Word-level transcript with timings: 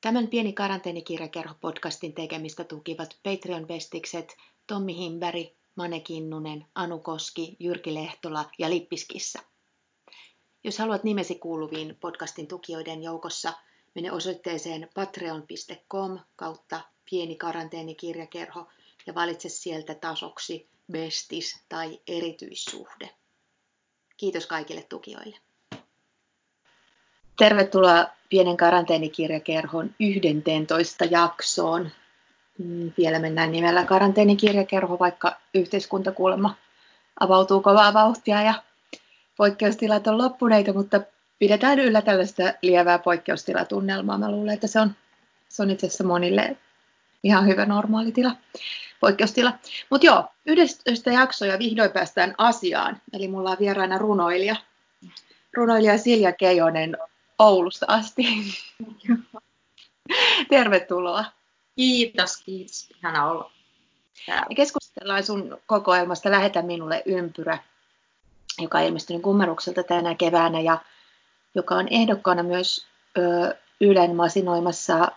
Tämän 0.00 0.28
pieni 0.28 0.52
karanteenikirjakerho-podcastin 0.52 2.12
tekemistä 2.12 2.64
tukivat 2.64 3.16
Patreon-bestikset 3.22 4.36
Tommi 4.66 4.96
Himberg, 4.96 5.46
Mane 5.74 6.00
Kinnunen, 6.00 6.66
Anu 6.74 6.98
Koski, 6.98 7.56
Jyrki 7.60 7.94
Lehtola 7.94 8.44
ja 8.58 8.70
Lippiskissa. 8.70 9.38
Jos 10.64 10.78
haluat 10.78 11.04
nimesi 11.04 11.34
kuuluviin 11.34 11.96
podcastin 12.00 12.46
tukijoiden 12.46 13.02
joukossa, 13.02 13.52
mene 13.94 14.12
osoitteeseen 14.12 14.88
patreon.com 14.94 16.18
kautta 16.36 16.80
pieni 17.10 17.36
karanteenikirjakerho 17.36 18.66
ja 19.06 19.14
valitse 19.14 19.48
sieltä 19.48 19.94
tasoksi 19.94 20.68
bestis 20.92 21.64
tai 21.68 22.00
erityissuhde. 22.06 23.10
Kiitos 24.16 24.46
kaikille 24.46 24.82
tukijoille. 24.82 25.38
Tervetuloa 27.38 28.06
pienen 28.28 28.56
karanteenikirjakerhon 28.56 29.90
11 30.00 31.04
jaksoon. 31.04 31.90
Mm, 32.58 32.92
vielä 32.98 33.18
mennään 33.18 33.52
nimellä 33.52 33.84
karanteenikirjakerho, 33.84 34.98
vaikka 34.98 35.36
yhteiskuntakulma 35.54 36.54
avautuu 37.20 37.60
kovaa 37.60 37.94
vauhtia 37.94 38.42
ja 38.42 38.54
poikkeustilat 39.36 40.06
on 40.06 40.18
loppuneita, 40.18 40.72
mutta 40.72 41.00
pidetään 41.38 41.78
yllä 41.78 42.02
tällaista 42.02 42.42
lievää 42.62 42.98
poikkeustilatunnelmaa. 42.98 44.18
Mä 44.18 44.30
luulen, 44.30 44.54
että 44.54 44.66
se 44.66 44.80
on, 44.80 44.90
se 45.48 45.62
on 45.62 45.70
itse 45.70 45.86
asiassa 45.86 46.04
monille 46.04 46.56
ihan 47.22 47.46
hyvä 47.46 47.66
normaali 47.66 48.12
tila, 48.12 48.36
poikkeustila. 49.00 49.52
Mutta 49.90 50.06
joo, 50.06 50.24
11 50.46 51.10
jaksoja 51.10 51.58
vihdoin 51.58 51.90
päästään 51.90 52.34
asiaan. 52.38 53.00
Eli 53.12 53.28
mulla 53.28 53.50
on 53.50 53.56
vieraana 53.60 53.98
runoilija. 53.98 54.56
Runoilija 55.54 55.98
Silja 55.98 56.32
Keijonen 56.32 56.96
Oulusta 57.38 57.86
asti. 57.88 58.22
Tervetuloa. 60.50 61.24
Kiitos, 61.76 62.36
kiitos. 62.36 62.88
Ihana 62.98 63.30
olla. 63.30 63.50
Täällä. 64.26 64.54
Keskustellaan 64.56 65.24
sun 65.24 65.58
kokoelmasta 65.66 66.30
Lähetä 66.30 66.62
minulle 66.62 67.02
ympyrä, 67.06 67.58
joka 68.58 68.80
ilmestyi 68.80 69.20
kummerukselta 69.20 69.82
tänä 69.82 70.14
keväänä 70.14 70.60
ja 70.60 70.78
joka 71.54 71.74
on 71.74 71.88
ehdokkaana 71.90 72.42
myös 72.42 72.86
ö, 73.18 73.56
Ylen 73.80 74.16
masinoimassa 74.16 75.12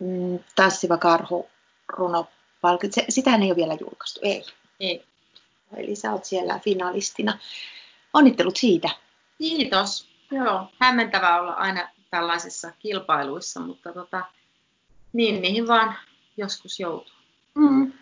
mm, 0.00 0.38
Tassiva 0.56 0.96
karhu 0.96 1.48
runopalkinto. 1.88 3.00
Sitähän 3.08 3.42
ei 3.42 3.48
ole 3.48 3.56
vielä 3.56 3.76
julkaistu, 3.80 4.20
ei. 4.22 4.44
Ei. 4.80 5.04
Eli 5.76 5.96
sä 5.96 6.12
oot 6.12 6.24
siellä 6.24 6.58
finalistina. 6.58 7.38
Onnittelut 8.14 8.56
siitä. 8.56 8.90
Kiitos. 9.38 10.13
Joo, 10.34 10.68
hämmentävää 10.78 11.40
olla 11.40 11.52
aina 11.52 11.88
tällaisissa 12.10 12.72
kilpailuissa, 12.78 13.60
mutta 13.60 13.92
tota, 13.92 14.24
niin 15.12 15.42
niihin 15.42 15.68
vaan 15.68 15.94
joskus 16.36 16.80
joutuu. 16.80 17.14
Mm. 17.54 17.92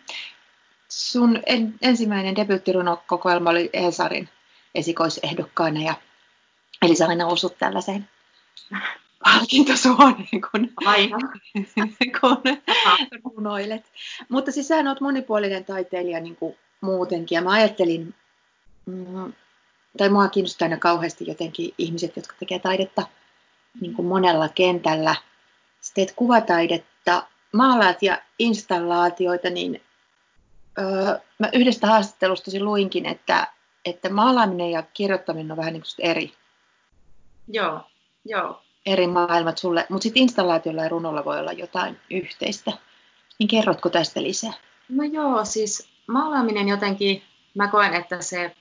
Sun 0.89 1.39
en, 1.45 1.75
ensimmäinen 1.81 2.35
debyyttirunokokoelma 2.35 3.49
oli 3.49 3.69
Hesarin 3.73 4.29
esikoisehdokkaana 4.75 5.81
ja 5.81 5.93
eli 6.81 6.95
sä 6.95 7.07
aina 7.07 7.27
osut 7.27 7.57
tällaiseen 7.57 8.09
palkintosuoneen, 9.23 10.41
kun, 10.51 10.69
Aina. 10.85 11.17
kun 12.19 12.41
runoilet. 13.23 13.91
Mutta 14.29 14.51
siis 14.51 14.67
sähän 14.67 14.87
oot 14.87 15.01
monipuolinen 15.01 15.65
taiteilija 15.65 16.19
niin 16.19 16.35
kuin 16.35 16.55
muutenkin 16.81 17.35
ja 17.35 17.41
mä 17.41 17.51
ajattelin, 17.51 18.15
mm, 18.85 19.33
tai 19.97 20.09
mua 20.09 20.27
kiinnostaa 20.27 20.65
aina 20.65 20.77
kauheasti 20.77 21.27
jotenkin 21.27 21.73
ihmiset, 21.77 22.15
jotka 22.15 22.35
tekee 22.39 22.59
taidetta 22.59 23.07
niin 23.81 23.93
kuin 23.93 24.05
monella 24.05 24.49
kentällä. 24.49 25.15
Sä 25.81 25.91
teet 25.93 26.13
kuvataidetta, 26.15 27.27
maalaat 27.53 28.03
ja 28.03 28.21
installaatioita, 28.39 29.49
niin 29.49 29.81
öö, 30.79 31.19
mä 31.39 31.49
yhdestä 31.53 31.87
haastattelusta 31.87 32.51
luinkin, 32.59 33.05
että, 33.05 33.47
että 33.85 34.09
maalaaminen 34.09 34.71
ja 34.71 34.83
kirjoittaminen 34.93 35.51
on 35.51 35.57
vähän 35.57 35.73
niin 35.73 35.83
kuin 35.97 36.09
eri, 36.09 36.33
Joo, 37.47 37.81
joo. 38.25 38.61
eri 38.85 39.07
maailmat 39.07 39.57
sulle, 39.57 39.85
mutta 39.89 40.03
sitten 40.03 40.23
installaatiolla 40.23 40.83
ja 40.83 40.89
runolla 40.89 41.25
voi 41.25 41.39
olla 41.39 41.51
jotain 41.51 41.99
yhteistä. 42.09 42.71
Niin 43.39 43.47
kerrotko 43.47 43.89
tästä 43.89 44.23
lisää? 44.23 44.53
No 44.89 45.03
joo, 45.03 45.45
siis 45.45 45.89
maalaaminen 46.07 46.67
jotenkin, 46.67 47.23
mä 47.55 47.67
koen, 47.67 47.93
että 47.93 48.21
se 48.21 48.55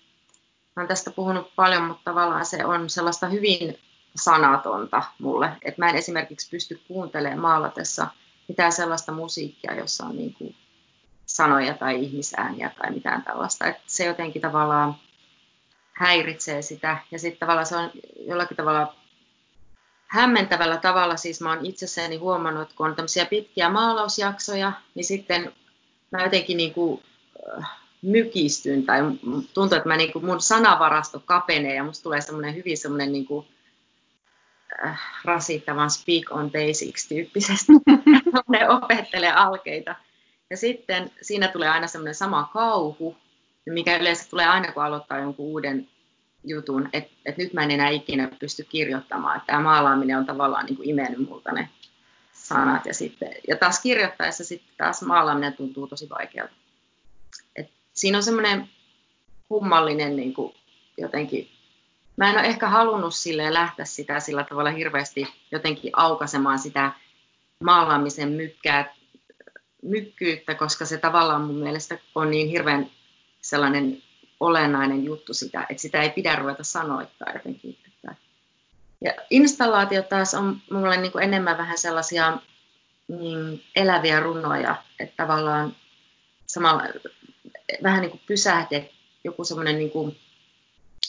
Mä 0.77 0.87
tästä 0.87 1.11
puhunut 1.11 1.53
paljon, 1.57 1.83
mutta 1.83 2.03
tavallaan 2.05 2.47
se 2.47 2.65
on 2.65 2.91
sellaista 2.91 3.27
hyvin 3.29 3.79
sanatonta 4.17 5.03
mulle. 5.19 5.53
Että 5.63 5.83
mä 5.83 5.91
en 5.91 5.97
esimerkiksi 5.97 6.51
pysty 6.51 6.81
kuuntelemaan 6.89 7.41
maalatessa 7.41 8.07
mitään 8.49 8.73
sellaista 8.73 9.13
musiikkia, 9.13 9.75
jossa 9.75 10.07
on 10.07 10.17
niin 10.17 10.35
kuin 10.35 10.57
sanoja 11.27 11.75
tai 11.75 12.05
ihmisääniä 12.05 12.71
tai 12.79 12.91
mitään 12.91 13.23
tällaista. 13.23 13.67
Että 13.67 13.83
se 13.87 14.05
jotenkin 14.05 14.43
tavallaan 14.43 14.95
häiritsee 15.93 16.63
sitä. 16.63 16.99
Ja 17.11 17.19
sitten 17.19 17.41
tavallaan 17.41 17.67
se 17.67 17.77
on 17.77 17.91
jollakin 18.27 18.57
tavalla 18.57 18.95
hämmentävällä 20.07 20.77
tavalla, 20.77 21.17
siis 21.17 21.41
mä 21.41 21.49
oon 21.51 21.67
itsessäni 21.67 22.17
huomannut, 22.17 22.63
että 22.63 22.75
kun 22.77 22.87
on 22.87 22.97
tämmöisiä 22.97 23.27
pitkiä 23.27 23.69
maalausjaksoja, 23.69 24.73
niin 24.95 25.05
sitten 25.05 25.53
mä 26.11 26.23
jotenkin 26.23 26.57
niin 26.57 26.75
kuin, 26.75 27.03
mykistyn 28.03 28.87
tai 28.87 29.01
tuntuu, 29.55 29.77
että 29.77 29.89
mä, 29.89 29.97
niin 29.97 30.13
kuin, 30.13 30.25
mun 30.25 30.41
sanavarasto 30.41 31.23
kapenee 31.25 31.75
ja 31.75 31.85
musta 31.85 32.03
tulee 32.03 32.21
semmoinen 32.21 32.55
hyvin 32.55 32.79
semmoinen 32.79 33.13
niin 33.13 33.27
kuin, 33.27 33.47
äh, 34.85 35.01
rasittavan 35.25 35.91
speak 35.91 36.25
on 36.31 36.51
basics 36.51 37.09
tyyppisesti. 37.09 37.73
ne 38.49 38.69
opettelee 38.69 39.33
alkeita. 39.33 39.95
Ja 40.51 40.57
sitten 40.57 41.11
siinä 41.23 41.49
tulee 41.49 41.69
aina 41.69 41.87
semmoinen 41.87 42.15
sama 42.15 42.51
kauhu, 42.53 43.17
mikä 43.67 43.97
yleensä 43.97 44.31
tulee 44.31 44.47
aina, 44.47 44.73
kun 44.73 44.85
aloittaa 44.85 45.19
jonkun 45.19 45.47
uuden 45.47 45.89
jutun, 46.45 46.89
että 46.93 47.13
et 47.27 47.37
nyt 47.37 47.53
mä 47.53 47.63
en 47.63 47.71
enää 47.71 47.89
ikinä 47.89 48.29
pysty 48.39 48.65
kirjoittamaan. 48.65 49.43
Tämä 49.47 49.61
maalaaminen 49.61 50.19
on 50.19 50.27
tavallaan 50.27 50.67
niin 50.67 50.77
kuin 50.77 50.89
imennyt 50.89 51.29
multa 51.29 51.53
ne 51.53 51.69
sanat. 52.33 52.87
Ja, 52.87 52.95
sitten, 52.95 53.33
ja 53.49 53.57
taas 53.57 53.83
kirjoittaessa 53.83 54.45
sitten 54.45 54.75
taas 54.77 55.03
maalaaminen 55.03 55.53
tuntuu 55.53 55.87
tosi 55.87 56.09
vaikealta 56.09 56.53
siinä 57.93 58.19
on 58.19 58.23
semmoinen 58.23 58.69
kummallinen 59.49 60.17
niin 60.17 60.35
kuin 60.35 60.55
jotenkin, 60.99 61.49
mä 62.17 62.31
en 62.31 62.39
ole 62.39 62.47
ehkä 62.47 62.69
halunnut 62.69 63.15
sille 63.15 63.55
lähteä 63.55 63.85
sitä 63.85 64.21
sillä 64.21 64.45
tavalla 64.45 64.71
hirveästi 64.71 65.27
jotenkin 65.51 65.93
aukaisemaan 65.97 66.59
sitä 66.59 66.93
maalaamisen 67.61 68.29
mykkää, 68.29 68.95
mykkyyttä, 69.83 70.55
koska 70.55 70.87
se 70.87 70.99
tavallaan 70.99 71.43
mun 71.43 71.57
mielestä 71.57 71.99
on 72.15 72.31
niin 72.31 72.49
hirveän 72.49 72.91
sellainen 73.43 74.03
olennainen 74.41 75.05
juttu 75.05 75.35
sitä, 75.35 75.67
että 75.71 75.83
sitä 75.83 76.03
ei 76.03 76.11
pidä 76.11 76.37
ruveta 76.37 76.65
sanoittaa 76.65 77.33
jotenkin. 77.33 77.79
Ja 79.05 79.13
installaatio 79.31 80.03
taas 80.03 80.35
on 80.35 80.57
mulle 80.71 80.97
niin 80.97 81.13
kuin 81.13 81.25
enemmän 81.25 81.59
vähän 81.59 81.79
sellaisia 81.79 82.39
niin, 83.09 83.65
eläviä 83.77 84.21
runoja, 84.21 84.77
että 85.01 85.15
tavallaan 85.17 85.77
samalla 86.47 86.83
vähän 87.83 88.01
niin 88.01 88.11
kuin 88.11 88.21
pysähde, 88.27 88.91
joku 89.25 89.45
semmoinen 89.45 89.79
niin 89.79 89.91
kuin 89.91 90.17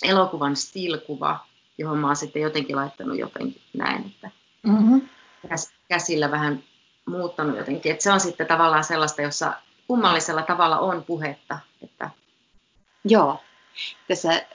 elokuvan 0.04 0.56
stilkuva, 0.56 1.40
johon 1.78 1.98
mä 1.98 2.08
oon 2.08 2.16
sitten 2.16 2.42
jotenkin 2.42 2.76
laittanut 2.76 3.18
jotenkin 3.18 3.62
näin, 3.74 4.06
että 4.06 4.32
mm-hmm. 4.64 5.02
käsillä 5.88 6.32
vähän 6.32 6.64
muuttanut 7.06 7.58
jotenkin. 7.58 7.92
Että 7.92 8.04
se 8.04 8.12
on 8.12 8.20
sitten 8.20 8.48
tavallaan 8.48 8.84
sellaista, 8.84 9.22
jossa 9.22 9.54
kummallisella 9.88 10.42
tavalla 10.42 10.80
on 10.80 11.04
puhetta. 11.04 11.60
Että... 11.84 12.10
Joo. 13.06 13.42
Tässä 14.08 14.46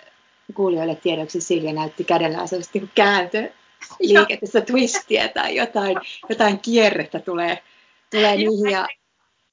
kuulijoille 0.54 0.94
tiedoksi 0.94 1.40
Silja 1.40 1.72
näytti 1.72 2.04
kädellä 2.04 2.46
sellaista 2.46 2.78
niin 2.78 2.90
kääntö 2.94 3.50
liiketessä 4.00 4.60
twistiä 4.60 5.28
tai 5.28 5.56
jotain, 5.56 5.96
jotain 6.28 6.58
kierrettä 6.60 7.20
tulee, 7.20 7.62
tulee 8.10 8.36
niihin. 8.36 8.70
Ja, 8.70 8.88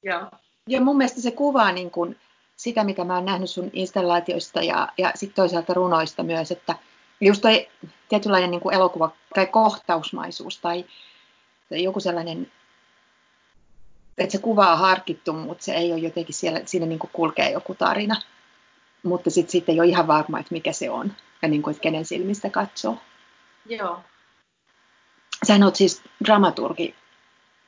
Joo. 0.04 0.30
ja 0.68 0.82
mun 0.82 0.98
mielestä 0.98 1.22
se 1.22 1.32
kuvaa 1.32 1.72
niin 1.72 1.92
kuin 1.92 2.18
sitä, 2.56 2.84
mitä 2.84 3.04
mä 3.04 3.16
oon 3.16 3.26
nähnyt 3.26 3.50
sun 3.50 3.70
installaatioista 3.74 4.62
ja, 4.62 4.88
ja 4.98 5.12
sitten 5.16 5.36
toisaalta 5.36 5.74
runoista 5.74 6.24
myös, 6.24 6.52
että 6.52 6.76
just 7.22 7.42
toi 7.42 7.68
tietynlainen 8.10 8.52
niin 8.52 8.62
kuin 8.62 8.76
elokuva 8.76 9.12
tai 9.36 9.48
kohtausmaisuus 9.48 10.60
tai, 10.60 10.86
tai 11.70 11.84
joku 11.84 12.00
sellainen, 12.00 12.52
että 14.18 14.32
se 14.32 14.38
kuva 14.38 14.72
on 14.72 14.78
harkittu, 14.78 15.34
mutta 15.34 15.64
se 15.64 15.74
ei 15.74 15.92
ole 15.94 16.02
jotenkin 16.02 16.36
siellä, 16.36 16.62
siinä 16.66 16.86
niin 16.86 17.00
kuin 17.00 17.12
kulkee 17.14 17.52
joku 17.52 17.76
tarina. 17.76 18.16
Mutta 19.04 19.30
sitten 19.30 19.52
sit 19.52 19.70
ei 19.70 19.80
ole 19.80 19.88
ihan 19.88 20.08
varma, 20.08 20.40
että 20.40 20.54
mikä 20.54 20.72
se 20.72 20.90
on 20.90 21.14
ja 21.42 21.48
niin 21.48 21.62
kuin, 21.62 21.72
että 21.72 21.82
kenen 21.82 22.06
silmistä 22.06 22.50
katsoo. 22.50 22.98
Joo. 23.66 24.00
Sähän 25.48 25.64
oot 25.64 25.76
siis 25.76 26.02
dramaturgi 26.26 26.96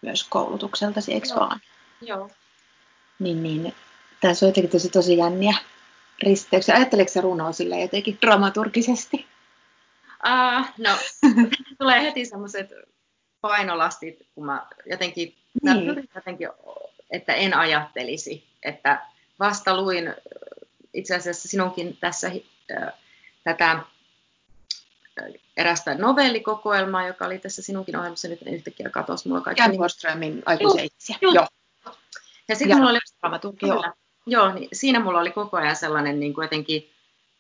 myös 0.02 0.24
koulutukseltasi, 0.24 1.14
eikö 1.14 1.28
Joo. 1.28 1.40
vaan? 1.40 1.60
Joo. 2.02 2.30
Niin, 3.20 3.44
niin 3.44 3.76
tässä 4.22 4.46
on 4.46 4.50
jotenkin 4.50 4.72
tosi, 4.72 4.90
tosi 4.90 5.18
jänniä 5.18 5.58
risteyksiä. 6.24 6.76
Ajatteleeko 6.76 7.12
sä 7.12 7.22
runoa 7.22 7.52
sille 7.52 7.82
jotenkin 7.82 8.18
dramaturgisesti? 8.22 9.26
Uh, 10.28 10.66
no, 10.78 10.98
tulee 11.80 12.02
heti 12.02 12.26
semmoiset 12.26 12.70
painolastit, 13.42 14.28
kun 14.36 14.46
mä 14.46 14.68
jotenkin, 14.86 15.36
niin. 15.64 15.86
mä 15.86 16.02
jotenkin, 16.16 16.50
että 17.10 17.34
en 17.34 17.54
ajattelisi, 17.54 18.48
että 18.64 19.06
vasta 19.40 19.82
luin 19.82 20.14
itse 20.94 21.16
asiassa 21.16 21.48
sinunkin 21.48 21.98
tässä 21.98 22.32
äh, 22.72 22.94
tätä 23.44 23.80
erästä 25.58 25.96
novellikokoelmaa, 25.96 27.08
joka 27.08 27.26
oli 27.26 27.40
tässä 27.40 27.62
sinunkin 27.62 27.96
ohjelmassa, 27.96 28.28
nyt 28.28 28.40
yhtäkkiä 28.42 28.90
katosi 28.90 29.28
mulla 29.28 29.42
kaikki. 29.42 29.64
Jan 29.64 29.78
Borströmin 29.78 30.44
aikuisen 30.46 30.88
Joo. 31.22 31.48
Ja 32.48 32.56
sitten 32.56 32.78
mulla 32.78 32.90
oli... 32.90 33.00
Kyllä, 33.60 33.94
joo, 34.28 34.54
niin 34.54 34.70
siinä 34.74 35.00
mulla 35.00 35.20
oli 35.20 35.32
koko 35.32 35.58
ajan 35.58 35.76
sellainen 35.76 36.20
niin 36.20 36.34
kuin 36.34 36.44
jotenkin 36.44 36.90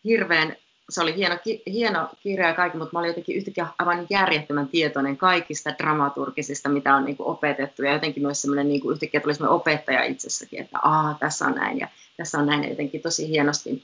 hirveän, 0.03 0.55
se 0.89 1.01
oli 1.01 1.15
hieno, 1.15 1.37
hieno 1.71 2.09
kirja 2.23 2.47
ja 2.47 2.53
kaikki, 2.53 2.77
mutta 2.77 2.93
mä 2.93 2.99
olin 2.99 3.07
jotenkin 3.07 3.35
yhtäkkiä 3.35 3.67
aivan 3.79 4.07
järjettömän 4.09 4.67
tietoinen 4.67 5.17
kaikista 5.17 5.69
dramaturgisista, 5.77 6.69
mitä 6.69 6.95
on 6.95 7.05
niin 7.05 7.17
kuin 7.17 7.27
opetettu. 7.27 7.83
Ja 7.83 7.93
jotenkin 7.93 8.23
myös 8.23 8.41
semmoinen 8.41 8.67
niin 8.67 8.81
kuin 8.81 8.93
yhtäkkiä 8.93 9.19
tuli 9.19 9.33
semmoinen 9.33 9.55
opettaja 9.55 10.03
itsessäkin, 10.03 10.61
että 10.61 10.79
aa, 10.81 11.17
tässä 11.19 11.45
on 11.45 11.55
näin 11.55 11.79
ja 11.79 11.87
tässä 12.17 12.37
on 12.37 12.45
näin 12.45 12.63
ja 12.63 12.69
jotenkin 12.69 13.01
tosi 13.01 13.29
hienosti. 13.29 13.83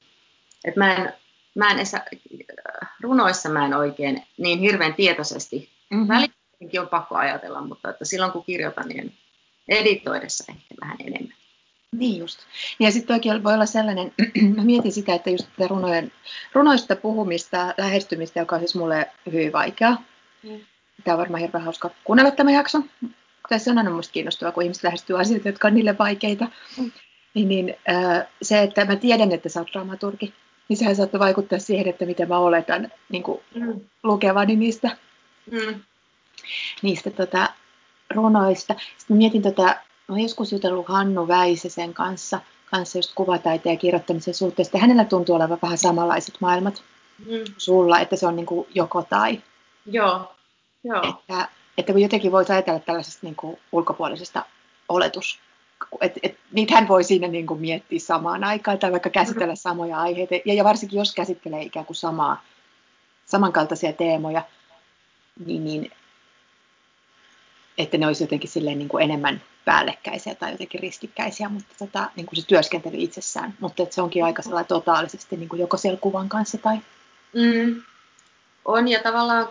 Että 0.65 0.79
mä 0.79 0.93
en, 0.93 1.13
mä 1.55 1.71
en 1.71 1.79
esä, 1.79 2.05
runoissa 3.01 3.49
mä 3.49 3.65
en 3.65 3.73
oikein 3.73 4.23
niin 4.37 4.59
hirveän 4.59 4.93
tietoisesti. 4.93 5.69
Mm-hmm. 5.89 6.07
Välillä 6.07 6.81
on 6.81 6.87
pakko 6.87 7.15
ajatella, 7.15 7.61
mutta 7.61 7.89
että 7.89 8.05
silloin 8.05 8.31
kun 8.31 8.43
kirjoitan, 8.43 8.87
niin 8.87 9.13
editoidessa 9.69 10.45
ehkä 10.49 10.75
vähän 10.81 10.97
enemmän. 10.99 11.42
Niin 11.93 12.19
just. 12.19 12.39
Ja 12.79 12.91
sitten 12.91 13.13
oikein 13.13 13.43
voi 13.43 13.53
olla 13.53 13.65
sellainen, 13.65 14.11
mä 14.55 14.63
mietin 14.63 14.91
sitä, 14.91 15.15
että 15.15 15.29
just 15.29 15.47
runojen, 15.69 16.11
runoista 16.53 16.95
puhumista, 16.95 17.73
lähestymistä, 17.77 18.39
joka 18.39 18.55
on 18.55 18.61
siis 18.61 18.75
mulle 18.75 19.11
hyvin 19.25 19.53
vaikeaa. 19.53 20.03
Mm. 20.43 20.59
Tämä 21.03 21.15
on 21.15 21.19
varmaan 21.19 21.41
hirveän 21.41 21.63
hauska 21.63 21.89
kuunnella 22.03 22.31
tämä 22.31 22.51
jakso. 22.51 22.81
Tässä 23.49 23.71
on 23.71 23.77
aina 23.77 23.89
musta 23.89 24.13
kiinnostavaa, 24.13 24.51
kun 24.51 24.63
ihmiset 24.63 24.83
lähestyy 24.83 25.19
asioita, 25.19 25.49
jotka 25.49 25.67
on 25.67 25.73
niille 25.73 25.97
vaikeita. 25.97 26.47
Mm. 26.77 26.91
Niin, 27.33 27.47
niin 27.47 27.75
äh, 27.89 28.27
se, 28.41 28.61
että 28.61 28.85
mä 28.85 28.95
tiedän, 28.95 29.31
että 29.31 29.49
sä 29.49 29.59
oot 29.59 29.71
dramaturgi, 29.73 30.33
niin 30.69 30.77
sehän 30.77 30.95
saattaa 30.95 31.19
vaikuttaa 31.19 31.59
siihen, 31.59 31.87
että 31.87 32.05
miten 32.05 32.27
mä 32.27 32.37
oletan 32.37 32.91
niin 33.09 33.23
kuin 33.23 33.41
mm. 33.55 33.79
lukevani 34.03 34.55
niistä, 34.55 34.97
mm. 35.51 35.81
niistä 36.81 37.09
tota, 37.09 37.49
runoista. 38.09 38.75
Sitten 38.97 39.15
mä 39.15 39.17
mietin, 39.17 39.41
tota, 39.41 39.75
mä 40.07 40.19
joskus 40.19 40.51
jutellut 40.51 40.87
Hannu 40.87 41.27
Väisesen 41.27 41.93
kanssa, 41.93 42.39
kanssa 42.71 42.97
just 42.97 43.11
kuvataiteen 43.15 43.73
ja 43.73 43.79
kirjoittamisen 43.79 44.33
suhteesta. 44.33 44.77
Hänellä 44.77 45.05
tuntuu 45.05 45.35
olevan 45.35 45.59
vähän 45.61 45.77
samanlaiset 45.77 46.35
maailmat 46.39 46.83
mm. 47.25 47.53
sulla, 47.57 47.99
että 47.99 48.15
se 48.15 48.27
on 48.27 48.35
niin 48.35 48.45
kuin 48.45 48.67
joko 48.75 49.03
tai. 49.03 49.41
Joo, 49.85 50.35
joo. 50.83 51.03
Että, 51.03 51.47
että 51.77 51.91
kun 51.91 52.01
jotenkin 52.01 52.31
voisi 52.31 52.53
ajatella 52.53 52.79
tällaisesta 52.79 53.19
niin 53.21 53.35
kuin 53.35 53.57
ulkopuolisesta 53.71 54.45
oletus, 54.89 55.39
että 56.01 56.19
et, 56.23 56.37
niitähän 56.51 56.87
voi 56.87 57.03
siinä 57.03 57.27
niin 57.27 57.47
kuin 57.47 57.59
miettiä 57.59 57.99
samaan 57.99 58.43
aikaan 58.43 58.79
tai 58.79 58.91
vaikka 58.91 59.09
käsitellä 59.09 59.55
samoja 59.55 59.99
aiheita. 59.99 60.35
Ja, 60.45 60.53
ja 60.53 60.63
varsinkin 60.63 60.97
jos 60.97 61.15
käsittelee 61.15 61.61
ikään 61.61 61.85
kuin 61.85 61.95
samaa, 61.95 62.43
samankaltaisia 63.25 63.93
teemoja, 63.93 64.43
niin, 65.45 65.63
niin 65.63 65.91
että 67.77 67.97
ne 67.97 68.07
olisi 68.07 68.23
jotenkin 68.23 68.49
silleen 68.49 68.77
niin 68.77 68.89
kuin 68.89 69.03
enemmän 69.03 69.41
päällekkäisiä 69.65 70.35
tai 70.35 70.51
jotenkin 70.51 70.79
ristikkäisiä, 70.79 71.49
mutta 71.49 71.75
tota, 71.79 72.09
niin 72.15 72.25
kuin 72.25 72.41
se 72.41 72.47
työskentely 72.47 72.95
itsessään. 72.97 73.53
Mutta 73.59 73.83
että 73.83 73.95
se 73.95 74.01
onkin 74.01 74.25
aika 74.25 74.41
sellainen 74.41 74.67
totaalisesti 74.67 75.37
niin 75.37 75.49
kuin 75.49 75.59
joko 75.59 75.77
siellä 75.77 75.99
kuvan 75.99 76.29
kanssa 76.29 76.57
tai... 76.57 76.77
Mm. 77.33 77.81
On 78.65 78.87
ja 78.87 78.99
tavallaan 79.03 79.47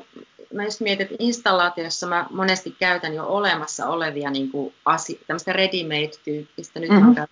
mä 0.53 0.65
just 0.65 0.81
mietin, 0.81 1.05
että 1.05 1.17
installaatiossa 1.19 2.07
mä 2.07 2.27
monesti 2.31 2.77
käytän 2.79 3.15
jo 3.15 3.27
olemassa 3.27 3.89
olevia 3.89 4.31
niin 4.31 4.51
kuin 4.51 4.75
asi- 4.85 5.21
tämmöistä 5.27 5.53
ready-made-tyyppistä, 5.53 6.81
nyt 6.81 6.91
mm-hmm. 6.91 7.09
on 7.09 7.27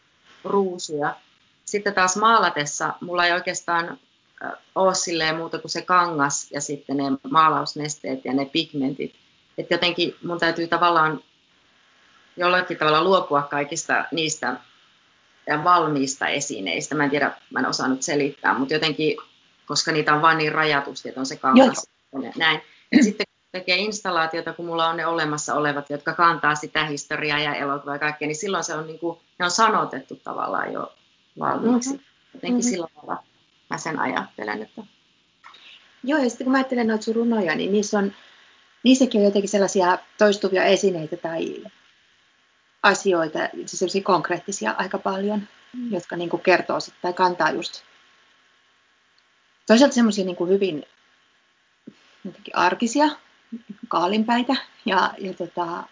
ruusuja. 0.45 1.17
Sitten 1.65 1.95
taas 1.95 2.17
maalatessa 2.17 2.95
mulla 3.01 3.27
ei 3.27 3.33
oikeastaan 3.33 3.99
ole 4.75 4.95
silleen 4.95 5.37
muuta 5.37 5.59
kuin 5.59 5.71
se 5.71 5.83
kangas 5.83 6.51
ja 6.53 6.61
sitten 6.61 6.97
ne 6.97 7.05
maalausnesteet 7.31 8.25
ja 8.25 8.33
ne 8.33 8.45
pigmentit. 8.45 9.15
Että 9.59 9.75
jotenkin 9.75 10.17
mun 10.25 10.39
täytyy 10.39 10.67
tavallaan 10.67 11.21
jollakin 12.37 12.77
tavalla 12.77 13.05
luopua 13.05 13.43
kaikista 13.43 14.05
niistä 14.13 14.57
valmiista 15.65 16.29
esineistä. 16.29 16.95
Mä 16.95 17.05
en 17.05 17.11
tiedä, 17.11 17.37
mä 17.51 17.61
en 17.61 17.67
osannut 17.67 18.03
selittää, 18.03 18.59
mutta 18.59 18.75
jotenkin, 18.75 19.17
koska 19.67 19.93
niitä 19.93 20.15
on 20.15 20.23
vain 20.23 20.39
niin 20.39 20.53
rajatusti, 20.53 21.09
että 21.09 21.21
on 21.21 21.27
se 21.27 21.37
kangas 21.37 21.87
näin. 22.37 22.61
Ja 22.93 23.05
sitten 23.05 23.27
tekee 23.53 23.77
installaatiota, 23.77 24.53
kun 24.53 24.67
mulla 24.67 24.89
on 24.89 24.97
ne 24.97 25.07
olemassa 25.07 25.55
olevat, 25.55 25.91
jotka 25.91 26.13
kantaa 26.13 26.55
sitä 26.55 26.85
historiaa 26.85 27.39
ja 27.39 27.55
elokuvaa 27.55 27.95
ja 27.95 27.99
kaikkea, 27.99 28.29
niin 28.29 28.37
silloin 28.37 28.65
se 28.65 28.75
on, 28.75 28.87
niin 28.87 28.99
kuin, 28.99 29.19
ne 29.39 29.45
on 29.45 29.51
sanotettu 29.51 30.17
tavallaan 30.17 30.73
jo 30.73 30.93
valmiiksi. 31.39 31.91
Mm-hmm. 31.91 32.05
Jotenkin 32.35 32.55
mm-hmm. 32.55 32.71
sillä 32.71 32.87
tavalla 32.95 33.23
mä 33.71 33.79
sen 33.79 33.99
ajattelen. 33.99 34.63
Että... 34.63 34.83
Joo, 36.05 36.19
ja 36.19 36.29
sitten 36.29 36.45
kun 36.45 36.53
mä 36.53 36.59
ajattelen 36.59 36.87
noita 36.87 37.05
sun 37.05 37.15
runoja, 37.15 37.55
niin 37.55 37.73
niissä 37.73 37.99
on, 37.99 38.13
niissäkin 38.83 39.21
on 39.21 39.25
jotenkin 39.25 39.49
sellaisia 39.49 39.99
toistuvia 40.19 40.65
esineitä 40.65 41.17
tai 41.17 41.65
asioita, 42.83 43.39
siis 43.55 43.79
sellaisia 43.79 44.03
konkreettisia 44.03 44.75
aika 44.79 44.99
paljon, 44.99 45.43
mm. 45.73 45.93
jotka 45.93 46.17
niin 46.17 46.31
kuin 46.31 46.43
kertoo 46.43 46.81
sit, 46.81 46.95
tai 47.03 47.13
kantaa 47.13 47.51
just 47.51 47.83
toisaalta 49.67 49.95
semmoisia 49.95 50.25
niin 50.25 50.49
hyvin 50.49 50.85
jotenkin 52.25 52.57
arkisia, 52.57 53.09
kaalinpäitä 53.89 54.53
ja, 54.87 55.11
ja 55.19 55.35
tota, 55.35 55.85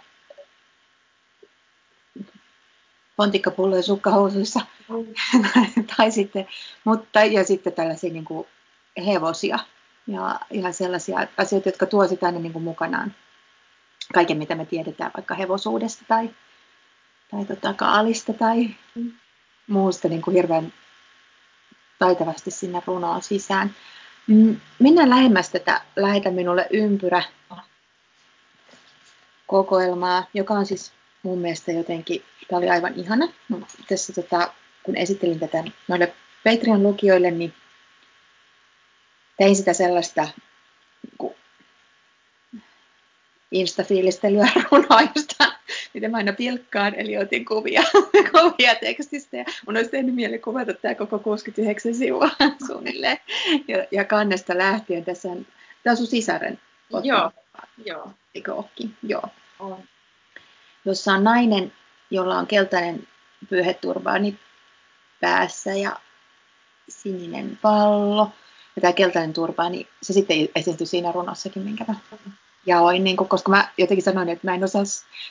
pontikkapulloja 3.16 3.82
sukkahousuissa. 3.82 4.60
Mm. 4.88 5.84
tai 5.96 6.10
sitten, 6.10 6.46
mutta, 6.84 7.24
ja 7.24 7.44
sitten 7.44 7.72
tällaisia 7.72 8.12
niin 8.12 8.24
kuin 8.24 8.48
hevosia 9.06 9.58
ja, 10.08 10.40
ja 10.50 10.72
sellaisia 10.72 11.26
asioita, 11.36 11.68
jotka 11.68 11.86
tuo 11.86 12.08
sitä 12.08 12.26
aina 12.26 12.38
niin 12.38 12.52
kuin 12.52 12.62
mukanaan 12.62 13.14
kaiken, 14.14 14.38
mitä 14.38 14.54
me 14.54 14.66
tiedetään 14.66 15.10
vaikka 15.16 15.34
hevosuudesta 15.34 16.04
tai, 16.08 16.30
tai 17.30 17.44
tota, 17.44 17.74
kaalista 17.74 18.32
tai 18.32 18.70
muusta 19.66 20.08
niin 20.08 20.22
kuin 20.22 20.34
hirveän 20.34 20.72
taitavasti 21.98 22.50
sinne 22.50 22.82
runoon 22.86 23.22
sisään. 23.22 23.74
Mennään 24.78 25.10
lähemmäs 25.10 25.50
tätä 25.50 25.80
Lähetä 25.96 26.30
minulle 26.30 26.66
ympyrä 26.70 27.22
kokoelmaa, 29.46 30.24
joka 30.34 30.54
on 30.54 30.66
siis 30.66 30.92
mun 31.22 31.38
mielestä 31.38 31.72
jotenkin, 31.72 32.24
tämä 32.48 32.58
oli 32.58 32.70
aivan 32.70 32.94
ihana. 32.94 33.28
Tässä 33.88 34.12
tota, 34.12 34.52
kun 34.82 34.96
esittelin 34.96 35.40
tätä 35.40 35.64
noille 35.88 36.14
Patreon-lukijoille, 36.44 37.30
niin 37.30 37.54
tein 39.38 39.56
sitä 39.56 39.72
sellaista 39.72 40.28
niin 41.20 41.34
instafiilistelyä 43.50 44.48
runoista, 44.70 45.52
mitä 45.94 46.08
mä 46.08 46.16
aina 46.16 46.32
pilkkaan, 46.32 46.94
eli 46.94 47.16
otin 47.16 47.44
kuvia, 47.44 47.82
kuvia 48.40 48.74
tekstistä 48.74 49.36
ja 49.36 49.44
mun 49.66 49.76
olisi 49.76 49.90
tehnyt 49.90 50.14
mieli 50.14 50.38
kuvata 50.38 50.74
tämä 50.74 50.94
koko 50.94 51.18
69 51.18 51.94
sivua 51.94 52.30
suunnilleen 52.66 53.18
ja, 53.68 53.86
ja 53.90 54.04
kannesta 54.04 54.58
lähtien. 54.58 55.04
Tässä 55.04 55.28
on, 55.28 55.46
tämä 55.82 55.92
on 55.92 55.96
sun 55.96 56.06
sisaren 56.06 56.60
Joo, 57.02 57.32
joo. 57.84 58.10
Eikö 58.34 58.54
ookin? 58.54 58.96
Joo. 59.02 59.28
On. 59.58 59.82
Jossa 60.84 61.12
on 61.12 61.24
nainen, 61.24 61.72
jolla 62.10 62.38
on 62.38 62.46
keltainen 62.46 63.08
pyyheturbaani 63.48 64.38
päässä 65.20 65.74
ja 65.74 65.96
sininen 66.88 67.58
pallo. 67.62 68.32
Ja 68.78 68.82
tämä 68.82 68.92
keltainen 68.92 69.32
turbaani, 69.32 69.88
se 70.02 70.12
sitten 70.12 70.48
esiintyi 70.54 70.86
siinä 70.86 71.12
runossakin, 71.12 71.62
minkä 71.62 71.84
mä 71.88 71.94
jaoin, 72.66 73.04
niin 73.04 73.16
kuin, 73.16 73.28
koska 73.28 73.50
mä 73.50 73.68
jotenkin 73.78 74.04
sanoin, 74.04 74.28
että 74.28 74.46
mä 74.46 74.54
en 74.54 74.64
osaa, 74.64 74.82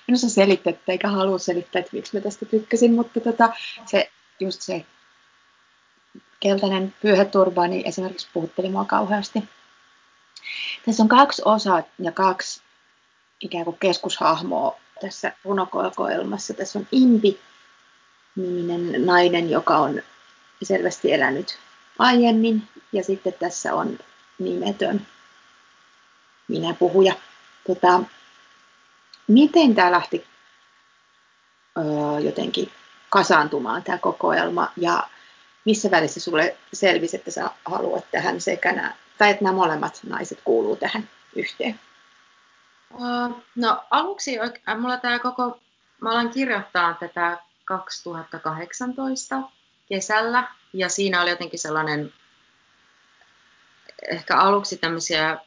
en 0.09 0.15
osaa 0.15 0.29
selittää, 0.29 0.73
eikä 0.87 1.07
halua 1.07 1.37
selittää, 1.37 1.79
että 1.79 1.89
miksi 1.93 2.17
mä 2.17 2.21
tästä 2.21 2.45
tykkäsin, 2.45 2.93
mutta 2.93 3.19
tota, 3.19 3.49
se, 3.85 4.11
just 4.39 4.61
se 4.61 4.85
keltainen 6.39 6.93
pyyheturbaani 7.01 7.83
esimerkiksi 7.85 8.27
puhutteli 8.33 8.69
mua 8.69 8.85
kauheasti. 8.85 9.43
Tässä 10.85 11.03
on 11.03 11.09
kaksi 11.09 11.41
osaa 11.45 11.83
ja 11.99 12.11
kaksi 12.11 12.61
ikään 13.41 13.65
kuin 13.65 13.77
keskushahmoa 13.79 14.79
tässä 15.01 15.31
runokoelmassa. 15.43 16.53
Tässä 16.53 16.79
on 16.79 16.87
Impi, 16.91 17.39
niminen 18.35 19.05
nainen, 19.05 19.49
joka 19.49 19.77
on 19.77 20.01
selvästi 20.63 21.13
elänyt 21.13 21.66
aiemmin, 21.99 22.67
ja 22.93 23.03
sitten 23.03 23.33
tässä 23.33 23.73
on 23.73 23.99
nimetön 24.39 25.07
minä 26.47 26.73
puhuja. 26.73 27.13
Tota, 27.67 27.99
miten 29.27 29.75
tämä 29.75 29.91
lähti 29.91 30.25
öö, 31.77 32.19
jotenkin 32.19 32.71
kasaantumaan 33.09 33.83
tämä 33.83 33.97
kokoelma 33.97 34.71
ja 34.77 35.09
missä 35.65 35.91
välissä 35.91 36.19
sulle 36.19 36.57
selvisi, 36.73 37.17
että 37.17 37.31
sä 37.31 37.49
haluat 37.65 38.05
tähän 38.11 38.41
sekä 38.41 38.71
nämä, 38.71 38.93
tai 39.17 39.29
että 39.29 39.43
nämä 39.43 39.55
molemmat 39.55 39.99
naiset 40.03 40.41
kuuluu 40.43 40.75
tähän 40.75 41.09
yhteen? 41.35 41.79
No 43.55 43.83
aluksi 43.91 44.37
mulla 44.79 44.97
tämä 44.97 45.19
koko, 45.19 45.59
mä 46.01 46.11
olen 46.11 46.29
kirjoittaa 46.29 46.93
tätä 46.93 47.37
2018 47.65 49.41
kesällä 49.89 50.47
ja 50.73 50.89
siinä 50.89 51.21
oli 51.21 51.29
jotenkin 51.29 51.59
sellainen 51.59 52.13
ehkä 54.11 54.37
aluksi 54.37 54.77
tämmöisiä 54.77 55.37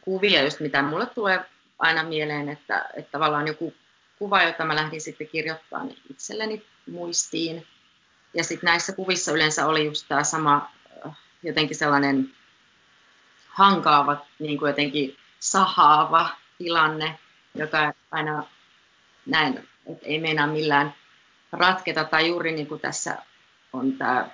kuvia, 0.00 0.42
just 0.42 0.60
mitä 0.60 0.82
mulle 0.82 1.06
tulee 1.06 1.40
aina 1.78 2.02
mieleen, 2.02 2.48
että, 2.48 2.88
että 2.96 3.10
tavallaan 3.10 3.46
joku 3.46 3.74
kuva, 4.18 4.42
jota 4.42 4.64
mä 4.64 4.76
lähdin 4.76 5.00
sitten 5.00 5.28
kirjoittamaan 5.28 5.88
niin 5.88 5.98
itselleni 6.10 6.66
muistiin. 6.90 7.66
Ja 8.34 8.44
sitten 8.44 8.68
näissä 8.68 8.92
kuvissa 8.92 9.32
yleensä 9.32 9.66
oli 9.66 9.84
just 9.84 10.08
tämä 10.08 10.24
sama 10.24 10.70
jotenkin 11.42 11.76
sellainen 11.76 12.30
hankaava, 13.48 14.26
niin 14.38 14.58
kuin 14.58 14.68
jotenkin 14.68 15.16
sahaava 15.40 16.28
tilanne, 16.58 17.18
joka 17.54 17.92
aina 18.10 18.44
näin, 19.26 19.68
että 19.86 20.06
ei 20.06 20.20
meinaa 20.20 20.46
millään 20.46 20.94
ratketa. 21.52 22.04
Tai 22.04 22.28
juuri 22.28 22.52
niin 22.52 22.66
kuin 22.66 22.80
tässä 22.80 23.18
on 23.72 23.92
tämä 23.92 24.30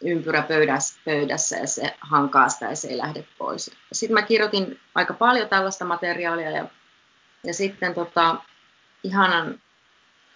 ympyrä 0.00 0.42
pöydässä, 0.42 1.00
pöydässä 1.04 1.56
ja 1.56 1.66
se 1.66 1.96
hankaa 2.00 2.48
sitä 2.48 2.66
ja 2.66 2.76
se 2.76 2.88
ei 2.88 2.98
lähde 2.98 3.24
pois. 3.38 3.70
Sitten 3.92 4.14
mä 4.14 4.22
kirjoitin 4.22 4.80
aika 4.94 5.14
paljon 5.14 5.48
tällaista 5.48 5.84
materiaalia 5.84 6.50
ja, 6.50 6.66
ja 7.44 7.54
sitten 7.54 7.94
tota, 7.94 8.36
ihanan 9.04 9.60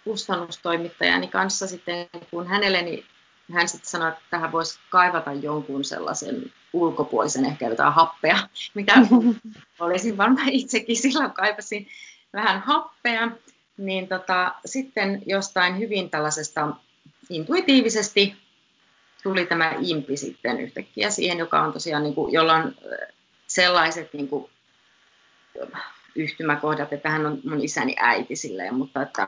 kustannustoimittajani 0.03 1.27
kanssa 1.27 1.67
sitten, 1.67 2.07
kun 2.31 2.47
hänelle, 2.47 2.81
niin 2.81 3.05
hän 3.53 3.67
sitten 3.67 3.89
sanoi, 3.89 4.09
että 4.09 4.21
tähän 4.29 4.51
voisi 4.51 4.79
kaivata 4.89 5.33
jonkun 5.33 5.83
sellaisen 5.83 6.53
ulkopuolisen, 6.73 7.45
ehkä 7.45 7.67
jotain 7.67 7.93
happea, 7.93 8.37
mitä 8.73 8.93
olisin 9.79 10.17
varmaan 10.17 10.49
itsekin 10.49 10.97
silloin 10.97 11.31
kaipasin 11.31 11.87
vähän 12.33 12.59
happea, 12.61 13.31
niin 13.77 14.07
tota, 14.07 14.55
sitten 14.65 15.23
jostain 15.25 15.79
hyvin 15.79 16.09
tällaisesta 16.09 16.67
intuitiivisesti 17.29 18.35
tuli 19.23 19.45
tämä 19.45 19.73
impi 19.81 20.17
sitten 20.17 20.59
yhtäkkiä 20.59 21.09
siihen, 21.09 21.37
joka 21.37 21.61
on 21.61 21.73
tosiaan, 21.73 22.03
niin 22.03 22.15
kuin, 22.15 22.33
jolla 22.33 22.55
on 22.55 22.75
sellaiset 23.47 24.13
niin 24.13 24.27
kuin, 24.27 24.49
yhtymäkohdat, 26.15 26.93
että 26.93 27.09
hän 27.09 27.25
on 27.25 27.39
mun 27.43 27.63
isäni 27.63 27.95
äiti 27.99 28.35
silleen, 28.35 28.75
mutta 28.75 29.01
että 29.01 29.27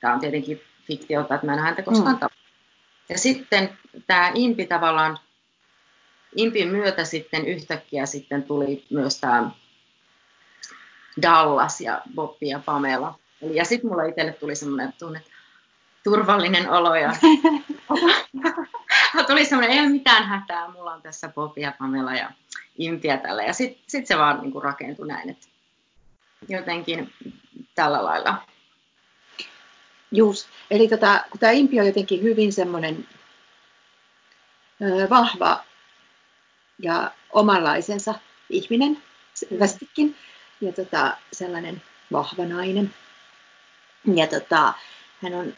tämä 0.00 0.14
on 0.14 0.20
tietenkin 0.20 0.60
fiktiota, 0.86 1.34
että 1.34 1.46
mä 1.46 1.52
en 1.52 1.58
häntä 1.58 1.82
koskaan 1.82 2.18
mm. 2.20 2.28
Ja 3.08 3.18
sitten 3.18 3.78
tämä 4.06 4.32
impi 4.34 4.66
tavallaan, 4.66 5.18
impin 6.36 6.68
myötä 6.68 7.04
sitten 7.04 7.46
yhtäkkiä 7.46 8.06
sitten 8.06 8.42
tuli 8.42 8.84
myös 8.90 9.20
tämä 9.20 9.50
Dallas 11.22 11.80
ja 11.80 12.02
Bobby 12.14 12.46
ja 12.46 12.58
Pamela. 12.58 13.18
Eli, 13.42 13.56
ja 13.56 13.64
sitten 13.64 13.90
mulle 13.90 14.08
itselle 14.08 14.32
tuli 14.32 14.54
semmoinen 14.54 14.92
tunne, 14.98 15.22
turvallinen 16.04 16.70
olo 16.70 16.94
ja 16.94 17.12
tuli 19.26 19.44
semmoinen, 19.44 19.76
ei 19.76 19.80
ole 19.80 19.88
mitään 19.88 20.24
hätää, 20.24 20.70
mulla 20.70 20.92
on 20.92 21.02
tässä 21.02 21.28
Bobby 21.28 21.60
ja 21.60 21.72
Pamela 21.78 22.14
ja 22.14 22.30
Impiä 22.78 23.16
tällä. 23.16 23.42
Ja 23.42 23.52
sitten 23.52 23.84
sit 23.86 24.06
se 24.06 24.18
vaan 24.18 24.40
niin 24.40 24.52
kuin 24.52 24.64
rakentui 24.64 25.08
näin, 25.08 25.30
että 25.30 25.46
jotenkin 26.48 27.12
tällä 27.74 28.04
lailla. 28.04 28.42
Just. 30.12 30.48
Eli 30.70 30.88
tota, 30.88 31.24
kun 31.30 31.40
tämä 31.40 31.52
impi 31.52 31.80
on 31.80 31.86
jotenkin 31.86 32.22
hyvin 32.22 32.52
semmoinen 32.52 33.08
vahva 35.10 35.64
ja 36.78 37.10
omanlaisensa 37.32 38.14
ihminen 38.50 39.02
selvästikin. 39.34 40.16
Ja 40.60 40.72
tota, 40.72 41.16
sellainen 41.32 41.82
vahva 42.12 42.44
nainen. 42.44 42.94
Ja 44.14 44.26
tota, 44.26 44.72
hän 45.22 45.34
on, 45.34 45.54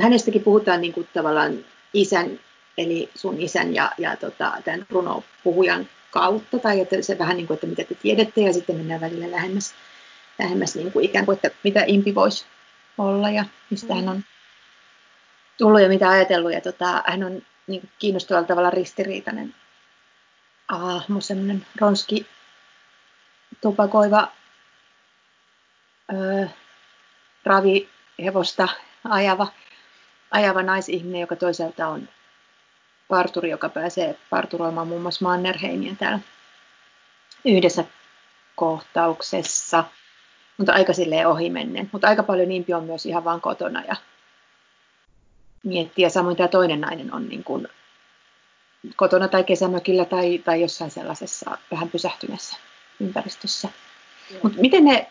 hänestäkin 0.00 0.42
puhutaan 0.42 0.80
niin 0.80 0.92
kuin 0.92 1.08
tavallaan 1.14 1.64
isän, 1.92 2.40
eli 2.78 3.10
sun 3.14 3.40
isän 3.40 3.74
ja, 3.74 3.92
ja 3.98 4.16
tota, 4.16 4.52
tämän 4.64 4.86
runopuhujan 4.90 5.88
kautta, 6.10 6.58
tai 6.58 6.80
että 6.80 7.02
se 7.02 7.18
vähän 7.18 7.36
niin 7.36 7.46
kuin, 7.46 7.54
että 7.54 7.66
mitä 7.66 7.84
te 7.84 7.94
tiedätte, 7.94 8.40
ja 8.40 8.52
sitten 8.52 8.76
mennään 8.76 9.00
välillä 9.00 9.30
lähemmäs, 9.30 9.74
lähemmäs 10.38 10.74
niin 10.74 10.92
kuin 10.92 11.04
ikään 11.04 11.24
kuin, 11.24 11.36
että 11.36 11.50
mitä 11.64 11.84
impi 11.86 12.14
voisi 12.14 12.46
olla 12.98 13.30
ja 13.30 13.44
mistä 13.70 13.94
hän 13.94 14.08
on 14.08 14.24
tullut 15.58 15.80
ja 15.80 15.88
mitä 15.88 16.10
ajatellut. 16.10 16.52
Ja 16.52 16.60
tota, 16.60 17.02
hän 17.06 17.24
on 17.24 17.42
niin 17.66 17.80
kuin 17.80 17.90
kiinnostavalla 17.98 18.46
tavalla 18.46 18.70
ristiriitainen 18.70 19.54
ahmo, 20.68 21.20
semmoinen 21.20 21.66
ronski 21.80 22.26
tupakoiva 23.60 24.28
öö, 26.12 26.46
ravihevosta 27.44 28.68
ajava, 29.08 29.46
ajava 30.34 30.62
naisihminen, 30.62 31.20
joka 31.20 31.36
toisaalta 31.36 31.88
on 31.88 32.08
parturi, 33.08 33.50
joka 33.50 33.68
pääsee 33.68 34.18
parturoimaan 34.30 34.88
muun 34.88 35.02
muassa 35.02 35.24
Mannerheimia 35.24 35.94
täällä 35.98 36.18
yhdessä 37.44 37.84
kohtauksessa, 38.56 39.84
mutta 40.56 40.72
aika 40.72 40.92
silleen 40.92 41.28
ohimennen. 41.28 41.90
Mutta 41.92 42.08
aika 42.08 42.22
paljon 42.22 42.48
nimpi 42.48 42.74
on 42.74 42.84
myös 42.84 43.06
ihan 43.06 43.24
vaan 43.24 43.40
kotona 43.40 43.82
ja 43.88 43.96
miettii. 45.62 46.02
Ja 46.02 46.10
samoin 46.10 46.36
tämä 46.36 46.48
toinen 46.48 46.80
nainen 46.80 47.14
on 47.14 47.28
niin 47.28 47.44
kuin 47.44 47.68
kotona 48.96 49.28
tai 49.28 49.44
kesämökillä 49.44 50.04
tai, 50.04 50.38
tai 50.38 50.60
jossain 50.60 50.90
sellaisessa 50.90 51.58
vähän 51.70 51.90
pysähtyneessä 51.90 52.56
ympäristössä. 53.00 53.68
Mutta 54.42 54.60
miten 54.60 54.84
ne 54.84 55.10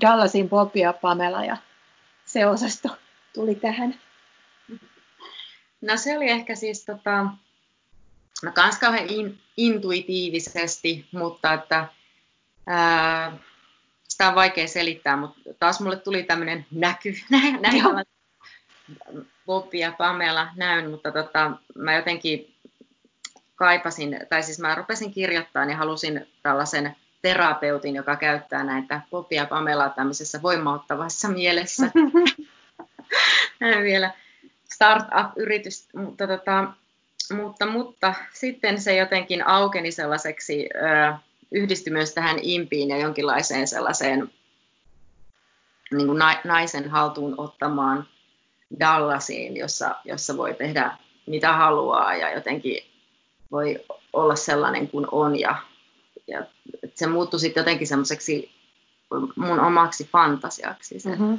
Dallasin 0.00 0.48
Bob 0.48 0.76
ja 0.76 0.92
Pamela 0.92 1.44
ja 1.44 1.56
se 2.24 2.46
osasto 2.46 2.88
tuli 3.34 3.54
tähän? 3.54 3.94
No 5.82 5.96
se 5.96 6.16
oli 6.16 6.30
ehkä 6.30 6.54
siis 6.54 6.84
tota, 6.84 7.26
no 8.42 8.52
kans 8.54 8.78
kauhean 8.78 9.10
in, 9.10 9.38
intuitiivisesti, 9.56 11.06
mutta 11.12 11.52
että 11.52 11.88
ää, 12.66 13.38
sitä 14.08 14.28
on 14.28 14.34
vaikea 14.34 14.68
selittää, 14.68 15.16
mutta 15.16 15.40
taas 15.58 15.80
mulle 15.80 15.96
tuli 15.96 16.22
tämmöinen 16.22 16.66
näky, 16.70 17.14
näin 17.30 17.82
Bob 19.46 19.74
ja 19.74 19.92
Pamela 19.92 20.48
näyn, 20.56 20.90
mutta 20.90 21.12
tota, 21.12 21.50
mä 21.74 21.94
jotenkin 21.94 22.54
kaipasin, 23.54 24.20
tai 24.28 24.42
siis 24.42 24.58
mä 24.58 24.74
rupesin 24.74 25.12
kirjoittamaan 25.12 25.70
ja 25.70 25.76
halusin 25.76 26.26
tällaisen 26.42 26.96
terapeutin, 27.22 27.96
joka 27.96 28.16
käyttää 28.16 28.64
näitä 28.64 29.00
Bob 29.10 29.32
ja 29.32 29.46
Pamelaa 29.46 29.90
tämmöisessä 29.90 30.42
voimauttavassa 30.42 31.28
mielessä. 31.28 31.90
vielä 33.82 34.10
startup-yritys, 34.74 35.88
mutta, 35.94 36.26
tota, 36.26 36.72
mutta, 37.36 37.66
mutta 37.66 38.14
sitten 38.34 38.80
se 38.80 38.96
jotenkin 38.96 39.46
aukeni 39.46 39.92
sellaiseksi, 39.92 40.68
ö, 40.74 41.14
yhdistyi 41.52 41.92
myös 41.92 42.14
tähän 42.14 42.36
impiin 42.42 42.88
ja 42.88 42.98
jonkinlaiseen 42.98 43.68
sellaiseen 43.68 44.30
niin 45.90 46.06
kuin 46.06 46.18
naisen 46.44 46.90
haltuun 46.90 47.34
ottamaan 47.38 48.08
Dallasiin, 48.80 49.56
jossa, 49.56 49.94
jossa 50.04 50.36
voi 50.36 50.54
tehdä 50.54 50.96
mitä 51.26 51.52
haluaa 51.52 52.16
ja 52.16 52.34
jotenkin 52.34 52.84
voi 53.50 53.84
olla 54.12 54.36
sellainen 54.36 54.88
kuin 54.88 55.06
on 55.12 55.40
ja, 55.40 55.56
ja 56.26 56.46
se 56.94 57.06
muuttui 57.06 57.40
sitten 57.40 57.60
jotenkin 57.60 57.86
semmoiseksi 57.86 58.50
mun 59.36 59.60
omaksi 59.60 60.08
fantasiaksi. 60.12 61.00
Se. 61.00 61.08
Mm-hmm. 61.08 61.38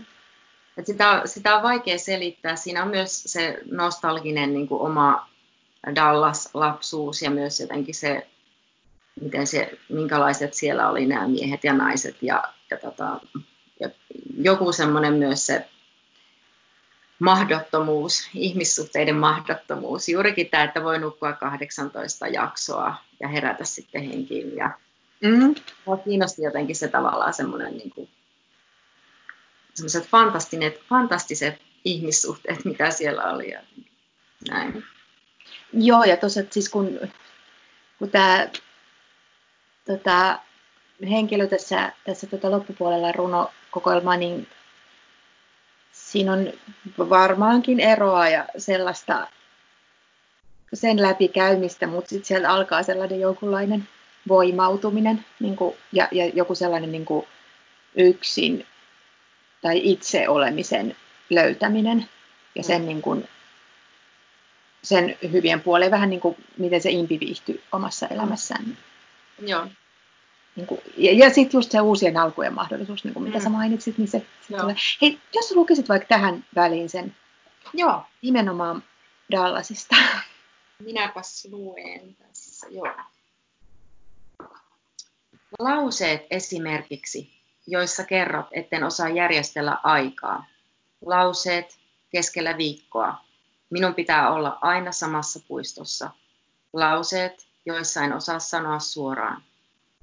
Et 0.78 0.86
sitä, 0.86 1.22
sitä 1.26 1.56
on 1.56 1.64
vaikea 1.64 1.98
selittää. 1.98 2.56
Siinä 2.56 2.84
on 2.84 2.90
myös 2.90 3.24
se 3.24 3.60
nostalginen 3.72 4.54
niin 4.54 4.68
kuin 4.68 4.82
oma 4.82 5.30
Dallas-lapsuus 5.96 7.22
ja 7.22 7.32
myös 7.32 7.60
jotenkin 7.60 7.96
se, 7.96 8.28
miten 9.22 9.48
se, 9.48 9.78
minkälaiset 9.90 10.54
siellä 10.54 10.90
oli 10.90 11.06
nämä 11.06 11.28
miehet 11.28 11.64
ja 11.64 11.74
naiset 11.74 12.16
ja, 12.22 12.44
ja, 12.72 12.78
tota, 12.78 13.20
ja 13.80 13.90
joku 14.38 14.72
semmoinen 14.72 15.14
myös 15.14 15.46
se 15.46 15.68
mahdottomuus, 17.20 18.30
ihmissuhteiden 18.34 19.16
mahdottomuus. 19.16 20.10
Juurikin 20.10 20.50
tämä, 20.50 20.64
että 20.64 20.84
voi 20.84 21.00
nukkua 21.00 21.34
18 21.34 22.28
jaksoa 22.28 22.96
ja 23.20 23.28
herätä 23.28 23.66
sitten 23.66 24.04
henkiin. 24.04 24.56
Ja 24.56 24.72
mm. 25.24 25.56
kiinnosti 26.04 26.44
jotenkin 26.44 26.76
se 26.76 26.88
tavallaan 26.88 27.34
semmoinen 27.34 27.78
niin 27.78 27.90
kuin, 27.90 28.10
semmoiset 29.74 30.08
fantastiset, 30.08 30.82
fantastiset 30.90 31.62
ihmissuhteet, 31.86 32.66
mitä 32.66 32.92
siellä 32.92 33.24
oli. 33.24 33.50
Ja 33.50 33.62
näin. 34.50 34.84
Joo, 35.74 36.04
ja 36.04 36.18
tosiaan 36.18 36.48
siis 36.52 36.70
kun, 36.70 37.00
kun 38.00 38.10
tämä 38.10 38.48
tota, 39.86 40.40
henkilö 41.10 41.48
tässä, 41.48 41.92
tässä 42.06 42.28
tota 42.28 42.52
loppupuolella 42.52 43.12
runokokoelmaa, 43.12 44.18
niin 44.18 44.48
siinä 45.92 46.34
on 46.34 46.54
varmaankin 46.98 47.80
eroa 47.80 48.30
ja 48.30 48.46
sellaista 48.58 49.28
sen 50.74 51.02
läpikäymistä, 51.02 51.88
mutta 51.88 52.10
sitten 52.10 52.26
sieltä 52.26 52.52
alkaa 52.52 52.84
sellainen 52.84 53.20
jonkunlainen 53.20 53.88
voimautuminen 54.28 55.26
niin 55.40 55.56
kuin, 55.56 55.76
ja, 55.92 56.08
ja 56.12 56.26
joku 56.26 56.56
sellainen 56.56 56.92
niin 56.92 57.06
kuin, 57.06 57.26
yksin 57.96 58.68
tai 59.64 59.82
itse 59.84 60.30
olemisen 60.30 60.96
löytäminen 61.30 62.10
ja 62.56 62.64
sen, 62.64 62.82
mm. 62.82 62.88
niin 62.88 63.02
kuin, 63.02 63.30
sen 64.84 65.18
hyvien 65.32 65.62
puoleen, 65.62 65.92
vähän 65.92 66.10
niin 66.10 66.20
kuin 66.20 66.36
miten 66.58 66.82
se 66.82 66.92
impi 66.92 67.20
viihtyy 67.20 67.64
omassa 67.72 68.08
elämässään. 68.08 68.78
Joo. 69.40 69.68
Niin 70.56 70.68
kuin, 70.68 70.82
ja 70.98 71.14
ja 71.14 71.30
sitten 71.30 71.58
just 71.58 71.72
se 71.72 71.82
uusien 71.82 72.18
alkujen 72.18 72.54
mahdollisuus, 72.54 73.04
niin 73.04 73.14
kuin 73.14 73.24
mitä 73.24 73.38
mm. 73.38 73.44
sä 73.44 73.50
mainitsit, 73.50 73.98
niin 73.98 74.08
se, 74.08 74.26
se 74.48 74.58
tulee. 74.58 74.76
Hei, 75.02 75.20
jos 75.34 75.50
sä 75.50 75.56
lukisit 75.56 75.90
vaikka 75.90 76.08
tähän 76.08 76.46
väliin 76.56 76.90
sen 76.90 77.16
Joo. 77.74 78.04
nimenomaan 78.22 78.84
Dallasista. 79.32 79.96
Minäpäs 80.80 81.48
luen 81.52 82.16
tässä, 82.16 82.68
joo. 82.70 82.96
Lauseet 85.60 86.22
esimerkiksi, 86.30 87.33
joissa 87.68 88.04
kerrot, 88.04 88.46
etten 88.52 88.84
osaa 88.84 89.10
järjestellä 89.10 89.78
aikaa. 89.84 90.46
Lauseet 91.06 91.78
keskellä 92.10 92.58
viikkoa. 92.58 93.16
Minun 93.70 93.94
pitää 93.94 94.32
olla 94.32 94.58
aina 94.62 94.92
samassa 94.92 95.40
puistossa. 95.48 96.10
Lauseet, 96.74 97.48
joissa 97.66 98.04
en 98.04 98.14
osaa 98.14 98.40
sanoa 98.40 98.80
suoraan. 98.80 99.44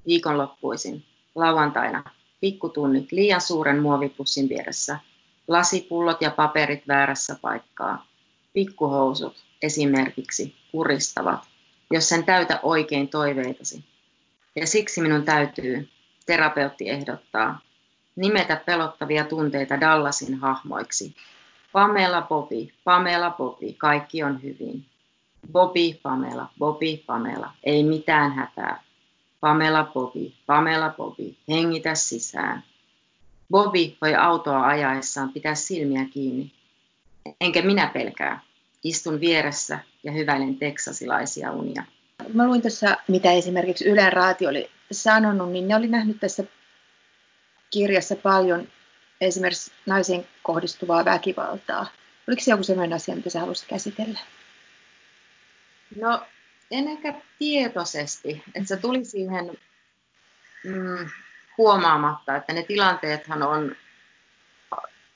Viikonloppuisin, 0.07 1.05
lauantaina, 1.35 2.03
pikkutunnit 2.41 3.11
liian 3.11 3.41
suuren 3.41 3.81
muovipussin 3.81 4.49
vieressä. 4.49 4.99
Lasipullot 5.47 6.21
ja 6.21 6.31
paperit 6.31 6.87
väärässä 6.87 7.35
paikkaa. 7.41 8.05
Pikkuhousut 8.53 9.35
esimerkiksi 9.61 10.55
kuristavat, 10.71 11.39
jos 11.91 12.09
sen 12.09 12.25
täytä 12.25 12.59
oikein 12.63 13.09
toiveitasi. 13.09 13.83
Ja 14.55 14.67
siksi 14.67 15.01
minun 15.01 15.23
täytyy, 15.25 15.89
terapeutti 16.31 16.89
ehdottaa, 16.89 17.59
nimetä 18.15 18.55
pelottavia 18.65 19.23
tunteita 19.23 19.79
Dallasin 19.81 20.35
hahmoiksi. 20.39 21.15
Pamela 21.71 22.21
Bobby, 22.21 22.67
Pamela 22.83 23.29
Bobby, 23.29 23.73
kaikki 23.73 24.23
on 24.23 24.43
hyvin. 24.43 24.85
Bobby, 25.51 25.93
Pamela, 26.03 26.49
Bobby, 26.59 26.97
Pamela, 27.05 27.51
ei 27.63 27.83
mitään 27.83 28.31
hätää. 28.31 28.83
Pamela 29.39 29.83
Bobby, 29.83 30.31
Pamela 30.45 30.89
Bobby, 30.89 31.35
hengitä 31.49 31.95
sisään. 31.95 32.63
Bobby 33.49 33.97
voi 34.01 34.15
autoa 34.15 34.67
ajaessaan 34.67 35.29
pitää 35.29 35.55
silmiä 35.55 36.05
kiinni. 36.05 36.51
Enkä 37.41 37.61
minä 37.61 37.87
pelkää. 37.87 38.39
Istun 38.83 39.19
vieressä 39.19 39.79
ja 40.03 40.11
hyväilen 40.11 40.55
teksasilaisia 40.55 41.51
unia. 41.51 41.83
Mä 42.33 42.47
luin 42.47 42.61
tässä, 42.61 42.97
mitä 43.07 43.31
esimerkiksi 43.31 43.85
Yle 43.85 44.09
Raati 44.09 44.47
oli 44.47 44.71
sanonut, 44.91 45.51
niin 45.51 45.67
ne 45.67 45.75
oli 45.75 45.87
nähnyt 45.87 46.19
tässä 46.19 46.43
kirjassa 47.69 48.15
paljon 48.15 48.67
esimerkiksi 49.21 49.71
naisiin 49.85 50.27
kohdistuvaa 50.43 51.05
väkivaltaa. 51.05 51.87
Oliko 52.27 52.41
se 52.41 52.51
joku 52.51 52.63
sellainen 52.63 52.95
asia, 52.95 53.15
mitä 53.15 53.29
sä 53.29 53.39
haluaisit 53.39 53.67
käsitellä? 53.67 54.19
No, 55.95 56.25
en 56.71 56.87
ehkä 56.87 57.13
tietoisesti. 57.39 58.43
Että 58.55 58.67
se 58.67 58.77
tuli 58.77 59.05
siihen 59.05 59.57
mm, 60.63 61.09
huomaamatta, 61.57 62.35
että 62.35 62.53
ne 62.53 62.63
tilanteethan 62.63 63.43
on 63.43 63.75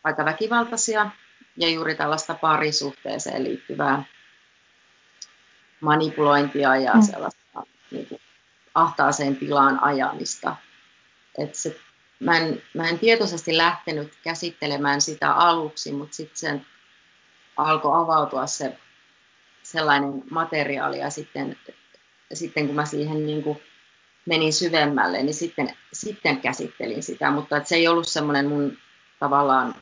aika 0.03 0.25
väkivaltaisia 0.25 1.09
ja 1.57 1.69
juuri 1.69 1.95
tällaista 1.95 2.33
parisuhteeseen 2.33 3.43
liittyvää 3.43 4.03
manipulointia 5.81 6.75
ja 6.75 6.93
mm. 6.93 7.01
sellaista 7.01 7.63
niin 7.91 8.07
kuin, 8.07 8.21
ahtaaseen 8.75 9.35
tilaan 9.35 9.83
ajamista. 9.83 10.55
Et 11.37 11.55
se, 11.55 11.79
mä, 12.19 12.37
en, 12.37 12.61
mä 12.73 12.89
en 12.89 12.99
tietoisesti 12.99 13.57
lähtenyt 13.57 14.13
käsittelemään 14.23 15.01
sitä 15.01 15.33
aluksi, 15.33 15.91
mutta 15.91 16.15
sitten 16.15 16.37
sen 16.37 16.65
alkoi 17.57 18.01
avautua 18.01 18.47
se 18.47 18.77
sellainen 19.63 20.23
materiaali 20.31 20.99
ja 20.99 21.09
sitten, 21.09 21.57
sitten 22.33 22.65
kun 22.65 22.75
mä 22.75 22.85
siihen 22.85 23.25
niin 23.25 23.43
kuin 23.43 23.61
menin 24.25 24.53
syvemmälle, 24.53 25.23
niin 25.23 25.33
sitten, 25.33 25.77
sitten 25.93 26.41
käsittelin 26.41 27.03
sitä, 27.03 27.31
mutta 27.31 27.63
se 27.63 27.75
ei 27.75 27.87
ollut 27.87 28.07
semmoinen 28.07 28.47
mun 28.47 28.77
tavallaan 29.19 29.75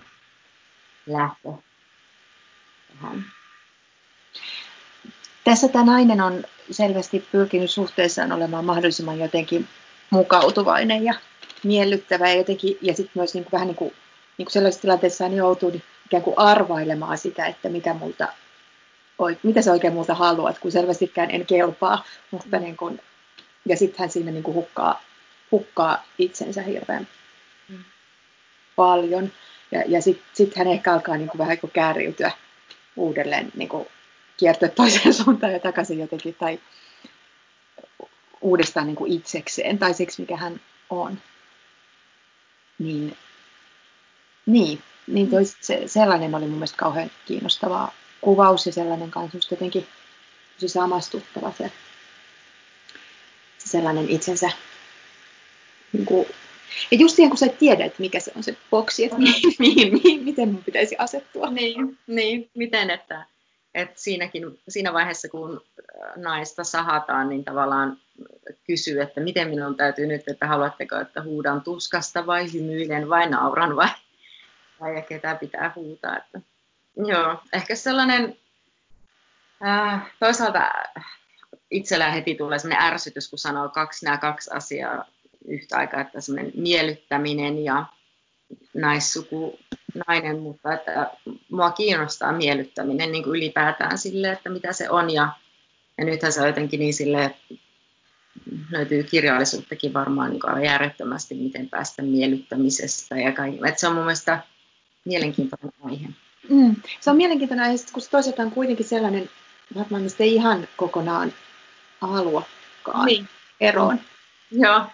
lähtö 1.06 1.50
tähän. 2.90 3.26
Tässä 5.44 5.68
tämä 5.68 5.86
nainen 5.86 6.22
on 6.22 6.44
selvästi 6.72 7.28
pyrkinyt 7.32 7.72
suhteessaan 7.72 8.32
olemaan 8.32 8.66
mahdollisimman 8.66 9.20
jotenkin 9.20 9.68
mukautuvainen 10.10 11.04
ja 11.04 11.14
miellyttävä 11.64 12.30
ja, 12.30 12.36
jotenkin, 12.36 12.78
ja 12.82 12.94
sitten 12.94 13.12
myös 13.16 13.34
niin 13.34 13.44
kuin, 13.44 13.52
vähän 13.52 13.68
niin 13.68 13.76
kuin, 13.76 13.94
niin 14.38 14.46
kuin 14.46 14.54
sellaisessa 14.54 14.82
tilanteessa 14.82 15.28
niin 15.28 15.38
joutuu 15.38 15.70
niin 15.70 15.84
ikään 16.06 16.24
kuin 16.24 16.38
arvailemaan 16.38 17.18
sitä, 17.18 17.46
että 17.46 17.70
mitä, 17.70 17.94
multa, 17.94 18.28
mitä 19.44 19.62
sä 19.62 19.72
oikein 19.72 19.94
multa 19.94 20.14
haluat, 20.14 20.60
kun 20.60 20.72
selvästikään 20.72 21.32
en 21.32 21.46
kelpaa, 21.46 22.06
mutta 22.32 22.60
niin 22.60 22.78
kuin, 22.78 23.00
ja 23.66 23.78
sitten 23.78 24.00
hän 24.00 24.10
siinä 24.10 24.32
niin 24.32 24.44
kuin 24.44 24.56
hukkaa, 24.56 25.02
hukkaa 25.52 26.04
itsensä 26.18 26.62
hirveän 26.62 27.08
mm. 27.70 27.84
paljon. 28.76 29.32
Ja, 29.72 29.84
ja 29.88 30.02
sitten 30.02 30.26
sit 30.34 30.56
hän 30.56 30.68
ehkä 30.68 30.94
alkaa 30.94 31.18
niin 31.18 31.30
kuin 31.30 31.40
vähän 31.40 31.50
niin 31.50 31.62
kuin 31.62 31.72
kääriytyä 31.72 32.32
uudelleen 32.96 33.52
niin 33.56 33.70
kuin 33.70 33.88
kiertyä 34.38 34.70
toiseen 34.76 35.14
suuntaan 35.14 35.54
ja 35.54 35.60
takaisin 35.60 36.00
jotenkin, 36.00 36.36
tai 36.36 36.60
uudestaan 38.42 38.88
niin 38.88 38.96
kuin 38.96 39.12
itsekseen, 39.12 39.80
tai 39.80 39.94
siksi 39.94 40.22
mikä 40.22 40.38
hän 40.38 40.62
on. 40.90 41.22
Niin, 42.80 43.18
niin, 44.46 44.82
niin 45.08 45.30
toi, 45.30 45.46
se, 45.46 45.84
sellainen 45.86 46.36
oli 46.36 46.46
mun 46.46 46.54
mielestä 46.54 46.78
kauhean 46.78 47.12
kiinnostava 47.26 47.92
kuvaus 48.22 48.66
ja 48.66 48.72
sellainen 48.72 49.12
kanssa 49.12 49.38
just 49.38 49.52
jotenkin 49.52 49.88
tosi 50.54 50.74
samastuttava 50.74 51.54
se, 51.58 51.72
se 53.58 53.70
sellainen 53.70 54.10
itsensä 54.10 54.52
niin 55.94 56.06
kuin, 56.06 56.28
ja 56.92 56.98
just 56.98 57.16
siihen, 57.16 57.30
kun 57.30 57.38
sä 57.38 57.46
et 57.46 57.58
tiedä, 57.58 57.86
että 57.86 58.02
mikä 58.02 58.20
se 58.20 58.32
on 58.36 58.44
se 58.44 58.58
boksi, 58.72 59.06
että 59.06 59.18
mihin, 59.18 59.54
mihin, 59.60 59.94
mihin, 59.94 60.24
miten 60.24 60.50
mun 60.50 60.64
pitäisi 60.64 60.96
asettua. 60.98 61.50
Niin, 61.50 61.98
niin 62.08 62.50
miten, 62.56 62.90
että 62.90 63.26
et 63.74 63.98
siinäkin, 63.98 64.60
siinä 64.68 64.94
vaiheessa, 64.94 65.30
kun 65.30 65.62
naista 66.16 66.64
sahataan, 66.64 67.30
niin 67.30 67.44
tavallaan 67.44 67.98
kysyy, 68.68 69.02
että 69.02 69.22
miten 69.22 69.50
minun 69.50 69.76
täytyy 69.76 70.06
nyt, 70.06 70.22
että 70.28 70.48
haluatteko, 70.48 70.96
että 70.96 71.22
huudan 71.22 71.62
tuskasta 71.62 72.26
vai 72.26 72.54
hymyilen 72.54 73.10
vai 73.10 73.30
nauran 73.30 73.76
vai, 73.76 73.90
vai 74.80 75.02
ketä 75.02 75.36
pitää 75.36 75.72
huutaa. 75.76 76.18
Että, 76.18 76.42
joo, 76.98 77.40
ehkä 77.54 77.76
sellainen 77.76 78.38
äh, 79.66 80.12
toisaalta 80.20 80.72
itsellä 81.72 82.12
heti 82.12 82.36
tulee 82.36 82.60
sellainen 82.60 82.88
ärsytys, 82.88 83.30
kun 83.30 83.40
sanoo 83.40 83.70
kaksi, 83.70 84.06
nämä 84.06 84.18
kaksi 84.18 84.50
asiaa 84.54 85.06
yhtä 85.48 85.78
aikaa, 85.78 86.02
että 86.02 86.22
semmoinen 86.22 86.52
miellyttäminen 86.56 87.64
ja 87.64 87.86
naissuku 88.74 89.60
nainen, 90.08 90.40
mutta 90.40 90.74
että 90.74 91.12
mua 91.50 91.72
kiinnostaa 91.72 92.32
miellyttäminen 92.32 93.12
niin 93.12 93.24
kuin 93.24 93.36
ylipäätään 93.36 93.98
sille, 93.98 94.32
että 94.32 94.50
mitä 94.50 94.74
se 94.74 94.90
on. 94.90 95.10
Ja, 95.10 95.30
ja 95.98 96.06
nythän 96.06 96.32
se 96.32 96.42
on 96.42 96.48
jotenkin 96.48 96.80
niin 96.80 96.94
sille, 96.94 97.36
löytyy 98.72 99.04
kirjallisuuttakin 99.04 99.94
varmaan 99.94 100.30
niin 100.30 100.42
kuin 100.42 100.64
järjettömästi, 100.64 101.36
miten 101.36 101.70
päästä 101.70 102.02
miellyttämisestä 102.02 103.16
ja 103.16 103.32
kaikki. 103.32 103.60
Että 103.68 103.80
se 103.80 103.88
on 103.88 103.96
mun 103.96 104.04
mielestä 104.04 104.40
mielenkiintoinen 105.06 105.74
aihe. 105.84 106.08
Mm, 106.50 106.76
se 107.00 107.10
on 107.10 107.18
mielenkiintoinen 107.18 107.66
aihe, 107.66 107.78
kun 107.94 108.02
se 108.02 108.10
toisaalta 108.10 108.42
on 108.42 108.52
kuitenkin 108.52 108.86
sellainen, 108.86 109.30
varmaan 109.76 110.02
mistä 110.02 110.24
ei 110.24 110.36
ihan 110.36 110.68
kokonaan 110.78 111.34
haluakaan 112.02 113.06
niin. 113.06 113.30
eroon. 113.62 114.00
Joo. 114.52 114.86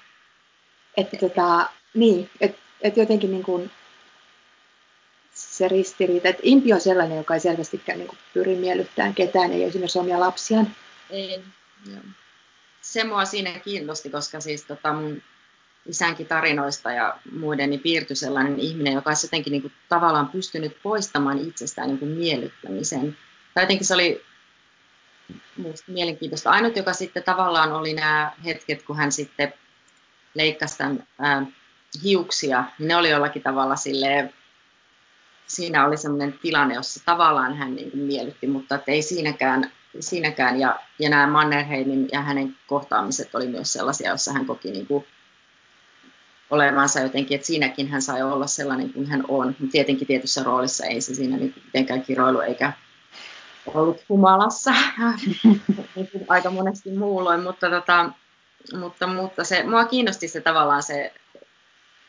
Että 0.97 1.17
tota, 1.17 1.69
niin, 1.93 2.29
että 2.41 2.62
et 2.81 2.97
jotenkin 2.97 3.31
niin 3.31 3.43
kuin, 3.43 3.71
se 5.60 5.67
ristiriita, 5.67 6.28
että 6.28 6.41
impi 6.45 6.74
on 6.74 6.82
sellainen, 6.82 7.17
joka 7.17 7.34
ei 7.34 7.39
selvästikään 7.39 8.00
niin 8.00 8.17
pyri 8.34 8.56
miellyttämään 8.56 9.15
ketään, 9.15 9.52
ei 9.52 9.63
esimerkiksi 9.63 10.00
omia 10.00 10.19
lapsiaan. 10.19 10.76
Ei, 11.10 11.43
joo. 11.91 12.02
Se 12.82 13.04
mua 13.04 13.26
siinä 13.26 13.60
kiinnosti, 13.60 14.10
koska 14.10 14.39
siis 14.39 14.63
tota 14.63 14.93
mun 14.93 15.22
isänkin 15.86 16.28
tarinoista 16.28 16.91
ja 16.91 17.17
muiden 17.32 17.69
niin 17.69 17.80
piirtyi 17.80 18.15
sellainen 18.15 18.60
ihminen, 18.60 18.93
joka 18.93 19.10
olisi 19.10 19.26
jotenkin 19.26 19.52
niin 19.52 19.62
kuin, 19.62 19.74
tavallaan 19.89 20.30
pystynyt 20.30 20.78
poistamaan 20.84 21.39
itsestään 21.39 21.88
niin 21.88 22.00
kuin, 22.00 22.12
miellyttämisen. 22.12 23.17
Tai 23.54 23.63
jotenkin 23.63 23.88
se 23.88 23.93
oli 23.93 24.24
musta 25.58 25.91
mielenkiintoista. 25.91 26.50
Ainut, 26.50 26.76
joka 26.76 26.93
sitten 26.93 27.24
tavallaan 27.24 27.72
oli 27.72 27.93
nämä 27.93 28.32
hetket, 28.45 28.84
kun 28.84 28.98
hän 28.98 29.12
sitten 29.12 29.54
leikkasi 30.34 30.78
tämän 30.78 31.08
ää, 31.19 31.45
hiuksia, 32.04 32.63
niin 32.80 32.88
ne 32.88 32.95
oli 32.95 33.10
jollakin 33.10 33.41
tavalla 33.43 33.76
silleen, 33.76 34.34
siinä 35.49 35.85
oli 35.88 35.97
sellainen 35.97 36.39
tilanne, 36.41 36.75
jossa 36.75 37.01
tavallaan 37.05 37.57
hän 37.57 37.75
niin 37.75 37.91
kuin 37.91 38.03
miellytti, 38.03 38.47
mutta 38.47 38.79
ei 38.88 39.01
siinäkään, 39.01 39.71
siinäkään. 39.99 40.59
Ja, 40.59 40.79
ja 40.99 41.09
nämä 41.09 41.27
Mannerheimin 41.27 42.09
ja 42.12 42.21
hänen 42.21 42.55
kohtaamiset 42.67 43.35
oli 43.35 43.47
myös 43.47 43.73
sellaisia, 43.73 44.09
joissa 44.09 44.33
hän 44.33 44.45
koki 44.45 44.71
niin 44.71 44.88
kuin 44.88 45.05
olevansa 46.49 46.99
jotenkin, 46.99 47.35
että 47.35 47.47
siinäkin 47.47 47.88
hän 47.88 48.01
sai 48.01 48.21
olla 48.21 48.47
sellainen 48.47 48.93
kuin 48.93 49.05
hän 49.05 49.23
on. 49.27 49.47
Mutta 49.47 49.71
tietenkin 49.71 50.07
tietyssä 50.07 50.43
roolissa 50.43 50.85
ei 50.85 51.01
se 51.01 51.15
siinä 51.15 51.38
niin 51.38 51.53
mitenkään 51.65 52.01
kiroilu 52.01 52.39
eikä 52.39 52.73
ollut 53.65 54.03
humalassa, 54.09 54.73
aika 56.27 56.49
monesti 56.49 56.91
muulloin, 56.91 57.43
mutta, 57.43 57.69
tota, 57.69 58.09
mutta, 58.79 59.07
mutta 59.07 59.43
se, 59.43 59.63
mua 59.63 59.85
kiinnosti 59.85 60.27
se 60.27 60.41
tavallaan 60.41 60.83
se, 60.83 61.13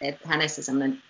että 0.00 0.28
hänessä 0.28 0.62
semmoinen 0.62 1.02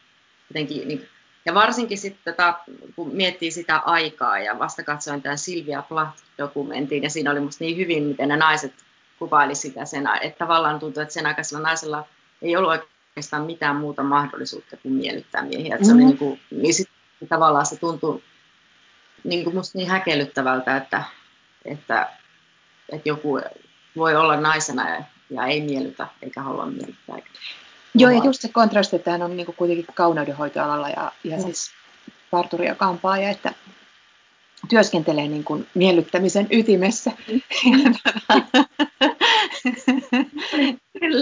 jotenkin, 0.48 0.88
niin, 0.88 1.08
ja 1.44 1.54
varsinkin 1.54 1.98
sitten 1.98 2.34
tota, 2.34 2.58
kun 2.96 3.10
miettii 3.16 3.50
sitä 3.50 3.76
aikaa 3.76 4.38
ja 4.38 4.58
vasta 4.58 4.82
katsoin 4.82 5.22
tämän 5.22 5.38
Silvia 5.38 5.82
Plath-dokumentin 5.82 7.02
ja 7.02 7.10
siinä 7.10 7.30
oli 7.30 7.40
musta 7.40 7.64
niin 7.64 7.76
hyvin, 7.76 8.02
miten 8.02 8.28
ne 8.28 8.36
naiset 8.36 8.74
kuvaili 9.18 9.54
sitä 9.54 9.84
sen, 9.84 10.08
että 10.20 10.38
tavallaan 10.38 10.80
tuntuu, 10.80 11.02
että 11.02 11.14
sen 11.14 11.26
aikaisella 11.26 11.62
naisella 11.62 12.06
ei 12.42 12.56
ollut 12.56 12.70
oikeastaan 13.10 13.46
mitään 13.46 13.76
muuta 13.76 14.02
mahdollisuutta 14.02 14.76
kuin 14.76 14.94
miellyttää 14.94 15.42
miehiä. 15.42 15.74
Että 15.74 15.86
se 15.86 15.92
oli 15.92 16.02
mm. 16.02 16.06
niin 16.06 16.18
kuin, 16.18 16.40
niin 16.50 16.74
sit, 16.74 16.88
tavallaan 17.28 17.66
se 17.66 17.76
tuntui 17.76 18.22
niin 19.24 19.44
kuin 19.44 19.56
musta 19.56 19.78
niin 19.78 19.90
häkellyttävältä, 19.90 20.76
että, 20.76 21.04
että, 21.64 22.08
että 22.88 23.08
joku 23.08 23.40
voi 23.96 24.16
olla 24.16 24.36
naisena 24.36 24.90
ja, 24.90 25.04
ja 25.30 25.46
ei 25.46 25.60
miellytä 25.60 26.06
eikä 26.22 26.42
halua 26.42 26.66
miellyttää. 26.66 27.16
Joo, 27.94 28.10
ja 28.10 28.24
just 28.24 28.40
se 28.40 28.48
kontrasti, 28.48 28.96
että 28.96 29.10
hän 29.10 29.22
on 29.22 29.36
niin 29.36 29.54
kuitenkin 29.56 29.86
kauneudenhoitoalalla 29.94 30.88
ja, 30.88 31.12
ja 31.24 31.36
mm. 31.36 31.42
siis 31.42 31.70
parturi 32.30 32.66
ja 32.66 32.74
kampaaja, 32.74 33.30
että 33.30 33.54
työskentelee 34.68 35.28
niin 35.28 35.44
kuin 35.44 35.66
miellyttämisen 35.74 36.46
ytimessä. 36.50 37.12
Mm. 37.28 37.40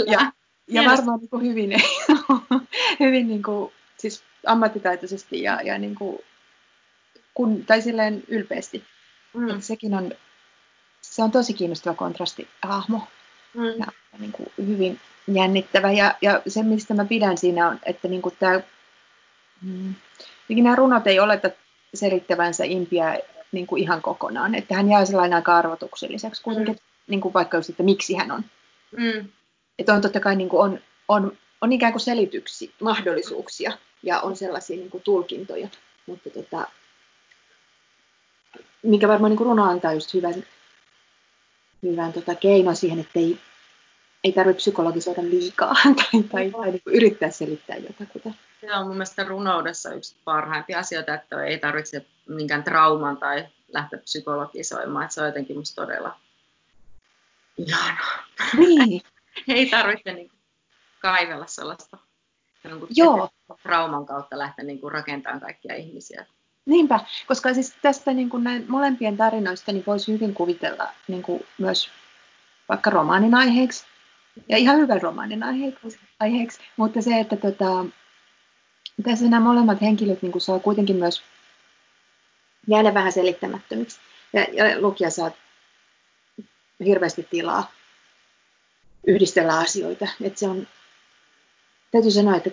ja, 0.07 0.33
ja 0.69 0.91
varmaan 0.91 1.21
niin 1.21 1.31
kuin 1.31 1.47
hyvin, 1.47 1.83
hyvin 3.01 3.29
niin 3.29 3.43
kuin, 3.43 3.73
siis 3.99 4.23
ammattitaitoisesti 4.47 5.43
ja, 5.43 5.61
ja 5.63 5.79
niin 5.79 5.95
kuin 5.95 6.19
kun, 7.35 7.65
tai 7.65 7.83
silleen 7.83 8.23
ylpeästi. 8.29 8.85
Mm. 9.35 9.61
Sekin 9.61 9.95
on, 9.95 10.13
se 11.01 11.23
on 11.23 11.31
tosi 11.31 11.55
kiinnostava 11.55 11.95
kontrasti 11.95 12.49
hahmo. 12.63 13.09
Mm. 13.55 13.65
Ja, 13.65 13.87
ja 14.13 14.19
niin 14.19 14.33
kuin 14.33 14.53
hyvin 14.67 15.01
jännittävä. 15.35 15.93
Ja, 15.93 16.15
ja 16.23 16.43
se, 16.47 16.63
mistä 16.63 16.95
mä 16.95 17.05
pidän 17.05 17.39
siinä 17.39 17.69
on, 17.69 17.79
että 17.87 18.09
niin 18.09 18.23
kuin 18.23 18.35
tämä, 18.39 18.61
mm, 19.63 19.95
nämä 20.49 20.77
runot 20.77 21.07
ei 21.07 21.21
oleta 21.21 21.51
selittävänsä 21.95 22.65
impiä 22.65 23.19
niin 23.53 23.67
kuin 23.67 23.83
ihan 23.83 24.03
kokonaan. 24.03 24.55
Että 24.55 24.75
hän 24.75 24.91
jää 24.91 25.05
sellainen 25.05 25.37
aika 25.37 25.57
arvotukselliseksi 25.57 26.43
kuitenkin, 26.43 26.75
mm. 26.75 26.81
niin 27.07 27.21
kuin 27.21 27.35
vaikka 27.35 27.57
just, 27.57 27.71
että 27.71 27.83
miksi 27.83 28.15
hän 28.15 28.31
on. 28.31 28.45
Mm. 28.97 29.29
Että 29.79 29.95
on 29.95 30.01
totta 30.01 30.21
kai 30.21 30.37
niin 30.37 30.49
kuin 30.49 30.63
on, 30.63 30.81
on, 31.09 31.39
on 31.61 31.73
ikään 31.73 31.93
kuin 31.93 32.01
selityksiä, 32.01 32.71
mahdollisuuksia 32.81 33.73
ja 34.03 34.21
on 34.21 34.37
sellaisia 34.37 34.77
niin 34.77 34.91
kuin 34.91 35.03
tulkintoja. 35.03 35.69
Mutta 36.07 36.31
tota, 36.31 36.67
mikä 38.83 39.09
varmaan 39.09 39.31
niin 39.31 39.47
runo 39.47 39.65
antaa 39.65 39.93
just 39.93 40.15
hyvän, 40.15 40.45
hyvän 41.83 42.13
tota, 42.13 42.35
keino 42.35 42.75
siihen, 42.75 42.99
että 42.99 43.19
ei, 43.19 43.39
ei 44.25 44.33
tarvitse 44.33 44.59
psykologisoida 44.59 45.23
liikaa 45.23 45.75
tai, 45.85 46.23
tai, 46.23 46.51
tai 46.51 46.71
niin 46.71 46.83
yrittää 46.87 47.31
selittää 47.31 47.77
jotakuta. 47.77 48.31
Se 48.61 48.75
on 48.75 48.87
mun 48.87 48.95
mielestä 48.95 49.25
runoudessa 49.25 49.95
yksi 49.95 50.17
parhaimpia 50.25 50.79
asioita, 50.79 51.15
että 51.15 51.45
ei 51.45 51.59
tarvitse 51.59 52.07
minkään 52.29 52.65
trauman 52.65 53.17
tai 53.17 53.49
lähteä 53.69 53.99
psykologisoimaan. 53.99 55.05
Että 55.05 55.15
se 55.15 55.21
on 55.21 55.27
jotenkin 55.27 55.57
musta 55.57 55.83
todella 55.83 56.21
ihanaa. 57.59 58.25
Niin. 58.59 59.03
ei 59.49 59.71
tarvitse 59.71 60.13
niin 60.13 60.31
kaivella 61.01 61.47
sellaista 61.47 61.99
niin 62.65 62.79
kuin 62.79 62.91
Joo. 62.97 63.29
trauman 63.63 64.07
kautta 64.07 64.39
lähteä 64.39 64.65
niin 64.65 64.81
kuin 64.81 64.93
rakentamaan 64.93 65.41
kaikkia 65.41 65.75
ihmisiä. 65.75 66.27
Niinpä, 66.69 67.01
koska 67.27 67.55
siis 67.55 67.75
tästä 67.83 68.13
niin 68.13 68.31
kuin 68.31 68.45
näin 68.45 68.65
molempien 68.69 69.17
tarinoista 69.17 69.73
niin 69.73 69.85
voisi 69.87 70.13
hyvin 70.13 70.35
kuvitella 70.35 70.89
niin 71.09 71.23
kuin 71.23 71.47
myös 71.59 71.91
vaikka 72.69 72.91
romaanin 72.91 73.35
aiheeksi, 73.35 73.85
ja 74.49 74.57
ihan 74.57 74.79
hyvän 74.79 75.03
romaanin 75.03 75.43
aiheeksi, 75.43 75.99
aiheeksi. 76.21 76.59
mutta 76.77 77.03
se, 77.03 77.21
että 77.21 77.37
tota, 77.37 77.87
tässä 79.03 79.25
nämä 79.25 79.41
molemmat 79.41 79.81
henkilöt 79.81 80.23
niin 80.23 80.33
kuin 80.33 80.43
saa 80.43 80.59
kuitenkin 80.59 80.97
myös 80.97 81.23
jäädä 82.67 82.95
vähän 82.95 83.13
selittämättömiksi, 83.13 84.01
ja, 84.33 84.43
ja 84.53 84.81
lukija 84.81 85.11
saa 85.11 85.31
hirveästi 86.85 87.27
tilaa 87.31 87.73
yhdistellä 89.07 89.59
asioita, 89.59 90.09
että 90.23 90.39
se 90.39 90.49
on, 90.49 90.67
täytyy 91.93 92.11
sanoa, 92.11 92.37
että 92.37 92.51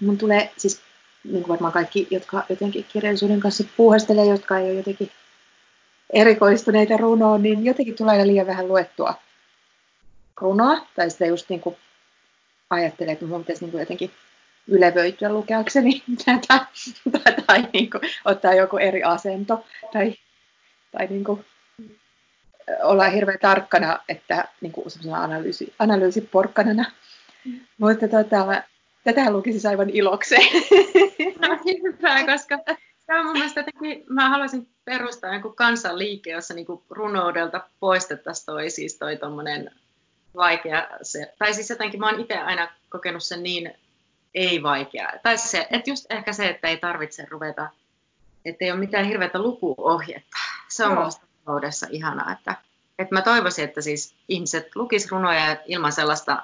mun 0.00 0.18
tulee, 0.18 0.52
siis 0.56 0.82
niin 1.24 1.42
kuin 1.42 1.48
varmaan 1.48 1.72
kaikki, 1.72 2.08
jotka 2.10 2.44
jotenkin 2.48 2.86
kirjallisuuden 2.92 3.40
kanssa 3.40 3.64
puuhastelee, 3.76 4.24
jotka 4.24 4.58
ei 4.58 4.64
ole 4.64 4.74
jotenkin 4.74 5.10
erikoistuneita 6.12 6.96
runoon, 6.96 7.42
niin 7.42 7.64
jotenkin 7.64 7.94
tulee 7.94 8.12
aina 8.12 8.26
liian 8.26 8.46
vähän 8.46 8.68
luettua 8.68 9.14
runoa, 10.40 10.86
tai 10.96 11.10
sitä 11.10 11.26
just 11.26 11.48
niin 11.48 11.60
kuin 11.60 11.76
ajattelee, 12.70 13.12
että 13.12 13.24
minun 13.24 13.40
pitäisi 13.40 13.64
niin 13.64 13.70
kuin 13.70 13.80
jotenkin 13.80 14.10
ylevöityä 14.66 15.32
lukeakseni 15.32 16.02
tätä, 16.24 16.66
tai, 17.12 17.34
tai 17.46 17.68
niin 17.72 17.90
kuin 17.90 18.02
ottaa 18.24 18.54
joku 18.54 18.76
eri 18.76 19.02
asento, 19.02 19.64
tai, 19.92 20.14
tai 20.92 21.06
niin 21.06 21.24
kuin 21.24 21.44
olla 22.82 23.08
hirveän 23.08 23.38
tarkkana, 23.38 23.98
että 24.08 24.48
niin 24.60 24.72
kuin 24.72 24.86
analyysi, 25.14 25.74
analyysiporkkanana. 25.78 26.84
Mm. 27.44 27.60
Mutta 27.78 28.08
tota, 28.08 28.62
tätä 29.04 29.30
lukisi 29.30 29.52
siis 29.52 29.66
aivan 29.66 29.90
ilokseen. 29.90 30.52
No, 31.40 31.58
hyvä, 31.64 32.26
koska 32.26 32.58
tämä 33.06 33.20
on 33.20 33.26
mun 33.26 33.32
mielestä 33.32 33.60
jotenkin, 33.60 34.04
mä 34.08 34.28
haluaisin 34.28 34.68
perustaa 34.84 35.34
joku 35.34 35.52
kansanliike, 35.52 36.30
jossa 36.30 36.54
niin 36.54 36.66
runoudelta 36.90 37.68
poistettaisiin 37.80 38.46
toi, 38.46 38.70
siis 38.70 38.98
toi 38.98 39.16
tommonen 39.16 39.70
vaikea 40.36 40.88
se, 41.02 41.34
tai 41.38 41.54
siis 41.54 41.70
jotenkin 41.70 42.00
mä 42.00 42.10
oon 42.10 42.20
itse 42.20 42.38
aina 42.38 42.68
kokenut 42.88 43.22
sen 43.22 43.42
niin 43.42 43.74
ei-vaikea. 44.34 45.12
Tai 45.22 45.38
se, 45.38 45.66
että 45.70 45.90
just 45.90 46.06
ehkä 46.10 46.32
se, 46.32 46.48
että 46.48 46.68
ei 46.68 46.76
tarvitse 46.76 47.26
ruveta, 47.30 47.68
että 48.44 48.64
ei 48.64 48.70
ole 48.70 48.80
mitään 48.80 49.04
hirveätä 49.04 49.38
lukuohjetta. 49.38 50.36
Se 50.68 50.84
on 50.86 51.12
runoudessa 51.46 51.86
ihanaa, 51.90 52.32
että, 52.32 52.54
että 52.98 53.14
mä 53.14 53.22
toivoisin, 53.22 53.64
että 53.64 53.80
siis 53.80 54.14
ihmiset 54.28 54.76
lukis 54.76 55.10
runoja 55.10 55.56
ilman 55.66 55.92
sellaista 55.92 56.42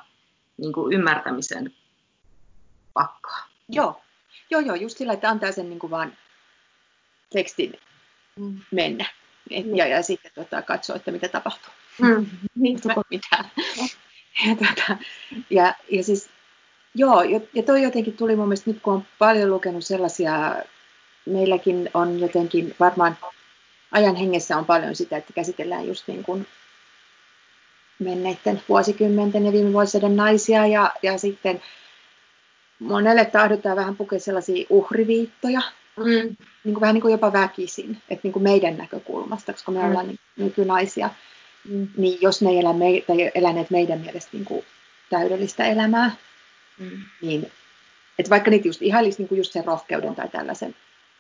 niin 0.57 0.73
kuin 0.73 0.93
ymmärtämisen 0.93 1.75
pakkoa. 2.97 3.39
Joo, 3.69 4.01
joo, 4.51 4.61
joo 4.61 4.75
just 4.75 4.99
sillä, 4.99 5.13
että 5.13 5.31
antaa 5.31 5.53
sen 5.53 5.69
niin 5.69 5.79
kuin 5.79 5.91
vaan 5.91 6.13
tekstin 7.33 7.79
mm. 8.37 8.61
mennä. 8.71 9.07
Et, 9.51 9.67
mm. 9.67 9.77
ja, 9.77 9.87
ja 9.87 10.03
sitten 10.03 10.33
tota, 10.35 10.63
katsoa, 10.63 10.97
että 10.97 11.11
mitä 11.11 11.29
tapahtuu. 11.29 11.73
Mm. 12.01 12.27
Niinpä. 12.55 12.95
mitään. 13.11 13.51
ja, 14.47 14.57
tota, 14.57 14.97
ja, 15.51 15.75
ja 15.91 16.05
siis, 16.05 16.31
joo, 16.95 17.23
ja 17.55 17.63
toi 17.67 17.83
jotenkin 17.83 18.17
tuli 18.17 18.37
mun 18.37 18.49
mielestä 18.49 18.71
nyt, 18.71 18.83
kun 18.83 18.95
on 18.95 19.07
paljon 19.19 19.51
lukenut 19.51 19.85
sellaisia, 19.85 20.57
meilläkin 21.27 21.91
on 21.95 22.21
jotenkin 22.21 22.75
varmaan 22.81 23.19
ajan 23.93 24.17
hengessä 24.17 24.57
on 24.57 24.65
paljon 24.65 24.97
sitä, 24.97 25.17
että 25.17 25.33
käsitellään 25.33 25.87
just 25.87 26.09
niin 26.09 26.23
kuin 26.23 26.47
menneiden 27.99 28.63
vuosikymmenten 28.69 29.47
ja 29.47 29.53
viime 29.53 29.73
vuosien 29.73 30.17
naisia 30.17 30.67
ja, 30.67 30.93
ja 31.03 31.19
sitten 31.19 31.63
monelle 32.79 33.25
tahdotaan 33.25 33.77
vähän 33.77 33.97
pukea 33.97 34.21
sellaisia 34.21 34.67
uhriviittoja, 34.71 35.63
mm. 35.97 36.05
niin 36.05 36.37
kuin 36.65 36.81
vähän 36.81 36.95
niin 36.95 37.03
kuin 37.03 37.13
jopa 37.13 37.33
väkisin, 37.33 38.03
että 38.11 38.21
niin 38.23 38.33
kuin 38.33 38.43
meidän 38.43 38.77
näkökulmasta, 38.77 39.53
koska 39.53 39.73
me 39.73 39.79
mm. 39.79 39.89
ollaan 39.89 40.07
niin, 40.07 40.19
nykynaisia, 40.37 41.11
mm. 41.69 41.89
niin 41.97 42.19
jos 42.21 42.43
ne 42.43 42.51
ei 42.51 42.59
elä 42.59 42.73
me, 42.73 42.87
tai 43.07 43.31
eläneet 43.35 43.71
meidän 43.71 44.01
mielestä 44.01 44.31
niin 44.33 44.45
kuin 44.45 44.65
täydellistä 45.11 45.65
elämää, 45.65 46.11
mm. 46.79 47.03
niin 47.23 47.53
että 48.19 48.31
vaikka 48.31 48.51
niitä 48.51 48.69
just 48.69 48.83
ihailisi 48.83 49.19
niin 49.19 49.29
kuin 49.29 49.39
just 49.39 49.53
sen 49.53 49.65
rohkeuden 49.65 50.15
tai 50.15 50.29
tällaisen 50.29 50.75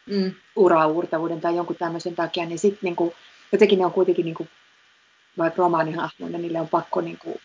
mm. 0.07 0.35
uraurtavuuden 0.57 1.40
tai 1.40 1.57
jonkun 1.57 1.77
tämmöisen 1.77 2.14
takia, 2.14 2.47
niin 2.47 2.59
sitten 2.59 2.81
niin 2.83 2.97
kuin, 2.97 3.12
jotenkin 3.53 3.79
ne 3.79 3.85
on 3.85 3.92
kuitenkin 3.92 4.25
niin 4.25 4.35
kuin, 4.35 4.49
vaikka 5.38 5.62
romaanihahmoina, 5.62 6.38
niille 6.38 6.61
on 6.61 6.69
pakko 6.69 7.01
niin 7.01 7.19
kuin, 7.19 7.40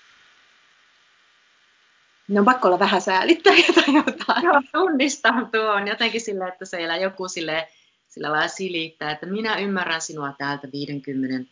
ne 2.32 2.40
on 2.40 2.46
pakko 2.46 2.68
olla 2.68 2.80
vähän 2.80 3.02
säälittäviä 3.02 3.66
tai 3.76 3.96
jotain. 3.96 4.44
Joo, 4.44 4.62
tunnistan 4.74 5.50
tuon 5.52 5.88
jotenkin 5.88 6.22
sillä, 6.22 6.48
että 6.48 6.66
siellä 6.66 6.98
joku 6.98 7.28
sille, 7.28 7.68
sillä 8.08 8.32
lailla 8.32 8.48
silittää, 8.48 9.12
että 9.12 9.26
minä 9.26 9.58
ymmärrän 9.58 10.02
sinua 10.02 10.34
täältä 10.38 10.68
50 10.74 11.52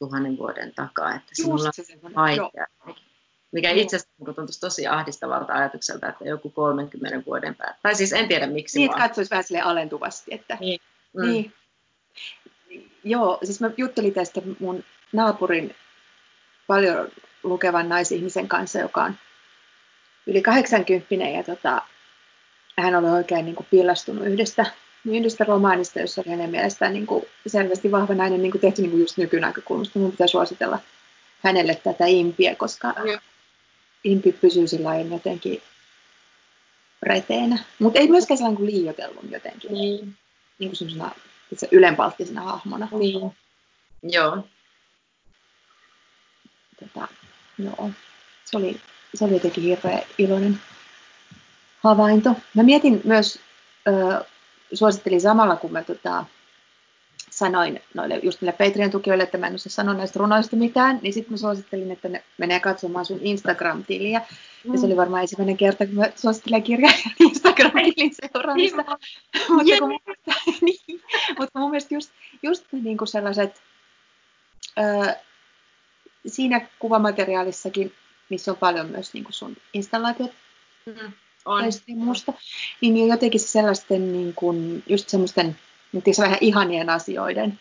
000 0.00 0.38
vuoden 0.38 0.72
takaa, 0.74 1.14
että 1.14 1.30
sinulla 1.32 1.70
on 2.02 2.14
vaikea. 2.14 2.66
Mikä 3.52 3.70
itse 3.70 3.96
asiassa 3.96 4.34
tuntuisi 4.34 4.60
tosi 4.60 4.86
ahdistavalta 4.86 5.52
ajatukselta, 5.52 6.08
että 6.08 6.24
joku 6.24 6.50
30 6.50 7.22
vuoden 7.26 7.54
päästä. 7.54 7.78
Tai 7.82 7.94
siis 7.94 8.12
en 8.12 8.28
tiedä 8.28 8.46
miksi. 8.46 8.78
Niin, 8.78 8.90
että 8.90 9.02
katsoisi 9.02 9.30
vähän 9.30 9.44
sille 9.44 9.60
alentuvasti. 9.60 10.34
Että... 10.34 10.56
Niin. 10.60 10.80
Mm. 11.12 11.26
niin. 11.26 11.52
Joo, 13.04 13.38
siis 13.44 13.60
mä 13.60 13.70
juttelin 13.76 14.14
tästä 14.14 14.42
mun 14.60 14.84
naapurin 15.12 15.74
paljon 16.66 17.08
lukevan 17.42 17.88
naisihmisen 17.88 18.48
kanssa, 18.48 18.78
joka 18.78 19.04
on 19.04 19.14
yli 20.26 20.42
80 20.42 21.14
ja 21.24 21.42
tota, 21.42 21.82
hän 22.78 22.94
oli 22.94 23.08
oikein 23.08 23.44
niin 23.44 23.56
kuin 23.56 23.66
pillastunut 23.70 24.26
yhdestä, 24.26 24.66
yhdestä 25.04 25.44
romaanista, 25.44 26.00
jossa 26.00 26.20
oli 26.20 26.30
hänen 26.30 26.50
mielestään 26.50 26.92
niin 26.92 27.06
kuin 27.06 27.24
selvästi 27.46 27.90
vahva 27.90 28.14
nainen 28.14 28.42
niin 28.42 28.50
kuin 28.52 28.60
tehty 28.60 28.82
niin 28.82 28.90
kuin 28.90 29.00
just 29.00 29.16
nykynäkökulmasta. 29.16 29.98
Minun 29.98 30.10
pitää 30.10 30.26
suositella 30.26 30.78
hänelle 31.42 31.74
tätä 31.74 32.06
impiä, 32.06 32.54
koska 32.54 32.94
ja. 33.06 33.20
impi 34.04 34.32
pysyy 34.32 34.66
sillä 34.66 34.96
jotenkin 34.96 35.62
reteenä. 37.02 37.58
Mutta 37.78 37.98
ei 37.98 38.08
myöskään 38.08 38.38
sellainen 38.38 38.56
kuin 38.56 38.70
liioitellun 38.70 39.30
jotenkin. 39.30 39.72
Niin. 39.72 40.16
Niin 40.58 40.70
kuin 40.70 40.76
semmoisena 40.76 41.10
ylenpalttisena 41.70 42.42
hahmona. 42.42 42.88
Niin. 42.92 43.32
Joo. 44.02 44.48
Tota, 46.80 47.08
joo. 47.58 47.90
Se 48.44 48.56
oli, 48.56 48.80
se 49.14 49.24
oli 49.24 49.32
jotenkin 49.32 49.64
hirveän 49.64 50.02
iloinen 50.18 50.60
havainto. 51.78 52.34
Mä 52.54 52.62
mietin 52.62 53.00
myös, 53.04 53.38
ö, 53.88 54.24
suosittelin 54.74 55.20
samalla, 55.20 55.56
kun 55.56 55.72
mä 55.72 55.82
tota, 55.82 56.24
sanoin 57.30 57.82
noille 57.94 58.20
just 58.22 58.40
niille 58.40 58.52
Patreon-tukijoille, 58.52 59.22
että 59.22 59.38
mä 59.38 59.46
en 59.46 59.54
osaa 59.54 59.70
sanoa 59.70 59.94
näistä 59.94 60.18
runoista 60.18 60.56
mitään, 60.56 60.98
niin 61.02 61.12
sitten 61.12 61.32
mä 61.32 61.36
suosittelin, 61.36 61.90
että 61.90 62.08
ne 62.08 62.24
menee 62.38 62.60
katsomaan 62.60 63.04
sun 63.04 63.20
Instagram-tiliä. 63.22 64.18
Mm. 64.64 64.72
Ja 64.72 64.78
se 64.80 64.86
oli 64.86 64.96
varmaan 64.96 65.22
ensimmäinen 65.22 65.56
kerta, 65.56 65.86
kun 65.86 65.94
mä 65.94 66.04
suosittelen 66.16 66.62
kirjaa 66.62 66.92
Instagram-tilin 67.28 68.14
seuraamista. 68.20 68.84
mutta, 69.48 69.78
kun 69.78 69.88
mun 69.88 70.00
mielestä, 70.06 70.32
niin, 70.66 71.00
mutta 71.38 71.58
mun 71.58 71.70
mielestä 71.70 71.94
just, 71.94 72.10
just 72.42 72.64
niin 72.72 72.98
kuin 72.98 73.08
sellaiset, 73.08 73.62
ö, 74.78 75.14
siinä 76.26 76.66
kuvamateriaalissakin, 76.78 77.92
missä 78.32 78.50
on 78.50 78.56
paljon 78.56 78.86
myös 78.86 79.14
niin 79.14 79.24
kuin 79.24 79.34
sun 79.34 79.56
installaatiot, 79.72 80.30
mm 80.86 81.12
on. 81.44 81.64
muusta, 81.96 82.32
niin 82.80 83.08
jotenkin 83.08 83.40
sellaisten 83.40 84.12
niin 84.12 84.34
kuin, 84.34 84.82
just 84.86 85.08
semmoisten 85.08 85.58
se 86.12 86.22
vähän 86.22 86.38
ihanien 86.40 86.90
asioiden 86.90 87.60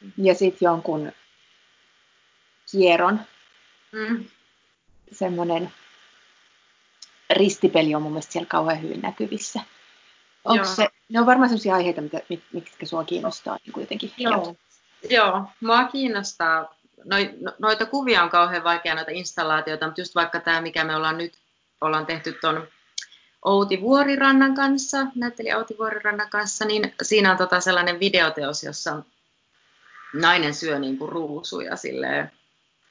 mm. 0.00 0.12
ja 0.16 0.34
sitten 0.34 0.66
jonkun 0.66 1.12
kierron. 2.70 3.20
Mm. 3.92 4.24
Semmoinen 5.12 5.72
ristipeli 7.30 7.94
on 7.94 8.02
mun 8.02 8.12
mielestä 8.12 8.32
siellä 8.32 8.48
kauhean 8.48 8.82
hyvin 8.82 9.00
näkyvissä. 9.00 9.60
Onko 10.44 10.64
se, 10.64 10.88
ne 11.08 11.20
on 11.20 11.26
varmaan 11.26 11.48
sellaisia 11.48 11.74
aiheita, 11.74 12.00
mitä, 12.00 12.20
mitkä 12.52 12.86
sua 12.86 13.04
kiinnostaa 13.04 13.58
niin 13.64 13.72
kuitenkin. 13.72 14.12
Joo. 14.18 14.56
Joo, 15.10 15.44
mua 15.60 15.84
kiinnostaa. 15.84 16.74
No, 17.04 17.16
noita 17.58 17.86
kuvia 17.86 18.22
on 18.22 18.30
kauhean 18.30 18.64
vaikea, 18.64 18.94
noita 18.94 19.10
installaatioita, 19.10 19.86
mutta 19.86 20.00
just 20.00 20.14
vaikka 20.14 20.40
tämä, 20.40 20.60
mikä 20.60 20.84
me 20.84 20.96
ollaan 20.96 21.18
nyt 21.18 21.32
ollaan 21.80 22.06
tehty 22.06 22.32
tuon 22.32 22.68
Outi 23.44 23.80
Vuorirannan 23.80 24.54
kanssa, 24.54 25.06
näyttelijä 25.14 25.58
Outi 25.58 25.78
Vuorirannan 25.78 26.30
kanssa, 26.30 26.64
niin 26.64 26.94
siinä 27.02 27.30
on 27.30 27.36
tota 27.36 27.60
sellainen 27.60 28.00
videoteos, 28.00 28.62
jossa 28.62 29.02
nainen 30.14 30.54
syö 30.54 30.78
niin 30.78 30.98
kuin 30.98 31.12
ruusuja, 31.12 31.76
silleen, 31.76 32.32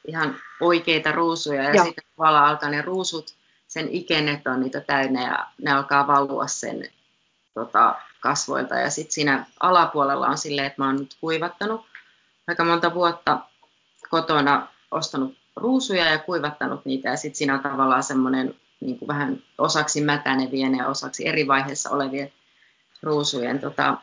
ihan 0.07 0.35
oikeita 0.61 1.11
ruusuja, 1.11 1.63
ja 1.63 1.73
Joo. 1.73 1.85
sitten 1.85 2.03
vala 2.17 2.47
alkaa 2.47 2.69
ne 2.69 2.81
ruusut, 2.81 3.33
sen 3.67 3.89
ikennet 3.89 4.47
on 4.47 4.59
niitä 4.59 4.81
täynnä, 4.81 5.21
ja 5.21 5.47
ne 5.57 5.71
alkaa 5.71 6.07
valua 6.07 6.47
sen 6.47 6.89
tota, 7.53 7.95
kasvoilta, 8.19 8.75
ja 8.75 8.89
sitten 8.89 9.13
siinä 9.13 9.45
alapuolella 9.59 10.27
on 10.27 10.37
silleen, 10.37 10.67
että 10.67 10.81
mä 10.81 10.85
oon 10.85 10.95
nyt 10.95 11.17
kuivattanut 11.21 11.85
aika 12.47 12.63
monta 12.63 12.93
vuotta 12.93 13.39
kotona 14.09 14.67
ostanut 14.91 15.37
ruusuja 15.55 16.05
ja 16.05 16.19
kuivattanut 16.19 16.85
niitä, 16.85 17.09
ja 17.09 17.17
sitten 17.17 17.37
siinä 17.37 17.53
on 17.53 17.59
tavallaan 17.59 18.03
semmoinen 18.03 18.55
niin 18.79 18.97
vähän 19.07 19.43
osaksi 19.57 20.01
mätänevien 20.01 20.75
ja 20.75 20.87
osaksi 20.87 21.27
eri 21.27 21.47
vaiheissa 21.47 21.89
olevien 21.89 22.33
ruusujen 23.03 23.59
tota, 23.59 23.97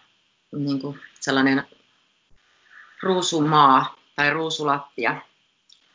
niin 0.52 0.80
kuin 0.80 1.00
sellainen 1.20 1.66
ruusumaa 3.02 3.96
tai 4.16 4.30
ruusulattia. 4.30 5.22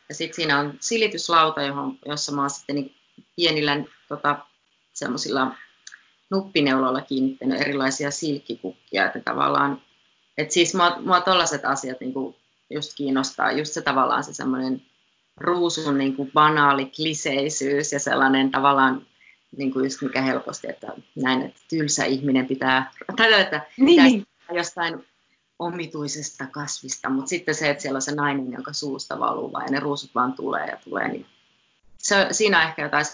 Ja 0.08 0.14
sitten 0.14 0.36
siinä 0.36 0.58
on 0.58 0.74
silityslauta, 0.80 1.62
johon, 1.62 1.98
jossa 2.06 2.32
mä 2.32 2.40
oon 2.40 2.50
sitten 2.50 2.76
niin 2.76 2.94
pienillä 3.36 3.76
tota, 4.08 4.38
semmoisilla 4.92 5.54
nuppineuloilla 6.30 7.00
kiinnittänyt 7.00 7.60
erilaisia 7.60 8.10
silkkikukkia, 8.10 9.06
että 9.06 9.20
tavallaan, 9.20 9.82
että 10.38 10.54
siis 10.54 10.74
mua, 10.74 10.96
mua 11.00 11.20
tollaiset 11.20 11.64
asiat 11.64 12.00
niin 12.00 12.12
kuin 12.12 12.36
just 12.72 12.92
kiinnostaa, 12.96 13.52
just 13.52 13.72
se 13.72 13.82
tavallaan 13.82 14.24
se 14.24 14.34
semmoinen 14.34 14.82
ruusun 15.36 15.98
niin 15.98 16.16
kuin 16.16 16.30
banaali 16.32 16.86
kliseisyys 16.86 17.92
ja 17.92 18.00
sellainen 18.00 18.50
tavallaan 18.50 19.06
niin 19.56 19.72
kuin 19.72 19.84
just 19.84 20.02
mikä 20.02 20.22
helposti, 20.22 20.70
että 20.70 20.92
näin, 21.14 21.42
että 21.42 21.60
tylsä 21.68 22.04
ihminen 22.04 22.46
pitää, 22.46 22.92
tai 23.16 23.40
että 23.40 23.66
niin, 23.76 24.04
niin. 24.04 24.26
jostain 24.52 25.06
omituisesta 25.58 26.46
kasvista, 26.46 27.10
mutta 27.10 27.28
sitten 27.28 27.54
se, 27.54 27.70
että 27.70 27.82
siellä 27.82 27.96
on 27.96 28.02
se 28.02 28.14
nainen, 28.14 28.52
jonka 28.52 28.72
suusta 28.72 29.18
valuu 29.18 29.52
ja 29.60 29.70
ne 29.70 29.80
ruusut 29.80 30.14
vaan 30.14 30.32
tulee 30.32 30.66
ja 30.66 30.76
tulee, 30.84 31.08
niin 31.08 31.26
se, 31.98 32.26
siinä 32.30 32.60
on 32.60 32.68
ehkä 32.68 32.82
jotain, 32.82 33.06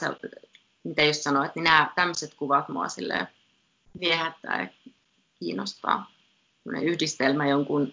mitä 0.84 1.02
just 1.02 1.22
sanoit, 1.22 1.54
niin 1.54 1.64
nämä 1.64 1.92
tämmöiset 1.94 2.34
kuvat 2.34 2.68
mua 2.68 2.88
silleen 2.88 3.28
viehättää 4.00 4.62
ja 4.62 4.68
kiinnostaa. 5.38 6.10
Yhdistelmä 6.82 7.48
jonkun, 7.48 7.92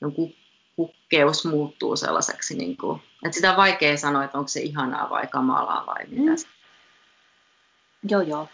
jonkun 0.00 0.34
kukkeus 0.76 1.44
muuttuu 1.44 1.96
sellaiseksi, 1.96 2.56
niin 2.56 2.76
kuin, 2.76 3.02
että 3.24 3.36
sitä 3.36 3.50
on 3.50 3.56
vaikea 3.56 3.96
sanoa, 3.96 4.24
että 4.24 4.38
onko 4.38 4.48
se 4.48 4.60
ihanaa 4.60 5.10
vai 5.10 5.26
kamalaa 5.26 5.86
vai 5.86 6.06
mitä. 6.06 6.30
Mm. 6.30 6.36
Joo, 8.08 8.20
joo, 8.20 8.48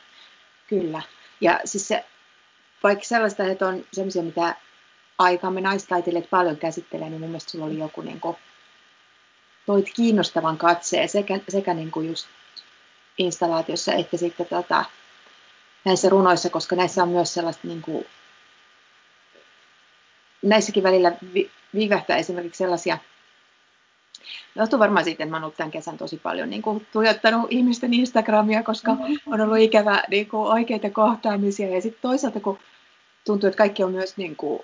kyllä. 0.68 1.02
Ja 1.40 1.60
siis 1.64 1.88
se, 1.88 2.04
vaikka 2.82 3.04
sellaista, 3.04 3.44
että 3.44 3.68
on 3.68 3.84
sellaisia, 3.92 4.22
mitä 4.22 4.56
aikamme 5.18 5.60
naistaiteilijat 5.60 6.30
paljon 6.30 6.56
käsittelee, 6.56 7.10
niin 7.10 7.20
mun 7.20 7.30
mielestä 7.30 7.50
sulla 7.50 7.64
oli 7.64 7.78
joku 7.78 8.00
niin 8.00 8.20
kuin, 8.20 8.36
toit 9.66 9.86
kiinnostavan 9.94 10.58
katseen 10.58 11.08
sekä, 11.08 11.40
sekä 11.48 11.74
niin 11.74 11.90
kuin 11.90 12.08
just 12.08 12.26
installaatiossa 13.18 13.92
että 13.92 14.16
sitten 14.16 14.46
tota, 14.46 14.84
näissä 15.84 16.08
runoissa, 16.08 16.50
koska 16.50 16.76
näissä 16.76 17.02
on 17.02 17.08
myös 17.08 17.34
sellaista 17.34 17.68
niin 17.68 17.82
kuin, 17.82 18.06
näissäkin 20.42 20.82
välillä 20.82 21.12
vi, 21.34 21.50
viivähtää 21.74 22.16
esimerkiksi 22.16 22.58
sellaisia, 22.58 22.98
johtuu 24.54 24.78
varmaan 24.78 25.04
siitä, 25.04 25.24
että 25.24 25.30
mä 25.30 25.36
oon 25.36 25.44
ollut 25.44 25.56
tämän 25.56 25.70
kesän 25.70 25.98
tosi 25.98 26.16
paljon 26.16 26.50
niin 26.50 26.62
kuin, 26.62 26.86
tuijottanut 26.92 27.52
ihmisten 27.52 27.94
Instagramia, 27.94 28.62
koska 28.62 28.96
on 29.26 29.40
ollut 29.40 29.58
ikävä 29.58 30.02
niin 30.10 30.28
kuin, 30.28 30.52
oikeita 30.52 30.90
kohtaamisia. 30.90 31.74
Ja 31.74 31.80
sitten 31.80 32.02
toisaalta, 32.02 32.40
kun 32.40 32.58
tuntuu, 33.24 33.46
että 33.46 33.58
kaikki 33.58 33.84
on 33.84 33.92
myös 33.92 34.16
niin 34.16 34.36
kuin, 34.36 34.60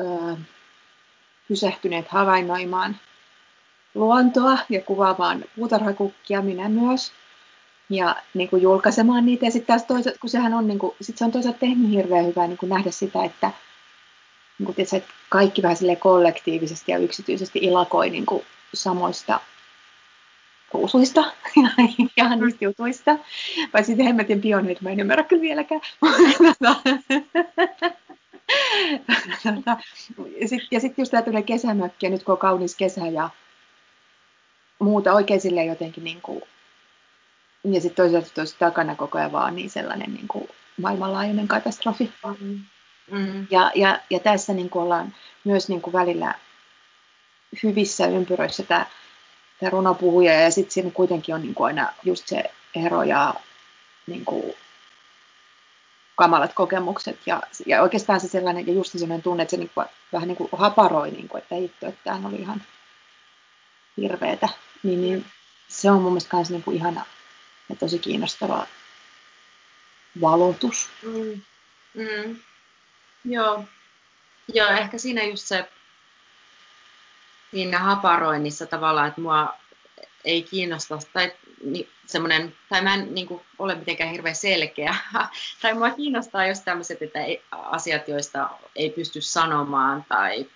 öö, 0.00 0.34
pysähtyneet 1.48 2.08
havainnoimaan 2.08 2.96
luontoa 3.94 4.58
ja 4.68 4.80
kuvaamaan 4.80 5.44
puutarhakukkia, 5.56 6.42
minä 6.42 6.68
myös. 6.68 7.12
Ja 7.90 8.16
niin 8.34 8.48
kuin 8.48 8.62
julkaisemaan 8.62 9.26
niitä. 9.26 9.44
Ja 9.44 9.50
sitten 9.50 9.66
taas 9.66 9.84
toisaalta, 9.84 10.18
kun 10.20 10.30
sehän 10.30 10.54
on, 10.54 10.66
niin 10.66 10.78
kuin, 10.78 10.96
sit 11.00 11.18
se 11.18 11.24
on 11.24 11.32
toisaalta 11.32 11.58
tehnyt 11.58 11.90
hirveän 11.90 12.26
hyvää 12.26 12.46
niin 12.46 12.58
kuin 12.58 12.70
nähdä 12.70 12.90
sitä, 12.90 13.24
että 13.24 13.50
niin 14.58 14.66
kuin, 14.66 14.76
tietysti, 14.76 14.96
että 14.96 15.10
kaikki 15.28 15.62
vähän 15.62 15.76
kollektiivisesti 16.00 16.92
ja 16.92 16.98
yksityisesti 16.98 17.58
ilakoi 17.62 18.10
niin 18.10 18.26
kuin 18.26 18.44
samoista 18.74 19.40
ruusuista 20.72 21.20
ja 22.16 22.36
niistä 22.36 22.64
jutuista. 22.64 23.18
Vai 23.72 23.84
sitten 23.84 24.06
hemmetin 24.06 24.40
pioneet, 24.40 24.80
mä 24.80 24.90
en 24.90 25.00
ymmärrä 25.00 25.24
kyllä 25.24 25.42
vieläkään. 25.42 25.80
ja 30.70 30.80
sitten 30.80 31.02
just 31.02 31.10
tämä 31.10 31.42
kesämökki, 31.42 32.06
ja 32.06 32.10
nyt 32.10 32.22
kun 32.22 32.32
on 32.32 32.38
kaunis 32.38 32.76
kesä 32.76 33.06
ja 33.06 33.30
muuta 34.78 35.12
oikein 35.12 35.40
sille 35.40 35.64
jotenkin 35.64 36.04
niin 36.04 36.22
kuin, 36.22 36.42
ja 37.64 37.80
sitten 37.80 38.04
toisaalta 38.04 38.34
tuossa 38.34 38.58
takana 38.58 38.96
koko 38.96 39.18
ajan 39.18 39.32
vaan 39.32 39.56
niin 39.56 39.70
sellainen 39.70 40.14
niin 40.14 40.28
kuin 40.28 40.48
maailmanlaajuinen 40.80 41.48
katastrofi. 41.48 42.12
Mm. 42.40 42.60
Mm. 43.10 43.46
Ja, 43.50 43.70
ja, 43.74 44.00
ja 44.10 44.20
tässä 44.20 44.52
niin 44.52 44.70
kuin 44.70 44.82
ollaan 44.82 45.14
myös 45.44 45.68
niin 45.68 45.82
kuin 45.82 45.92
välillä 45.92 46.34
hyvissä 47.62 48.06
ympyröissä 48.06 48.62
tämä, 48.62 48.86
tämä 49.60 49.70
runopuhuja 49.70 50.40
ja 50.40 50.50
sitten 50.50 50.72
siinä 50.72 50.90
kuitenkin 50.90 51.34
on 51.34 51.42
niin 51.42 51.54
kuin 51.54 51.66
aina 51.66 51.92
just 52.04 52.28
se 52.28 52.44
ero 52.74 53.02
ja 53.02 53.34
niin 54.06 54.24
kuin 54.24 54.54
kamalat 56.16 56.52
kokemukset 56.52 57.18
ja, 57.26 57.42
ja 57.66 57.82
oikeastaan 57.82 58.20
se 58.20 58.28
sellainen, 58.28 58.66
ja 58.66 58.72
just 58.72 58.92
sellainen 58.92 59.22
tunne, 59.22 59.42
että 59.42 59.50
se 59.50 59.56
niin 59.56 59.70
kuin, 59.74 59.86
vähän 60.12 60.28
niin 60.28 60.36
kuin 60.36 60.50
haparoi, 60.52 61.10
niin 61.10 61.28
kuin, 61.28 61.42
että 61.42 61.54
hitto, 61.54 61.86
että 61.86 62.00
tämä 62.04 62.28
oli 62.28 62.36
ihan 62.36 62.62
hirveetä, 63.96 64.48
niin, 64.82 65.00
niin 65.00 65.26
se 65.68 65.90
on 65.90 66.02
mun 66.02 66.12
mielestä 66.12 66.36
myös 66.36 66.50
niin 66.50 66.62
kuin 66.62 66.76
ihana 66.76 67.04
ja 67.68 67.76
tosi 67.76 67.98
kiinnostava 67.98 68.66
valotus. 70.20 70.88
Mm. 71.02 71.40
Mm. 71.94 72.36
Joo. 73.26 73.64
Joo, 74.54 74.68
ehkä 74.68 74.98
siinä 74.98 75.24
just 75.24 75.46
se 75.46 75.68
siinä 77.50 77.78
haparoinnissa 77.78 78.66
tavallaan, 78.66 79.08
että 79.08 79.20
mua 79.20 79.54
ei 80.24 80.42
kiinnosta, 80.42 80.98
tai 81.12 81.32
semmoinen, 82.06 82.56
tai 82.68 82.82
mä 82.82 82.94
en 82.94 83.14
niin 83.14 83.26
kuin, 83.26 83.42
ole 83.58 83.74
mitenkään 83.74 84.10
hirveän 84.10 84.36
selkeä, 84.36 84.96
tai 85.62 85.74
mua 85.74 85.90
kiinnostaa 85.90 86.46
just 86.46 86.64
tämmöiset 86.64 87.02
että 87.02 87.24
ei, 87.24 87.42
asiat, 87.52 88.08
joista 88.08 88.50
ei 88.76 88.90
pysty 88.90 89.20
sanomaan, 89.20 90.04
tai, 90.08 90.46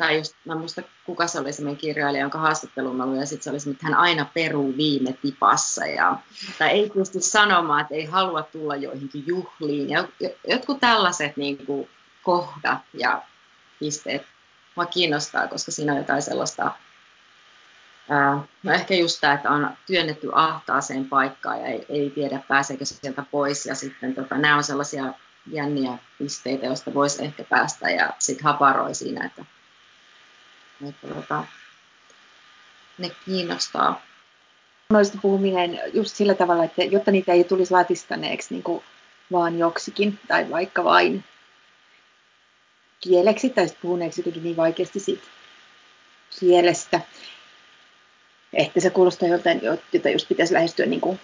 tai 0.00 0.16
just, 0.16 0.34
mä 0.44 0.54
muista, 0.54 0.82
kuka 1.06 1.26
se 1.26 1.40
oli 1.40 1.52
semmoinen 1.52 1.80
kirjailija, 1.80 2.22
jonka 2.22 2.38
haastattelun 2.38 2.96
mä 2.96 3.06
luin, 3.06 3.20
ja 3.20 3.26
sitten 3.26 3.44
se 3.44 3.50
oli 3.50 3.74
että 3.74 3.86
hän 3.86 3.94
aina 3.94 4.26
peruu 4.34 4.76
viime 4.76 5.12
tipassa, 5.12 5.86
ja, 5.86 6.18
tai 6.58 6.68
ei 6.68 6.90
pysty 6.94 7.20
sanomaan, 7.20 7.80
että 7.80 7.94
ei 7.94 8.04
halua 8.04 8.42
tulla 8.42 8.76
joihinkin 8.76 9.24
juhliin, 9.26 9.90
ja 9.90 10.08
jotkut 10.48 10.80
tällaiset 10.80 11.36
niin 11.36 11.66
kuin, 11.66 11.88
kohdat 12.22 12.78
ja 12.94 13.22
pisteet 13.78 14.22
mua 14.76 14.86
kiinnostaa, 14.86 15.48
koska 15.48 15.72
siinä 15.72 15.92
on 15.92 15.98
jotain 15.98 16.22
sellaista 16.22 16.72
No 18.62 18.72
ehkä 18.72 18.94
just 18.94 19.20
tämä, 19.20 19.32
että 19.32 19.50
on 19.50 19.70
työnnetty 19.86 20.30
ahtaaseen 20.32 21.04
paikkaan 21.04 21.60
ja 21.60 21.66
ei, 21.66 21.86
ei 21.88 22.10
tiedä 22.10 22.42
pääseekö 22.48 22.84
se 22.84 22.94
sieltä 22.94 23.22
pois. 23.30 23.66
Ja 23.66 23.74
sitten 23.74 24.14
tota, 24.14 24.38
nämä 24.38 24.56
on 24.56 24.64
sellaisia 24.64 25.14
jänniä 25.46 25.98
pisteitä, 26.18 26.66
joista 26.66 26.94
voisi 26.94 27.24
ehkä 27.24 27.44
päästä 27.44 27.90
ja 27.90 28.10
sitten 28.18 28.44
haparoi 28.44 28.94
siinä, 28.94 29.26
että, 29.26 29.44
että 30.88 31.06
tota, 31.06 31.44
ne 32.98 33.10
kiinnostaa. 33.24 34.02
Noista 34.90 35.18
puhuminen 35.22 35.80
just 35.92 36.16
sillä 36.16 36.34
tavalla, 36.34 36.64
että 36.64 36.84
jotta 36.84 37.10
niitä 37.10 37.32
ei 37.32 37.44
tulisi 37.44 37.72
latistaneeksi 37.72 38.54
niin 38.54 38.62
kuin 38.62 38.82
vaan 39.32 39.58
joksikin 39.58 40.18
tai 40.28 40.50
vaikka 40.50 40.84
vain 40.84 41.24
kieleksi 43.00 43.50
tai 43.50 43.66
puhuneeksi 43.82 44.20
jotenkin 44.20 44.42
niin 44.42 44.56
vaikeasti 44.56 45.00
siitä 45.00 45.26
kielestä, 46.40 47.00
että 48.52 48.80
se 48.80 48.90
kuulostaa 48.90 49.28
joltain, 49.28 49.60
jota 49.92 50.08
just 50.08 50.28
pitäisi 50.28 50.54
lähestyä 50.54 50.86
niin 50.86 51.00
kuin, 51.00 51.20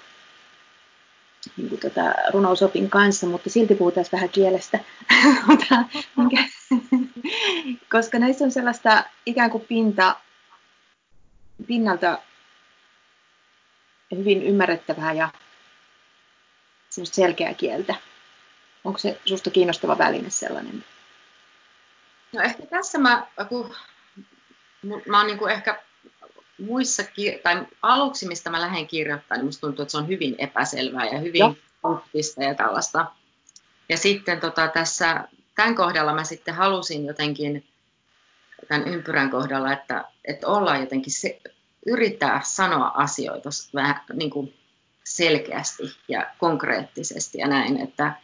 niin 1.57 1.69
kuin 1.69 1.81
tota 1.81 2.15
runousopin 2.33 2.91
kanssa, 2.91 3.27
mutta 3.27 3.51
silti 3.51 3.75
puhutaan 3.75 4.07
vähän 4.13 4.29
kielestä. 4.29 4.79
Koska 7.93 8.19
näissä 8.19 8.45
on 8.45 8.51
sellaista 8.51 9.05
ikään 9.27 9.51
kuin 9.51 9.65
pinta, 9.65 10.17
pinnalta 11.67 12.19
hyvin 14.17 14.43
ymmärrettävää 14.43 15.13
ja 15.13 15.29
selkeää 16.91 17.55
kieltä. 17.55 17.95
Onko 18.85 18.99
se 18.99 19.21
susta 19.25 19.51
kiinnostava 19.51 19.99
väline 19.99 20.31
sellainen? 20.31 20.85
No 22.33 22.43
ehkä 22.43 22.67
tässä 22.67 22.99
mä, 22.99 23.27
kun 23.49 23.75
mä 25.09 25.19
oon 25.19 25.27
niin 25.27 25.39
kuin 25.39 25.53
ehkä 25.53 25.83
muissa, 26.59 27.03
tai 27.43 27.67
aluksi, 27.83 28.29
mistä 28.29 28.51
mä 28.51 28.61
lähden 28.61 28.87
kirjoittamaan, 28.87 29.39
niin 29.39 29.47
musta 29.47 29.61
tuntuu, 29.61 29.83
että 29.83 29.91
se 29.91 29.99
on 29.99 30.09
hyvin 30.09 30.35
epäselvää 30.39 31.07
ja 31.07 31.19
hyvin 31.19 31.59
puhtista 31.83 32.43
ja 32.43 32.55
tällaista. 32.55 33.07
Ja 33.89 33.97
sitten 33.97 34.41
tota, 34.41 34.69
tässä, 34.69 35.29
tämän 35.55 35.75
kohdalla 35.75 36.15
mä 36.15 36.25
sitten 36.25 36.55
halusin 36.55 37.07
jotenkin, 37.07 37.67
tämän 38.69 38.89
ympyrän 38.89 39.31
kohdalla, 39.31 39.73
että, 39.73 40.05
että 40.25 40.47
ollaan 40.47 40.81
jotenkin 40.81 41.13
se, 41.13 41.41
yrittää 41.87 42.41
sanoa 42.45 42.93
asioita 42.95 43.49
vähän 43.75 44.01
niin 44.13 44.31
kuin 44.31 44.55
selkeästi 45.05 45.83
ja 46.09 46.27
konkreettisesti 46.39 47.39
ja 47.39 47.49
näin, 47.49 47.81
että 47.81 48.15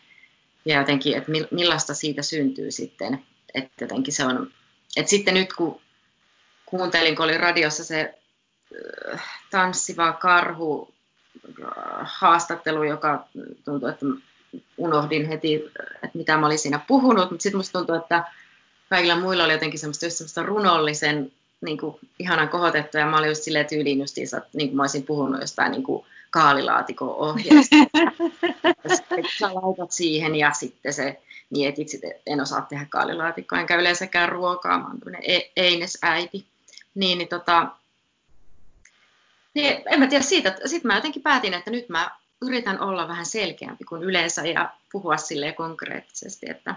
ja 0.64 0.78
jotenkin, 0.78 1.16
että 1.16 1.32
millaista 1.50 1.94
siitä 1.94 2.22
syntyy 2.22 2.70
sitten, 2.70 3.24
että 3.54 3.84
jotenkin 3.84 4.14
se 4.14 4.24
on, 4.24 4.52
että 4.96 5.10
sitten 5.10 5.34
nyt 5.34 5.52
kun 5.52 5.80
kuuntelin, 6.66 7.16
kun 7.16 7.24
oli 7.24 7.38
radiossa 7.38 7.84
se 7.84 8.18
tanssiva 9.50 10.12
karhu 10.12 10.94
haastattelu, 12.02 12.82
joka 12.82 13.26
tuntui, 13.64 13.90
että 13.90 14.06
unohdin 14.76 15.28
heti, 15.28 15.54
että 16.02 16.18
mitä 16.18 16.36
mä 16.36 16.46
olin 16.46 16.58
siinä 16.58 16.80
puhunut, 16.88 17.30
mutta 17.30 17.42
sitten 17.42 17.58
musta 17.58 17.78
tuntuu, 17.78 17.94
että 17.94 18.24
kaikilla 18.90 19.16
muilla 19.16 19.44
oli 19.44 19.52
jotenkin 19.52 19.80
semmoista, 19.80 20.10
semmoista 20.10 20.42
runollisen 20.42 21.32
niin 21.60 21.78
kuin, 21.78 21.96
ihanan 22.18 22.48
kohotettu, 22.48 22.98
ja 22.98 23.06
mä 23.06 23.18
olin 23.18 23.28
just 23.28 23.42
silleen 23.42 23.66
tyyliin 23.66 24.00
justiinsa, 24.00 24.40
niin 24.52 24.68
kuin 24.68 24.76
mä 24.76 24.82
olisin 24.82 25.02
puhunut 25.02 25.40
jostain 25.40 25.72
niin 25.72 25.82
kuin 25.82 26.06
kaalilaatikon 26.30 27.16
ohjeesta. 27.16 27.76
sä 29.38 29.54
laitat 29.54 29.92
siihen 29.92 30.36
ja 30.36 30.52
sitten 30.52 30.92
se 30.92 31.22
mietit, 31.50 31.94
että 31.94 32.08
en 32.26 32.40
osaa 32.40 32.66
tehdä 32.68 32.86
kaalilaatikkoa, 32.90 33.60
enkä 33.60 33.76
yleensäkään 33.76 34.28
ruokaa, 34.28 34.78
mä 34.78 34.84
oon 34.84 35.14
e- 35.22 35.50
Eines-äiti. 35.56 36.46
Niin, 36.94 37.18
niin 37.18 37.28
tota, 37.28 37.66
niin, 39.54 39.82
en 39.86 40.00
mä 40.00 40.06
tiedä 40.06 40.24
siitä. 40.24 40.56
Sitten 40.64 40.86
mä 40.86 40.94
jotenkin 40.94 41.22
päätin, 41.22 41.54
että 41.54 41.70
nyt 41.70 41.88
mä 41.88 42.10
yritän 42.42 42.80
olla 42.80 43.08
vähän 43.08 43.26
selkeämpi 43.26 43.84
kuin 43.84 44.02
yleensä 44.02 44.46
ja 44.46 44.74
puhua 44.92 45.16
sille 45.16 45.52
konkreettisesti. 45.52 46.50
Että 46.50 46.74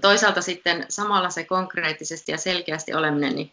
toisaalta 0.00 0.42
sitten 0.42 0.86
samalla 0.88 1.30
se 1.30 1.44
konkreettisesti 1.44 2.32
ja 2.32 2.38
selkeästi 2.38 2.94
oleminen, 2.94 3.36
niin, 3.36 3.52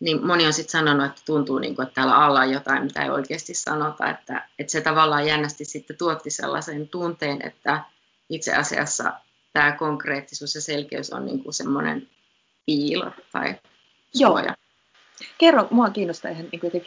niin 0.00 0.26
moni 0.26 0.46
on 0.46 0.52
sitten 0.52 0.70
sanonut, 0.70 1.06
että 1.06 1.22
tuntuu, 1.26 1.58
niin 1.58 1.74
kuin, 1.74 1.86
että 1.86 1.94
täällä 1.94 2.16
alla 2.16 2.40
on 2.40 2.52
jotain, 2.52 2.84
mitä 2.84 3.02
ei 3.02 3.10
oikeasti 3.10 3.54
sanota. 3.54 4.10
Että, 4.10 4.48
että 4.58 4.70
se 4.70 4.80
tavallaan 4.80 5.26
jännästi 5.26 5.64
sitten 5.64 5.96
tuotti 5.96 6.30
sellaisen 6.30 6.88
tunteen, 6.88 7.46
että 7.46 7.84
itse 8.28 8.54
asiassa 8.54 9.12
tämä 9.52 9.72
konkreettisuus 9.72 10.54
ja 10.54 10.60
selkeys 10.60 11.12
on 11.12 11.26
niin 11.26 11.42
kuin 11.42 11.54
semmoinen 11.54 12.08
piilo 12.66 13.12
tai 13.32 13.54
suoja. 14.16 14.54
Kerro, 15.38 15.68
mua 15.70 15.90
kiinnostaa 15.90 16.30
ihan 16.30 16.46
niin 16.52 16.86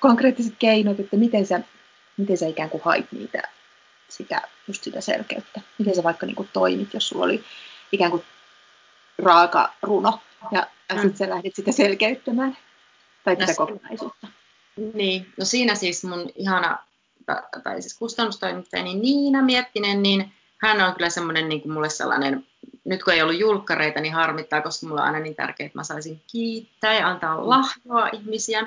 konkreettiset 0.00 0.54
keinot, 0.58 1.00
että 1.00 1.16
miten 1.16 1.46
sä, 1.46 1.60
miten 2.16 2.38
sä 2.38 2.46
ikään 2.46 2.70
kuin 2.70 2.82
hait 2.84 3.12
niitä, 3.12 3.42
sitä, 4.08 4.42
just 4.68 4.84
sitä 4.84 5.00
selkeyttä. 5.00 5.60
Miten 5.78 5.96
sä 5.96 6.02
vaikka 6.02 6.26
niin 6.26 6.36
kuin 6.36 6.48
toimit, 6.52 6.94
jos 6.94 7.08
sulla 7.08 7.24
oli 7.24 7.44
ikään 7.92 8.10
kuin 8.10 8.24
raaka 9.18 9.72
runo 9.82 10.20
ja 10.50 10.66
mm. 10.92 11.00
sitten 11.00 11.16
sä 11.16 11.28
lähdit 11.28 11.56
sitä 11.56 11.72
selkeyttämään 11.72 12.56
tai 13.24 13.36
tätä 13.36 13.52
no, 13.58 13.66
kokonaisuutta. 13.66 14.28
Niin, 14.94 15.32
no 15.38 15.44
siinä 15.44 15.74
siis 15.74 16.04
mun 16.04 16.30
ihana, 16.34 16.78
tai 17.64 17.82
siis 17.82 17.98
kustannustoimittajani 17.98 18.94
Niina 18.94 19.42
Miettinen, 19.42 20.02
niin 20.02 20.32
hän 20.62 20.80
on 20.80 20.94
kyllä 20.94 21.10
semmoinen 21.10 21.48
niin 21.48 21.60
kuin 21.60 21.72
mulle 21.72 21.90
sellainen 21.90 22.46
nyt 22.84 23.04
kun 23.04 23.12
ei 23.12 23.22
ollut 23.22 23.38
julkkareita, 23.38 24.00
niin 24.00 24.14
harmittaa, 24.14 24.60
koska 24.60 24.86
mulla 24.86 25.00
on 25.00 25.06
aina 25.06 25.18
niin 25.18 25.34
tärkeää, 25.34 25.66
että 25.66 25.78
mä 25.78 25.84
saisin 25.84 26.20
kiittää 26.32 26.94
ja 26.94 27.08
antaa 27.08 27.48
lahjoa 27.48 28.08
ihmisiä 28.12 28.66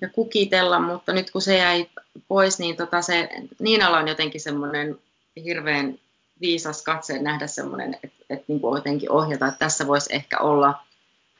ja 0.00 0.08
kukitella, 0.08 0.80
mutta 0.80 1.12
nyt 1.12 1.30
kun 1.30 1.42
se 1.42 1.56
jäi 1.56 1.86
pois, 2.28 2.58
niin 2.58 2.76
tota 2.76 3.02
se, 3.02 3.28
Niinalla 3.58 3.98
on 3.98 4.08
jotenkin 4.08 4.40
semmoinen 4.40 4.98
hirveän 5.44 5.98
viisas 6.40 6.82
katse 6.82 7.22
nähdä 7.22 7.46
semmoinen, 7.46 7.94
että, 7.94 8.24
että 8.30 8.44
niin 8.48 8.60
kuin 8.60 8.78
jotenkin 8.78 9.10
ohjata, 9.10 9.46
että 9.46 9.58
tässä 9.58 9.86
voisi 9.86 10.14
ehkä 10.14 10.38
olla 10.38 10.74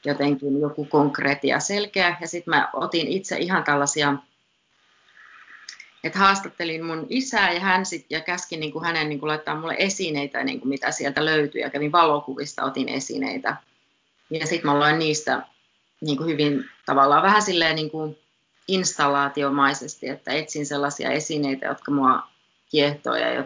jotenkin 0.05 0.61
joku 0.61 0.85
konkreettia 0.85 1.61
selkeä. 1.61 2.17
Ja 2.21 2.29
sitten 2.29 2.55
mä 2.55 2.71
otin 2.73 3.09
itse 3.09 3.37
ihan 3.39 3.65
tällaisia 3.65 4.15
että 6.05 6.19
haastattelin 6.19 6.85
mun 6.85 7.07
isää 7.09 7.53
ja 7.53 7.61
hän 7.61 7.87
sit, 7.87 8.07
ja 8.11 8.21
käskin 8.21 8.61
niin 8.61 8.73
kuin 8.73 8.85
hänen 8.85 9.09
niin 9.09 9.19
kuin 9.19 9.29
laittaa 9.29 9.61
mulle 9.61 9.77
esineitä, 9.79 10.45
niin 10.45 10.61
kuin 10.61 10.69
mitä 10.69 10.91
sieltä 10.91 11.25
löytyi, 11.25 11.61
ja 11.61 11.71
kävin 11.71 11.93
valokuvista, 11.93 12.65
otin 12.65 12.89
esineitä. 12.89 13.57
Ja 14.31 14.47
sitten 14.47 14.71
mä 14.71 14.79
loin 14.79 14.99
niistä 14.99 15.43
niin 16.01 16.17
kuin 16.17 16.29
hyvin 16.31 16.65
tavallaan 16.87 17.23
vähän 17.23 17.43
silleen 17.43 17.77
niin 17.77 17.91
kuin 17.91 18.19
installaatiomaisesti, 18.69 20.09
että 20.09 20.33
etsin 20.33 20.67
sellaisia 20.67 21.11
esineitä, 21.11 21.67
jotka 21.67 21.93
mua 21.93 22.23
kiehtoo 22.71 23.15
ja, 23.15 23.45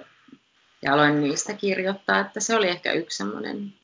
ja 0.83 0.95
aloin 0.95 1.21
niistä 1.21 1.55
kirjoittaa, 1.55 2.21
että 2.21 2.40
se 2.40 2.57
oli 2.57 2.69
ehkä 2.69 2.93
yksi 2.93 3.17
semmoinen. 3.17 3.75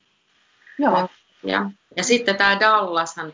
Joo. 0.79 1.09
Ja, 1.43 1.71
ja 1.97 2.03
sitten 2.03 2.37
tämä 2.37 2.59
Dallashan, 2.59 3.33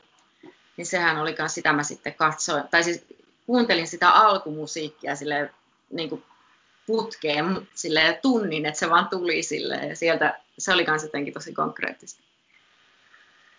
niin 0.78 0.86
sehän 0.86 1.18
oli 1.18 1.36
sitä 1.48 1.74
mä 1.74 1.84
sitten 1.84 2.14
katsoin, 2.14 2.64
tai 2.72 2.84
siis 2.84 3.06
kuuntelin 3.48 3.88
sitä 3.88 4.10
alkumusiikkia 4.10 5.16
sille 5.16 5.50
niin 5.90 6.24
putkeen 6.88 7.68
sille 7.74 8.20
tunnin, 8.22 8.66
että 8.66 8.80
se 8.80 8.90
vaan 8.90 9.08
tuli 9.08 9.44
sille 9.44 9.76
ja 9.76 9.96
sieltä 9.96 10.40
se 10.58 10.74
oli 10.74 10.86
myös 10.88 11.04
jotenkin 11.04 11.34
tosi 11.34 11.54
konkreettista. 11.54 12.22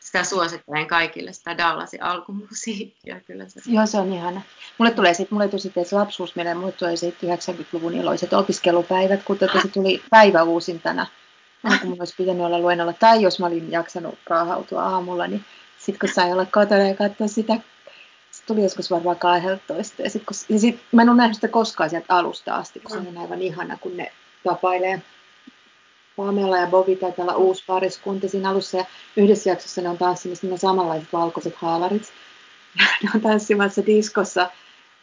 Sitä 0.00 0.24
suosittelen 0.24 0.86
kaikille, 0.86 1.32
sitä 1.32 1.58
Dallasin 1.58 2.02
alkumusiikkia. 2.02 3.20
Kyllä 3.20 3.48
se. 3.48 3.60
Joo, 3.66 3.86
se 3.86 3.98
on 3.98 4.12
ihana. 4.12 4.42
Mulle 4.78 4.90
tulee 4.90 5.14
sitten, 5.14 5.34
mulle 5.34 5.48
tuli 5.48 5.60
sitten 5.60 5.84
lapsuus 5.92 6.36
mieleen, 6.36 6.56
mulle 6.56 6.72
tulee 6.72 6.96
sitten 6.96 7.30
90-luvun 7.30 7.94
iloiset 7.94 8.32
opiskelupäivät, 8.32 9.22
kun 9.22 9.38
tota 9.38 9.60
se 9.60 9.68
tuli 9.68 10.02
päivä 10.10 10.42
uusintana. 10.42 11.06
kun 11.62 11.78
mulla 11.82 12.00
olisi 12.00 12.14
pitänyt 12.18 12.42
olla 12.42 12.58
luennolla, 12.58 12.92
tai 12.92 13.22
jos 13.22 13.40
mä 13.40 13.46
olin 13.46 13.72
jaksanut 13.72 14.18
raahautua 14.26 14.82
aamulla, 14.82 15.26
niin 15.26 15.44
sitten 15.78 15.98
kun 15.98 16.14
sai 16.14 16.32
olla 16.32 16.46
kotona 16.46 16.88
ja 16.88 16.94
katsoa 16.94 17.28
sitä 17.28 17.54
tuli 18.48 18.62
joskus 18.62 18.90
varmaan 18.90 19.16
12. 19.16 20.02
Ja, 20.02 20.10
sit, 20.10 20.24
kun, 20.24 20.36
ja 20.48 20.58
sit, 20.58 20.80
mä 20.92 21.02
en 21.02 21.08
ole 21.08 21.16
nähnyt 21.16 21.34
sitä 21.34 21.48
koskaan 21.48 21.90
sieltä 21.90 22.16
alusta 22.16 22.56
asti, 22.56 22.80
kun 22.80 22.90
se 22.90 23.08
on 23.08 23.18
aivan 23.18 23.42
ihana, 23.42 23.76
kun 23.76 23.96
ne 23.96 24.12
tapailee. 24.44 25.02
Pamela 26.16 26.58
ja 26.58 26.66
Bobi 26.66 26.96
taitaa 26.96 27.24
olla 27.24 27.36
uusi 27.36 27.64
pariskunta 27.66 28.28
siinä 28.28 28.50
alussa. 28.50 28.76
Ja 28.76 28.84
yhdessä 29.16 29.50
jaksossa 29.50 29.82
ne 29.82 29.88
on 29.88 29.98
tanssimassa 29.98 30.46
ne 30.46 30.58
samanlaiset 30.58 31.12
valkoiset 31.12 31.54
haalarit. 31.56 32.12
ne 33.02 33.10
on 33.14 33.20
tanssimassa 33.20 33.86
diskossa, 33.86 34.50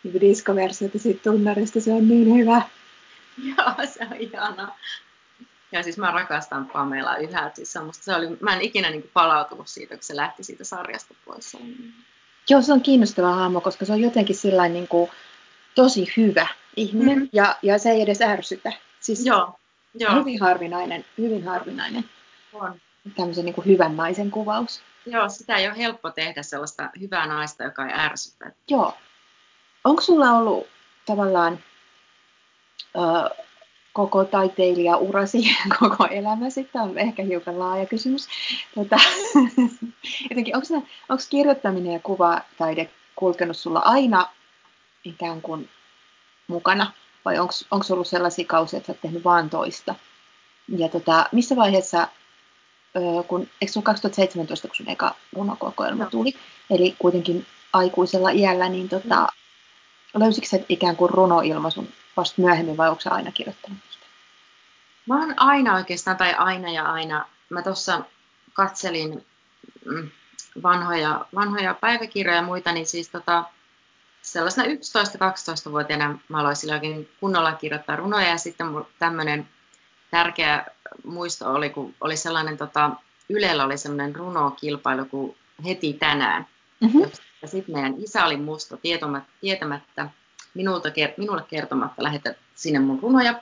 niin 0.04 0.22
diskoversiota 0.22 1.00
siitä 1.00 1.24
tunnarista, 1.24 1.80
se 1.80 1.94
on 1.94 2.08
niin 2.08 2.36
hyvä. 2.36 2.62
Joo, 3.44 3.88
se 3.94 4.08
on 4.12 4.18
ihana. 4.18 4.76
Ja 5.72 5.84
siis 5.84 5.98
mä 5.98 6.12
rakastan 6.12 6.66
Pamela 6.66 7.18
yhä. 7.18 7.52
Siis 7.54 7.74
semmoista, 7.74 8.04
se 8.04 8.16
oli, 8.16 8.28
mä 8.40 8.54
en 8.54 8.62
ikinä 8.62 8.90
niin 8.90 9.02
kuin 9.02 9.12
palautunut 9.14 9.68
siitä, 9.68 9.96
kun 9.96 10.04
se 10.04 10.16
lähti 10.16 10.44
siitä 10.44 10.64
sarjasta 10.64 11.14
pois. 11.26 11.58
Joo, 12.50 12.62
se 12.62 12.74
on 12.74 12.82
kiinnostava 12.82 13.34
hahmo, 13.36 13.62
koska 13.62 13.86
se 13.86 13.94
on 13.94 14.02
jotenkin 14.02 14.36
sillain 14.36 14.74
niin 14.74 14.88
kuin, 14.88 15.12
tosi 15.76 16.14
hyvä 16.18 16.48
ihminen 16.76 17.18
mm-hmm. 17.18 17.30
ja, 17.34 17.56
ja 17.62 17.78
se 17.78 17.92
ei 17.92 18.02
edes 18.02 18.22
ärsytä. 18.22 18.72
Siis 19.00 19.26
Joo. 19.26 19.60
Joo. 20.00 20.16
Hyvin 20.16 20.42
harvinainen, 20.42 21.06
hyvin 21.18 21.44
harvinainen. 21.48 22.10
On. 22.54 22.82
Tämmöisen 23.16 23.46
niin 23.46 23.56
kuin 23.56 23.66
hyvän 23.66 23.98
naisen 23.98 24.32
kuvaus. 24.32 24.82
Joo, 25.06 25.30
sitä 25.30 25.56
ei 25.56 25.68
ole 25.68 25.78
helppo 25.78 26.12
tehdä 26.12 26.44
sellaista 26.44 26.90
hyvää 27.00 27.28
naista, 27.28 27.64
joka 27.64 27.86
ei 27.86 27.94
ärsytä. 27.94 28.52
Joo. 28.70 28.98
Onko 29.84 30.02
sulla 30.02 30.32
ollut 30.32 30.68
tavallaan 31.06 31.60
ö, 32.96 33.36
koko 33.96 34.24
taiteilijaurasi, 34.24 35.44
koko 35.80 36.06
elämäsi? 36.06 36.64
Tämä 36.64 36.86
on 36.86 36.98
ehkä 36.98 37.24
hiukan 37.24 37.60
laaja 37.60 37.86
kysymys. 37.86 38.28
Tota, 38.76 38.96
jotenkin, 40.30 40.56
onko, 40.56 40.68
onko 41.10 41.24
kirjoittaminen 41.30 41.94
ja 41.94 42.00
kuvataide 42.00 42.90
kulkenut 43.16 43.58
sulla 43.58 43.80
aina 43.80 44.30
ikään 45.04 45.42
kuin 45.42 45.70
mukana? 46.48 46.92
Vai 47.26 47.40
onko 47.40 47.86
ollut 47.90 48.08
sellaisia 48.08 48.46
kausia, 48.46 48.78
että 48.78 48.92
olet 48.92 49.02
tehnyt 49.02 49.24
vaan 49.24 49.50
toista? 49.50 49.96
Ja 50.78 50.90
tota, 50.90 51.26
missä 51.32 51.56
vaiheessa, 51.56 52.08
kun, 53.28 53.48
eikö 53.62 53.72
sun 53.74 53.84
2017, 53.84 54.68
kun 54.68 54.76
sun 54.76 54.90
eka 54.90 55.16
runokokoelma 55.34 56.04
no. 56.04 56.10
tuli, 56.10 56.34
eli 56.70 56.96
kuitenkin 57.00 57.46
aikuisella 57.74 58.30
iällä, 58.30 58.70
niin 58.70 58.90
tota, 58.90 59.28
löysikö 60.14 60.48
se 60.48 60.66
ikään 60.70 60.96
kuin 60.96 61.10
runoilmaisun 61.10 61.88
vasta 62.18 62.42
myöhemmin 62.42 62.78
vai 62.78 62.90
onko 62.90 63.02
se 63.02 63.10
aina 63.10 63.32
kirjoittanut 63.32 63.80
sitä? 63.90 64.06
Mä 65.06 65.20
oon 65.20 65.34
aina 65.38 65.76
oikeastaan, 65.76 66.18
tai 66.18 66.34
aina 66.34 66.72
ja 66.72 66.92
aina. 66.92 67.26
Mä 67.50 67.62
tuossa 67.62 68.02
katselin 68.54 69.26
mm, 69.86 70.10
vanhoja, 70.64 71.26
vanhoja 71.36 71.74
päiväkirjoja 71.74 72.38
ja 72.38 72.44
muita, 72.44 72.72
niin 72.72 72.86
siis 72.86 73.10
tota, 73.10 73.44
sellaisena 74.22 74.68
11-12-vuotiaana 74.68 76.20
mä 76.30 76.40
aloin 76.40 76.56
sillä 76.56 76.74
oikein 76.74 77.10
kunnolla 77.20 77.54
kirjoittaa 77.54 77.96
runoja 77.96 78.28
ja 78.28 78.38
sitten 78.38 78.68
tämmöinen 79.00 79.50
tärkeä 80.12 80.66
muisto 81.04 81.54
oli, 81.54 81.70
kun 81.70 81.96
oli 82.02 82.18
sellainen, 82.18 82.58
tota, 82.58 82.92
Ylellä 83.30 83.66
oli 83.66 83.78
sellainen 83.78 84.16
runokilpailu 84.16 85.06
kuin 85.06 85.38
Heti 85.66 85.94
tänään. 85.94 86.48
Mm-hmm. 86.80 87.02
Ja 87.42 87.48
sitten 87.48 87.76
meidän 87.76 87.96
isä 87.98 88.26
oli 88.26 88.38
musta 88.38 88.78
tietämättä, 88.78 89.32
tietämättä 89.42 90.10
minulta, 90.56 90.90
minulle 91.18 91.44
kertomatta 91.50 92.04
lähetä 92.04 92.36
sinne 92.56 92.80
mun 92.80 93.00
runoja. 93.00 93.42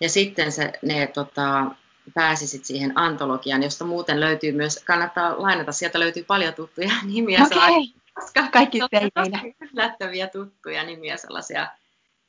Ja 0.00 0.08
sitten 0.08 0.52
se, 0.52 0.72
ne 0.82 1.06
tota, 1.06 1.66
pääsi 2.14 2.46
sit 2.46 2.64
siihen 2.64 2.98
antologiaan, 2.98 3.62
josta 3.62 3.84
muuten 3.84 4.20
löytyy 4.20 4.52
myös, 4.52 4.82
kannattaa 4.84 5.42
lainata, 5.42 5.72
sieltä 5.72 6.00
löytyy 6.00 6.24
paljon 6.24 6.54
tuttuja 6.54 6.90
nimiä. 7.14 7.42
Okay 7.44 7.96
koska 8.20 8.50
kaikki 8.50 8.78
teineinä. 8.90 9.42
Yllättäviä 9.72 10.26
tuttuja 10.26 10.84
nimiä, 10.84 11.16
sellaisia, 11.16 11.68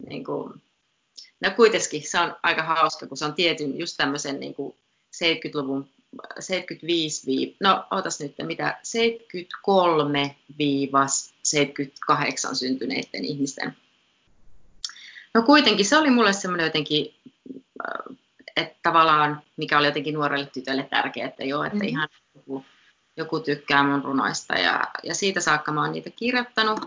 niin 0.09 0.23
kuin, 0.23 0.61
no 1.39 1.51
kuitenkin 1.55 2.09
se 2.09 2.19
on 2.19 2.35
aika 2.43 2.63
hauska, 2.63 3.07
kun 3.07 3.17
se 3.17 3.25
on 3.25 3.33
tietyn 3.33 3.79
just 3.79 3.97
tämmöisen 3.97 4.39
niin 4.39 4.55
kuin 4.55 4.75
70-luvun 5.15 5.89
75, 6.39 7.57
no 7.59 7.85
otas 7.91 8.19
nyt, 8.19 8.35
mitä 8.43 8.79
73-78 12.51 12.55
syntyneiden 12.55 13.25
ihmisten. 13.25 13.77
No 15.33 15.41
kuitenkin 15.41 15.85
se 15.85 15.97
oli 15.97 16.09
mulle 16.09 16.33
semmoinen 16.33 16.65
jotenkin, 16.65 17.15
että 18.55 18.79
tavallaan, 18.83 19.41
mikä 19.57 19.77
oli 19.77 19.87
jotenkin 19.87 20.13
nuorelle 20.13 20.45
tytölle 20.45 20.87
tärkeää, 20.89 21.27
että 21.27 21.43
joo, 21.43 21.63
että 21.63 21.75
mm-hmm. 21.77 21.87
ihan 21.87 22.09
joku 23.17 23.39
tykkää 23.39 23.83
mun 23.83 24.03
runoista 24.03 24.53
ja, 24.53 24.83
ja 25.03 25.15
siitä 25.15 25.41
saakka 25.41 25.71
mä 25.71 25.81
oon 25.81 25.91
niitä 25.91 26.09
kirjoittanut. 26.09 26.79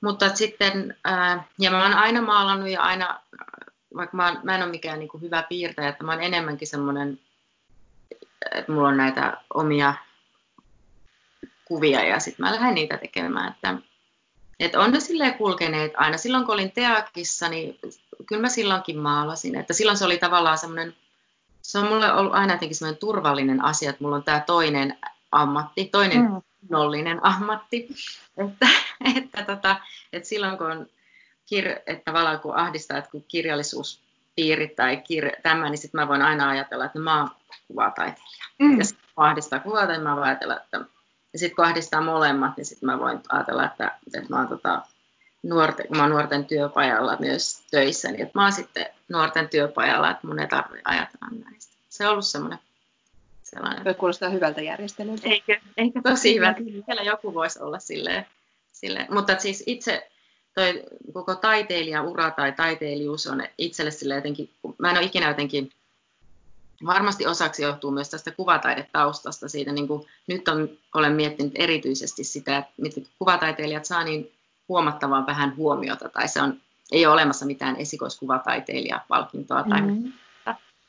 Mutta 0.00 0.34
sitten, 0.34 0.96
ää, 1.04 1.44
ja 1.58 1.70
mä 1.70 1.82
oon 1.82 1.94
aina 1.94 2.22
maalannut 2.22 2.68
ja 2.68 2.82
aina, 2.82 3.20
vaikka 3.96 4.16
mä, 4.16 4.28
oon, 4.28 4.40
mä 4.42 4.54
en 4.54 4.62
ole 4.62 4.70
mikään 4.70 4.98
niin 4.98 5.08
kuin 5.08 5.20
hyvä 5.20 5.42
piirtäjä, 5.42 5.88
että 5.88 6.04
mä 6.04 6.12
oon 6.12 6.22
enemmänkin 6.22 6.68
semmoinen, 6.68 7.20
että 8.54 8.72
mulla 8.72 8.88
on 8.88 8.96
näitä 8.96 9.40
omia 9.54 9.94
kuvia 11.74 12.04
ja 12.04 12.20
sitten 12.20 12.46
mä 12.46 12.52
lähden 12.52 12.74
niitä 12.74 12.96
tekemään. 12.96 13.52
Että, 13.52 13.74
että 14.60 14.80
on 14.80 14.90
ne 14.90 15.00
silleen 15.00 15.34
kulkeneet 15.34 15.92
aina. 15.96 16.16
Silloin 16.16 16.44
kun 16.44 16.54
olin 16.54 16.72
Teakissa, 16.72 17.48
niin 17.48 17.78
kyllä 18.26 18.42
mä 18.42 18.48
silloinkin 18.48 18.98
maalasin. 18.98 19.54
Että 19.54 19.72
silloin 19.72 19.98
se 19.98 20.04
oli 20.04 20.18
tavallaan 20.18 20.58
semmoinen, 20.58 20.94
se 21.62 21.78
on 21.78 21.88
mulle 21.88 22.12
ollut 22.12 22.34
aina 22.34 22.54
jotenkin 22.54 22.76
semmoinen 22.76 23.00
turvallinen 23.00 23.64
asia, 23.64 23.90
että 23.90 24.04
mulla 24.04 24.16
on 24.16 24.24
tämä 24.24 24.40
toinen 24.40 24.98
ammatti, 25.32 25.84
toinen 25.84 26.20
mm. 26.20 26.42
nollinen 26.70 27.26
ammatti. 27.26 27.88
Että, 28.38 28.68
että, 29.16 29.42
tota, 29.42 29.76
että 30.12 30.28
silloin 30.28 30.58
kun 30.58 30.70
on 30.70 30.86
kir, 31.46 31.68
että 31.86 32.02
tavallaan 32.04 32.40
kun 32.40 32.56
ahdistaa, 32.56 32.98
että 32.98 33.10
kun 33.10 33.24
kirjallisuuspiirit 33.28 34.76
tai 34.76 34.96
kir, 34.96 35.30
tämä, 35.42 35.70
niin 35.70 35.78
sitten 35.78 36.00
mä 36.00 36.08
voin 36.08 36.22
aina 36.22 36.48
ajatella, 36.48 36.84
että 36.84 36.98
no, 36.98 37.04
mä 37.04 37.20
oon 37.20 37.30
kuvataiteilija. 37.68 38.44
Mm. 38.58 38.78
Ja 38.78 38.84
sitten 38.84 39.08
kun 39.14 39.24
ahdistaa 39.24 39.58
kuvataiteilija, 39.58 39.98
niin 39.98 40.08
mä 40.10 40.16
voin 40.16 40.26
ajatella, 40.26 40.56
että 40.56 40.80
ja 41.34 41.38
sitten 41.38 41.56
kun 41.56 41.64
ahdistaa 41.64 42.00
molemmat, 42.00 42.56
niin 42.56 42.64
sitten 42.64 42.86
mä 42.86 42.98
voin 42.98 43.20
ajatella, 43.28 43.64
että, 43.64 43.98
että 44.14 44.28
mä 44.28 44.38
oon 44.38 44.48
tota, 44.48 44.82
nuorten, 45.42 45.86
kun 45.88 45.96
mä 45.96 46.02
oon 46.02 46.10
nuorten 46.10 46.44
työpajalla 46.44 47.16
myös 47.20 47.62
töissä, 47.70 48.08
niin 48.08 48.22
että 48.22 48.38
mä 48.38 48.42
oon 48.42 48.52
sitten 48.52 48.86
nuorten 49.08 49.48
työpajalla, 49.48 50.10
että 50.10 50.26
mun 50.26 50.38
ei 50.38 50.48
tarvitse 50.48 50.82
ajatella 50.84 51.44
näistä. 51.44 51.74
Se 51.88 52.06
on 52.06 52.12
ollut 52.12 52.26
semmoinen 52.26 52.58
sellainen. 53.42 53.84
Voi 53.84 53.94
kuulostaa 53.94 54.28
hyvältä 54.28 54.62
järjestelyltä. 54.62 55.28
Eikö, 55.28 55.60
eikö 55.76 56.00
tosi 56.02 56.34
hyvä. 56.34 56.54
Vielä 56.86 57.02
joku 57.02 57.34
voisi 57.34 57.60
olla 57.62 57.78
silleen. 57.78 58.26
silleen. 58.72 59.06
Mutta 59.10 59.38
siis 59.38 59.62
itse 59.66 60.10
toi 60.54 60.82
koko 61.12 61.34
taiteilijaura 61.34 62.30
tai 62.30 62.52
taiteilijuus 62.52 63.26
on 63.26 63.42
itselle 63.58 63.90
sille 63.90 64.14
jotenkin, 64.14 64.50
mä 64.78 64.90
en 64.90 64.96
ole 64.96 65.06
ikinä 65.06 65.28
jotenkin, 65.28 65.70
varmasti 66.86 67.26
osaksi 67.26 67.62
johtuu 67.62 67.90
myös 67.90 68.10
tästä 68.10 68.30
kuvataidetaustasta, 68.30 69.48
siitä 69.48 69.72
niin 69.72 69.88
kuin, 69.88 70.06
nyt 70.26 70.48
on, 70.48 70.68
olen 70.94 71.12
miettinyt 71.12 71.52
erityisesti 71.54 72.24
sitä, 72.24 72.56
että 72.56 72.72
mitkä 72.76 73.00
kuvataiteilijat 73.18 73.84
saa 73.84 74.04
niin 74.04 74.32
huomattavan 74.68 75.26
vähän 75.26 75.56
huomiota, 75.56 76.08
tai 76.08 76.28
se 76.28 76.42
on, 76.42 76.60
ei 76.92 77.06
ole 77.06 77.12
olemassa 77.12 77.46
mitään 77.46 77.76
esikoiskuvataiteilijapalkintoa 77.76 79.62
tai 79.62 79.80
mm-hmm. 79.80 80.12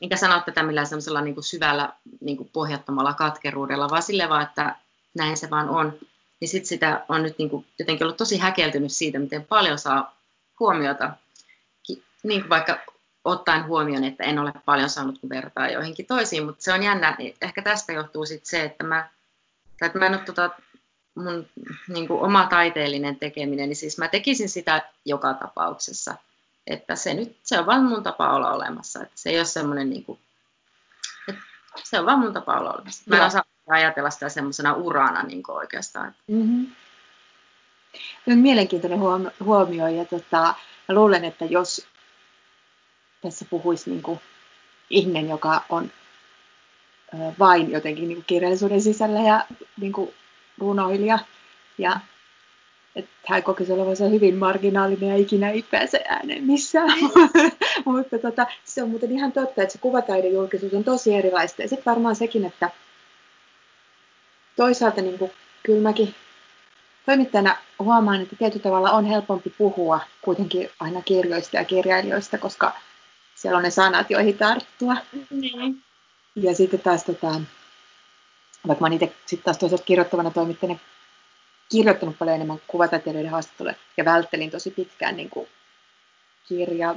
enkä 0.00 0.16
sano 0.16 0.40
tätä 0.40 0.62
millään 0.62 0.86
semmoisella 0.86 1.20
niin 1.20 1.34
kuin 1.34 1.44
syvällä 1.44 1.92
niin 2.20 2.36
kuin 2.36 2.50
pohjattomalla 2.52 3.14
katkeruudella, 3.14 3.90
vaan 3.90 4.02
sille 4.02 4.28
vaan, 4.28 4.42
että 4.42 4.76
näin 5.14 5.36
se 5.36 5.50
vaan 5.50 5.68
on. 5.68 5.92
Niin 6.40 6.48
sitten 6.48 6.68
sitä 6.68 7.04
on 7.08 7.22
nyt 7.22 7.38
niin 7.38 7.50
kuin 7.50 7.66
jotenkin 7.78 8.04
ollut 8.04 8.16
tosi 8.16 8.38
häkeltynyt 8.38 8.92
siitä, 8.92 9.18
miten 9.18 9.44
paljon 9.44 9.78
saa 9.78 10.16
huomiota, 10.60 11.10
niin 12.22 12.40
kuin 12.40 12.50
vaikka 12.50 12.78
ottaen 13.26 13.66
huomioon, 13.66 14.04
että 14.04 14.24
en 14.24 14.38
ole 14.38 14.52
paljon 14.64 14.90
saanut, 14.90 15.18
kun 15.18 15.30
vertaa 15.30 15.68
joihinkin 15.68 16.06
toisiin, 16.06 16.44
mutta 16.44 16.64
se 16.64 16.72
on 16.72 16.82
jännä. 16.82 17.16
Ehkä 17.42 17.62
tästä 17.62 17.92
johtuu 17.92 18.26
sitten 18.26 18.50
se, 18.50 18.62
että 18.62 18.84
mä, 18.84 19.08
tai 19.78 19.86
että 19.86 19.98
mä 19.98 20.06
en 20.06 20.14
ole 20.14 20.22
tota, 20.22 20.50
mun 21.14 21.46
niin 21.88 22.08
kuin 22.08 22.22
oma 22.22 22.46
taiteellinen 22.46 23.16
tekeminen, 23.16 23.68
niin 23.68 23.76
siis 23.76 23.98
mä 23.98 24.08
tekisin 24.08 24.48
sitä 24.48 24.82
joka 25.04 25.34
tapauksessa 25.34 26.14
että 26.66 26.96
se 26.96 27.14
nyt, 27.14 27.36
se 27.42 27.58
on 27.58 27.66
vaan 27.66 27.84
mun 27.84 28.02
tapa 28.02 28.32
olla 28.32 28.52
olemassa, 28.52 29.02
että 29.02 29.12
se 29.14 29.30
ei 29.30 29.36
ole 29.36 29.44
semmoinen 29.44 29.90
niin 29.90 30.04
kuin, 30.04 30.18
että 31.28 31.42
se 31.82 32.00
on 32.00 32.06
vaan 32.06 32.18
mun 32.18 32.32
tapa 32.32 32.58
olla 32.58 32.72
olemassa. 32.72 33.02
Mä 33.06 33.16
en 33.16 33.22
osaa 33.22 33.42
ajatella 33.68 34.10
sitä 34.10 34.28
semmoisena 34.28 34.74
urana 34.74 35.22
niin 35.22 35.42
kuin 35.42 35.56
oikeastaan. 35.56 36.14
Mm-hmm. 36.26 36.66
Mielenkiintoinen 38.26 38.98
huomio 39.44 39.86
ja 39.88 40.04
tota, 40.04 40.54
mä 40.88 40.94
luulen, 40.94 41.24
että 41.24 41.44
jos 41.44 41.86
tässä 43.26 43.46
puhuisi 43.50 43.90
niin 43.90 44.02
kuin 44.02 44.20
ihminen, 44.90 45.28
joka 45.28 45.60
on 45.68 45.90
vain 47.38 47.70
jotenkin 47.70 48.08
niin 48.08 48.16
kuin 48.16 48.24
kirjallisuuden 48.26 48.80
sisällä 48.80 49.20
ja 49.20 49.46
niin 49.80 49.92
kuin 49.92 50.10
runoilija 50.58 51.18
ja 51.78 52.00
että 52.96 53.10
hän 53.26 53.42
kokisi 53.42 53.72
olevansa 53.72 54.04
hyvin 54.04 54.36
marginaalinen 54.36 55.08
ja 55.08 55.16
ikinä 55.16 55.50
ei 55.50 55.62
pääse 55.62 56.04
ääneen 56.08 56.44
missään. 56.44 56.98
Mutta 57.84 58.18
tota, 58.18 58.46
se 58.64 58.82
on 58.82 58.90
muuten 58.90 59.12
ihan 59.12 59.32
totta, 59.32 59.62
että 59.62 59.72
se 59.72 59.78
kuvataidejulkisuus 59.78 60.74
on 60.74 60.84
tosi 60.84 61.14
erilaista. 61.14 61.62
Ja 61.62 61.68
sitten 61.68 61.92
varmaan 61.92 62.16
sekin, 62.16 62.44
että 62.44 62.70
toisaalta 64.56 65.00
niin 65.00 65.18
kuin, 65.18 65.30
kyllä 65.62 65.82
mäkin 65.82 66.14
toimittajana 67.06 67.56
huomaan, 67.78 68.22
että 68.22 68.36
tietyllä 68.36 68.62
tavalla 68.62 68.90
on 68.90 69.04
helpompi 69.04 69.50
puhua 69.58 70.00
kuitenkin 70.22 70.70
aina 70.80 71.02
kirjoista 71.02 71.56
ja 71.56 71.64
kirjailijoista, 71.64 72.38
koska 72.38 72.72
siellä 73.36 73.56
on 73.56 73.62
ne 73.62 73.70
sanat, 73.70 74.10
joihin 74.10 74.38
tarttua. 74.38 74.96
Niin. 75.30 75.82
Ja 76.36 76.54
sitten 76.54 76.80
taas, 76.80 77.04
tota, 77.04 77.40
vaikka 78.68 78.88
mä 78.88 78.94
itse 78.94 79.12
sitten 79.26 79.44
taas 79.44 79.58
toisaalta 79.58 79.84
kirjoittavana 79.84 80.30
toimittajana 80.30 80.78
kirjoittanut 81.68 82.18
paljon 82.18 82.34
enemmän 82.34 82.58
kuvataiteilijoiden 82.66 83.32
haastatteluja 83.32 83.74
ja 83.96 84.04
välttelin 84.04 84.50
tosi 84.50 84.70
pitkään 84.70 85.16
niin 85.16 85.30
kuin 85.30 85.48
kirja 86.48 86.94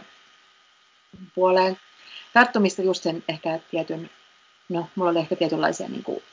puoleen 1.35 1.77
tarttumista 2.33 2.81
just 2.81 3.03
sen 3.03 3.23
ehkä 3.27 3.59
tietyn, 3.71 4.09
no 4.69 4.87
mulla 4.95 5.11
oli 5.11 5.19
ehkä 5.19 5.35
tietynlaisia 5.35 5.87
niin 5.87 6.03
kuin 6.03 6.23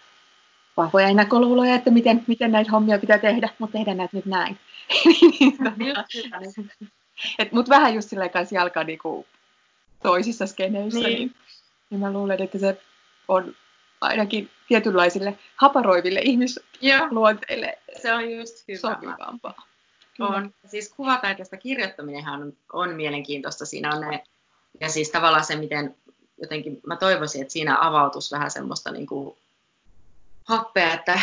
vahvoja 0.76 1.08
ennakkoluuloja, 1.08 1.74
että 1.74 1.90
miten, 1.90 2.24
miten 2.26 2.52
näitä 2.52 2.70
hommia 2.70 2.98
pitää 2.98 3.18
tehdä, 3.18 3.48
mutta 3.58 3.78
tehdään 3.78 3.96
näitä 3.96 4.16
nyt 4.16 4.26
näin. 4.26 4.58
Mutta 7.50 7.70
vähän 7.70 7.94
just 7.94 8.08
silleen 8.08 8.30
kanssa 8.30 8.54
jalkaa 8.54 8.84
niinku 8.84 9.26
toisissa 10.08 10.46
skeneissä, 10.46 11.00
niin. 11.00 11.18
Niin, 11.18 11.34
niin 11.90 12.00
mä 12.00 12.12
luulen, 12.12 12.42
että 12.42 12.58
se 12.58 12.80
on 13.28 13.54
ainakin 14.00 14.50
tietynlaisille 14.68 15.38
haparoiville 15.56 16.20
ihmisluonteille 16.20 17.78
se 18.02 18.14
on 18.14 18.30
just 18.30 18.64
hyvä. 18.68 18.78
sopivampaa. 18.78 19.66
On. 20.18 20.54
Siis 20.66 20.88
kuvataiteesta 20.88 21.56
kirjoittaminenhan 21.56 22.42
on, 22.42 22.52
on 22.72 22.94
mielenkiintoista. 22.94 23.66
Siinä 23.66 23.94
on 23.94 24.00
ne, 24.00 24.24
ja 24.80 24.88
siis 24.88 25.10
tavallaan 25.10 25.44
se, 25.44 25.56
miten 25.56 25.96
jotenkin 26.42 26.80
mä 26.86 26.96
toivoisin, 26.96 27.42
että 27.42 27.52
siinä 27.52 27.78
avautus 27.80 28.32
vähän 28.32 28.50
semmoista 28.50 28.92
niin 28.92 29.06
kuin 29.06 29.36
happea, 30.44 30.94
että, 30.94 31.20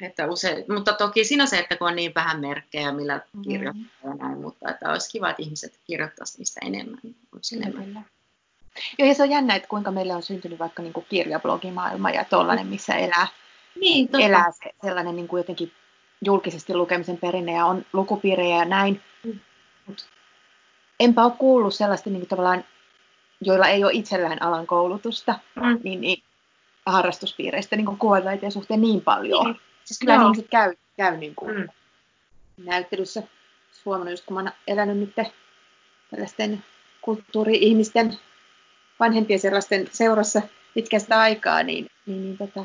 että 0.00 0.26
usein, 0.26 0.64
mutta 0.68 0.92
toki 0.92 1.24
siinä 1.24 1.44
on 1.44 1.48
se, 1.48 1.58
että 1.58 1.76
kun 1.76 1.88
on 1.88 1.96
niin 1.96 2.14
vähän 2.14 2.40
merkkejä, 2.40 2.92
millä 2.92 3.20
mm. 3.32 3.42
kirjoittaa 3.42 3.84
mm. 4.04 4.10
ja 4.10 4.14
näin, 4.14 4.40
mutta 4.40 4.70
että 4.70 4.90
olisi 4.90 5.10
kiva, 5.10 5.30
että 5.30 5.42
ihmiset 5.42 5.78
kirjoittaisivat 5.86 6.38
niistä 6.38 6.60
enemmän. 6.64 7.00
enemmän. 7.52 8.06
Joo, 8.98 9.08
ja 9.08 9.14
se 9.14 9.22
on 9.22 9.30
jännä, 9.30 9.54
että 9.54 9.68
kuinka 9.68 9.90
meille 9.90 10.14
on 10.14 10.22
syntynyt 10.22 10.58
vaikka 10.58 10.82
niin 10.82 10.92
kuin 10.92 11.06
kirjablogimaailma 11.08 12.10
ja 12.10 12.24
tollainen, 12.24 12.66
missä 12.66 12.94
elää, 12.94 13.26
niin, 13.80 14.08
elää 14.12 14.50
se, 14.50 14.70
sellainen 14.82 15.16
niin 15.16 15.28
kuin 15.28 15.40
jotenkin 15.40 15.72
julkisesti 16.24 16.74
lukemisen 16.74 17.18
perinne 17.18 17.52
ja 17.52 17.66
on 17.66 17.86
lukupiirejä 17.92 18.56
ja 18.56 18.64
näin. 18.64 19.02
Mm. 19.24 19.40
Mut 19.86 20.06
enpä 21.00 21.24
ole 21.24 21.32
kuullut 21.38 21.74
sellaista 21.74 22.10
niin 22.10 22.20
kuin 22.20 22.28
tavallaan, 22.28 22.64
joilla 23.40 23.68
ei 23.68 23.84
ole 23.84 23.92
itsellään 23.92 24.42
alan 24.42 24.66
koulutusta, 24.66 25.38
mm. 25.54 25.78
niin, 25.82 26.00
niin 26.00 26.22
harrastuspiireistä 26.86 27.76
niin 27.76 27.98
kuvataiteen 27.98 28.52
suhteen 28.52 28.80
niin 28.80 29.00
paljon. 29.00 29.46
Mm. 29.46 29.54
Siis 29.84 29.98
kyllä 29.98 30.14
Joo. 30.14 30.24
ihmiset 30.24 30.48
käy, 30.50 30.74
käy 30.96 31.16
niin 31.16 31.34
kuin 31.34 31.56
mm. 31.56 31.68
näyttelyssä. 32.56 33.22
Huomannut 33.84 34.12
just 34.12 34.26
kun 34.26 34.34
mä 34.34 34.40
oon 34.40 34.52
elänyt 34.68 34.98
nyt 34.98 35.14
tällaisten 36.10 36.64
kulttuuri-ihmisten 37.00 38.18
vanhempien 39.00 39.40
sellaisten 39.40 39.88
seurassa 39.92 40.42
pitkästä 40.74 41.20
aikaa, 41.20 41.62
niin, 41.62 41.86
niin, 42.06 42.22
niin 42.22 42.38
tota, 42.38 42.64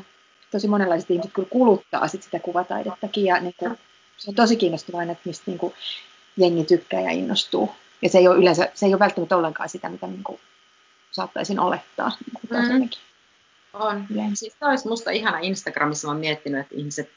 tosi 0.50 0.68
monenlaiset 0.68 1.10
ihmiset 1.10 1.32
kyllä 1.32 1.48
kuluttaa 1.50 2.08
sit 2.08 2.22
sitä 2.22 2.38
kuvataidettakin. 2.38 3.24
Ja 3.24 3.40
niin 3.40 3.54
kuin, 3.56 3.78
se 4.16 4.30
on 4.30 4.34
tosi 4.34 4.56
kiinnostavaa, 4.56 5.02
että 5.02 5.18
mistä 5.24 5.44
niin 5.46 5.58
kuin, 5.58 5.72
jengi 6.36 6.64
tykkää 6.64 7.00
ja 7.00 7.10
innostuu. 7.10 7.70
Ja 8.02 8.08
se 8.08 8.18
ei 8.18 8.28
ole 8.28 8.36
yleensä, 8.36 8.68
se 8.74 8.86
ei 8.86 8.92
ole 8.92 8.98
välttämättä 8.98 9.36
ollenkaan 9.36 9.68
sitä, 9.68 9.88
mitä 9.88 10.06
niin 10.06 10.24
kuin, 10.24 10.40
saattaisin 11.10 11.60
olettaa. 11.60 12.12
Niin 12.26 12.48
kuin 12.48 12.60
mm-hmm. 12.60 12.88
On. 13.72 14.06
Siis 14.34 14.56
olisi 14.60 14.88
musta 14.88 15.10
ihana 15.10 15.38
Instagramissa, 15.38 16.08
mä 16.08 16.12
oon 16.12 16.20
miettinyt, 16.20 16.60
että 16.60 16.74
ihmiset 16.74 17.10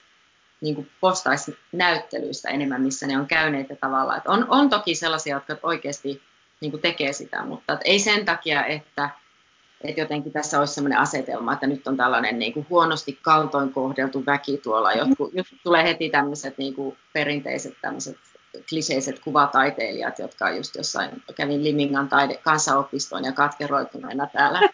niin 0.61 0.91
postaisi 1.01 1.57
näyttelyistä 1.71 2.49
enemmän, 2.49 2.81
missä 2.81 3.07
ne 3.07 3.17
on 3.17 3.27
käyneet 3.27 3.69
ja 3.69 3.75
tavallaan. 3.75 4.17
Että 4.17 4.31
on, 4.31 4.45
on 4.49 4.69
toki 4.69 4.95
sellaisia, 4.95 5.35
jotka 5.35 5.67
oikeasti 5.67 6.21
niin 6.61 6.71
kuin 6.71 6.81
tekee 6.81 7.13
sitä, 7.13 7.43
mutta 7.45 7.73
että 7.73 7.85
ei 7.85 7.99
sen 7.99 8.25
takia, 8.25 8.65
että, 8.65 9.09
että 9.81 10.01
jotenkin 10.01 10.31
tässä 10.31 10.59
olisi 10.59 10.73
sellainen 10.73 10.99
asetelma, 10.99 11.53
että 11.53 11.67
nyt 11.67 11.87
on 11.87 11.97
tällainen 11.97 12.39
niin 12.39 12.53
kuin 12.53 12.65
huonosti 12.69 13.19
kaltoin 13.21 13.73
kohdeltu 13.73 14.25
väki 14.25 14.57
tuolla. 14.57 14.93
Jotkut, 14.93 15.33
tulee 15.63 15.83
heti 15.83 16.09
tämmöiset 16.09 16.57
niin 16.57 16.75
kuin 16.75 16.97
perinteiset 17.13 17.73
tämmöiset 17.81 18.17
kliseiset 18.69 19.19
kuvataiteilijat, 19.19 20.19
jotka 20.19 20.49
just 20.49 20.75
jossain, 20.75 21.23
kävin 21.35 21.63
Limingan 21.63 22.09
taide, 22.09 22.37
kansanopistoon 22.43 23.25
ja 23.25 23.31
katkeroituneena 23.31 24.27
täällä 24.27 24.59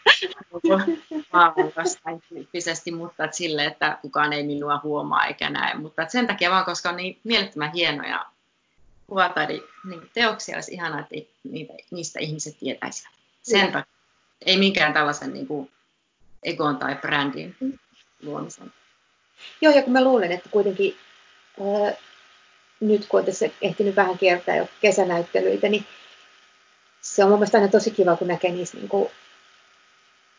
tyyppisesti, 2.29 2.91
mutta 2.91 3.23
että 3.23 3.37
sille, 3.37 3.65
että 3.65 3.97
kukaan 4.01 4.33
ei 4.33 4.43
minua 4.43 4.79
huomaa 4.83 5.25
eikä 5.25 5.49
näe. 5.49 5.73
Mutta 5.73 6.05
sen 6.07 6.27
takia 6.27 6.51
vaan, 6.51 6.65
koska 6.65 6.89
on 6.89 6.95
niin 6.95 7.19
mielettömän 7.23 7.71
hienoja 7.73 8.25
kuvataide 9.07 9.59
niin 9.89 10.09
teoksia, 10.13 10.55
olisi 10.57 10.73
ihanaa, 10.73 10.99
että 10.99 11.31
niitä, 11.43 11.73
niistä 11.91 12.19
ihmiset 12.19 12.59
tietäisivät. 12.59 13.13
Sen 13.41 13.71
takia. 13.71 13.93
Ei 14.45 14.57
minkään 14.57 14.93
tällaisen 14.93 15.33
niin 15.33 15.47
kuin, 15.47 15.71
egon 16.43 16.77
tai 16.77 16.95
brändin 16.95 17.55
luomisen. 18.21 18.73
Joo, 19.61 19.73
ja 19.73 19.83
kun 19.83 19.93
mä 19.93 20.03
luulen, 20.03 20.31
että 20.31 20.49
kuitenkin 20.49 20.97
äh, 21.61 21.97
nyt 22.79 23.05
kun 23.09 23.19
on 23.19 23.25
tässä 23.25 23.49
ehtinyt 23.61 23.95
vähän 23.95 24.17
kiertää 24.17 24.55
jo 24.55 24.67
kesänäyttelyitä, 24.81 25.69
niin 25.69 25.85
se 27.01 27.23
on 27.23 27.29
mun 27.29 27.39
mielestä 27.39 27.57
aina 27.57 27.71
tosi 27.71 27.91
kiva, 27.91 28.15
kun 28.15 28.27
näkee 28.27 28.51
niissä 28.51 28.77
niin 28.77 28.89
kuin 28.89 29.09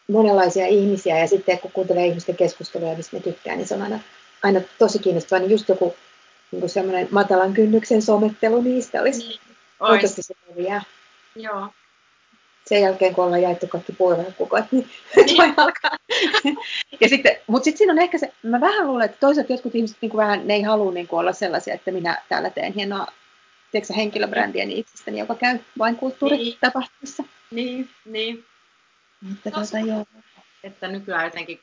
monenlaisia 0.08 0.66
ihmisiä 0.66 1.18
ja 1.18 1.26
sitten 1.26 1.58
kun 1.58 1.72
kuuntelee 1.72 2.06
ihmisten 2.06 2.36
keskusteluja, 2.36 2.96
mistä 2.96 3.16
ne 3.16 3.22
tykkää, 3.22 3.56
niin 3.56 3.68
se 3.68 3.74
on 3.74 3.82
aina, 3.82 4.00
aina 4.42 4.60
tosi 4.78 4.98
kiinnostavaa. 4.98 5.40
Niin 5.40 5.50
just 5.50 5.68
joku 5.68 5.94
niin 6.52 6.60
kuin 6.60 6.70
semmoinen 6.70 7.08
matalan 7.10 7.54
kynnyksen 7.54 8.02
somettelu 8.02 8.62
niistä 8.62 9.00
olisi 9.00 9.28
niin, 9.28 9.40
oikeasti 9.80 10.22
se 10.22 10.34
Joo 11.36 11.68
sen 12.66 12.82
jälkeen, 12.82 13.14
kun 13.14 13.24
ollaan 13.24 13.42
jaettu 13.42 13.66
kaikki 13.66 13.92
puoluekukot, 13.92 14.64
niin 14.72 14.88
voi 15.38 15.52
alkaa. 15.56 15.96
ja 17.00 17.08
sitten, 17.08 17.36
mutta 17.46 17.64
sitten 17.64 17.78
siinä 17.78 17.92
on 17.92 17.98
ehkä 17.98 18.18
se, 18.18 18.32
mä 18.42 18.60
vähän 18.60 18.86
luulen, 18.86 19.04
että 19.04 19.16
toisaalta 19.20 19.52
jotkut 19.52 19.74
ihmiset 19.74 19.96
niin 20.00 20.10
kuin 20.10 20.22
vähän, 20.22 20.46
ne 20.46 20.54
ei 20.54 20.62
halua 20.62 20.92
niin 20.92 21.08
kuin 21.08 21.20
olla 21.20 21.32
sellaisia, 21.32 21.74
että 21.74 21.90
minä 21.90 22.22
täällä 22.28 22.50
teen 22.50 22.72
hienoa 22.72 23.06
tiedätkö, 23.70 23.94
henkilöbrändiä 23.94 24.64
niin 24.64 24.78
itsestäni, 24.78 25.18
joka 25.18 25.34
käy 25.34 25.58
vain 25.78 25.96
kulttuuritapahtumissa. 25.96 27.24
Niin, 27.50 27.90
niin. 28.04 28.44
Mutta 29.20 29.50
tuota, 29.50 29.78
joo. 29.78 30.06
Että 30.64 30.88
nykyään 30.88 31.24
jotenkin 31.24 31.60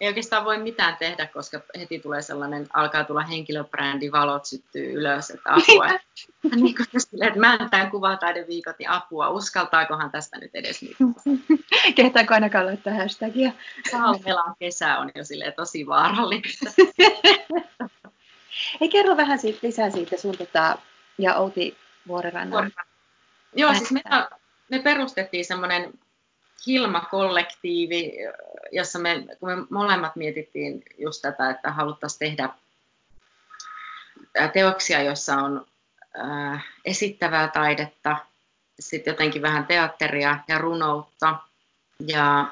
ei 0.00 0.08
oikeastaan 0.08 0.44
voi 0.44 0.58
mitään 0.58 0.96
tehdä, 0.96 1.26
koska 1.26 1.60
heti 1.78 1.98
tulee 1.98 2.22
sellainen, 2.22 2.66
alkaa 2.72 3.04
tulla 3.04 3.22
henkilöbrändi, 3.22 4.12
valot 4.12 4.44
syttyy 4.44 4.92
ylös, 4.92 5.30
että 5.30 5.50
apua. 5.52 5.86
niin 6.56 6.76
kuin 6.76 6.86
sille, 6.98 7.24
että 7.24 7.40
mä 7.40 7.54
en 7.54 7.70
tämän 7.70 7.90
kuvataideviikot, 7.90 8.78
niin 8.78 8.90
apua, 8.90 9.30
uskaltaakohan 9.30 10.10
tästä 10.10 10.38
nyt 10.38 10.50
edes 10.54 10.82
mitään. 10.82 11.14
Kehtaanko 11.96 12.34
ainakaan 12.34 12.66
laittaa 12.66 12.94
hashtagia? 12.94 13.52
Salmelan 13.90 14.54
kesä 14.58 14.98
on 14.98 15.10
jo 15.14 15.24
silleen 15.24 15.52
tosi 15.52 15.86
vaarallista. 15.86 16.70
Ei 18.80 18.88
kerro 18.88 19.16
vähän 19.16 19.38
siitä, 19.38 19.58
lisää 19.62 19.90
siitä 19.90 20.16
sun 20.16 20.38
tota, 20.38 20.78
ja 21.18 21.34
Outi 21.34 21.76
Vuorirannan. 22.08 22.70
Joo, 23.54 23.74
siis 23.74 23.92
me, 23.92 24.02
me 24.70 24.78
perustettiin 24.78 25.44
semmoinen 25.44 25.92
Hilma-kollektiivi, 26.66 28.12
jossa 28.72 28.98
me, 28.98 29.24
kun 29.40 29.48
me 29.48 29.66
molemmat 29.70 30.16
mietittiin 30.16 30.82
just 30.98 31.22
tätä, 31.22 31.50
että 31.50 31.70
haluttaisiin 31.70 32.18
tehdä 32.18 32.48
teoksia, 34.52 35.02
joissa 35.02 35.36
on 35.36 35.66
äh, 36.20 36.64
esittävää 36.84 37.48
taidetta, 37.48 38.16
sitten 38.80 39.12
jotenkin 39.12 39.42
vähän 39.42 39.66
teatteria 39.66 40.38
ja 40.48 40.58
runoutta. 40.58 41.36
Ja 42.06 42.46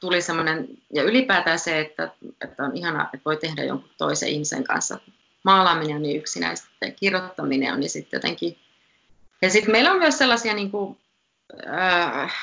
tuli 0.00 0.22
semmoinen, 0.22 0.68
ja 0.94 1.02
ylipäätään 1.02 1.58
se, 1.58 1.80
että, 1.80 2.10
että 2.44 2.62
on 2.62 2.76
ihana, 2.76 3.04
että 3.04 3.24
voi 3.24 3.36
tehdä 3.36 3.64
jonkun 3.64 3.90
toisen 3.98 4.28
ihmisen 4.28 4.64
kanssa. 4.64 4.98
Maalaaminen 5.42 5.96
on 5.96 6.02
niin 6.02 6.20
yksinäistä, 6.20 6.68
ja 6.80 6.90
kirjoittaminen 6.90 7.72
on 7.72 7.80
niin 7.80 7.90
sitten 7.90 8.18
jotenkin... 8.18 8.58
Ja 9.42 9.50
sitten 9.50 9.72
meillä 9.72 9.92
on 9.92 9.98
myös 9.98 10.18
sellaisia 10.18 10.54
niin 10.54 10.70
kuin, 10.70 10.98
äh, 11.68 12.34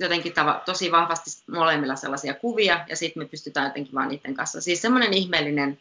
jotenkin 0.00 0.32
tava, 0.32 0.62
tosi 0.66 0.92
vahvasti 0.92 1.30
molemmilla 1.50 1.96
sellaisia 1.96 2.34
kuvia, 2.34 2.84
ja 2.88 2.96
sitten 2.96 3.22
me 3.22 3.28
pystytään 3.28 3.66
jotenkin 3.66 3.94
vaan 3.94 4.08
niiden 4.08 4.34
kanssa. 4.34 4.60
Siis 4.60 4.82
semmoinen 4.82 5.12
ihmeellinen 5.12 5.78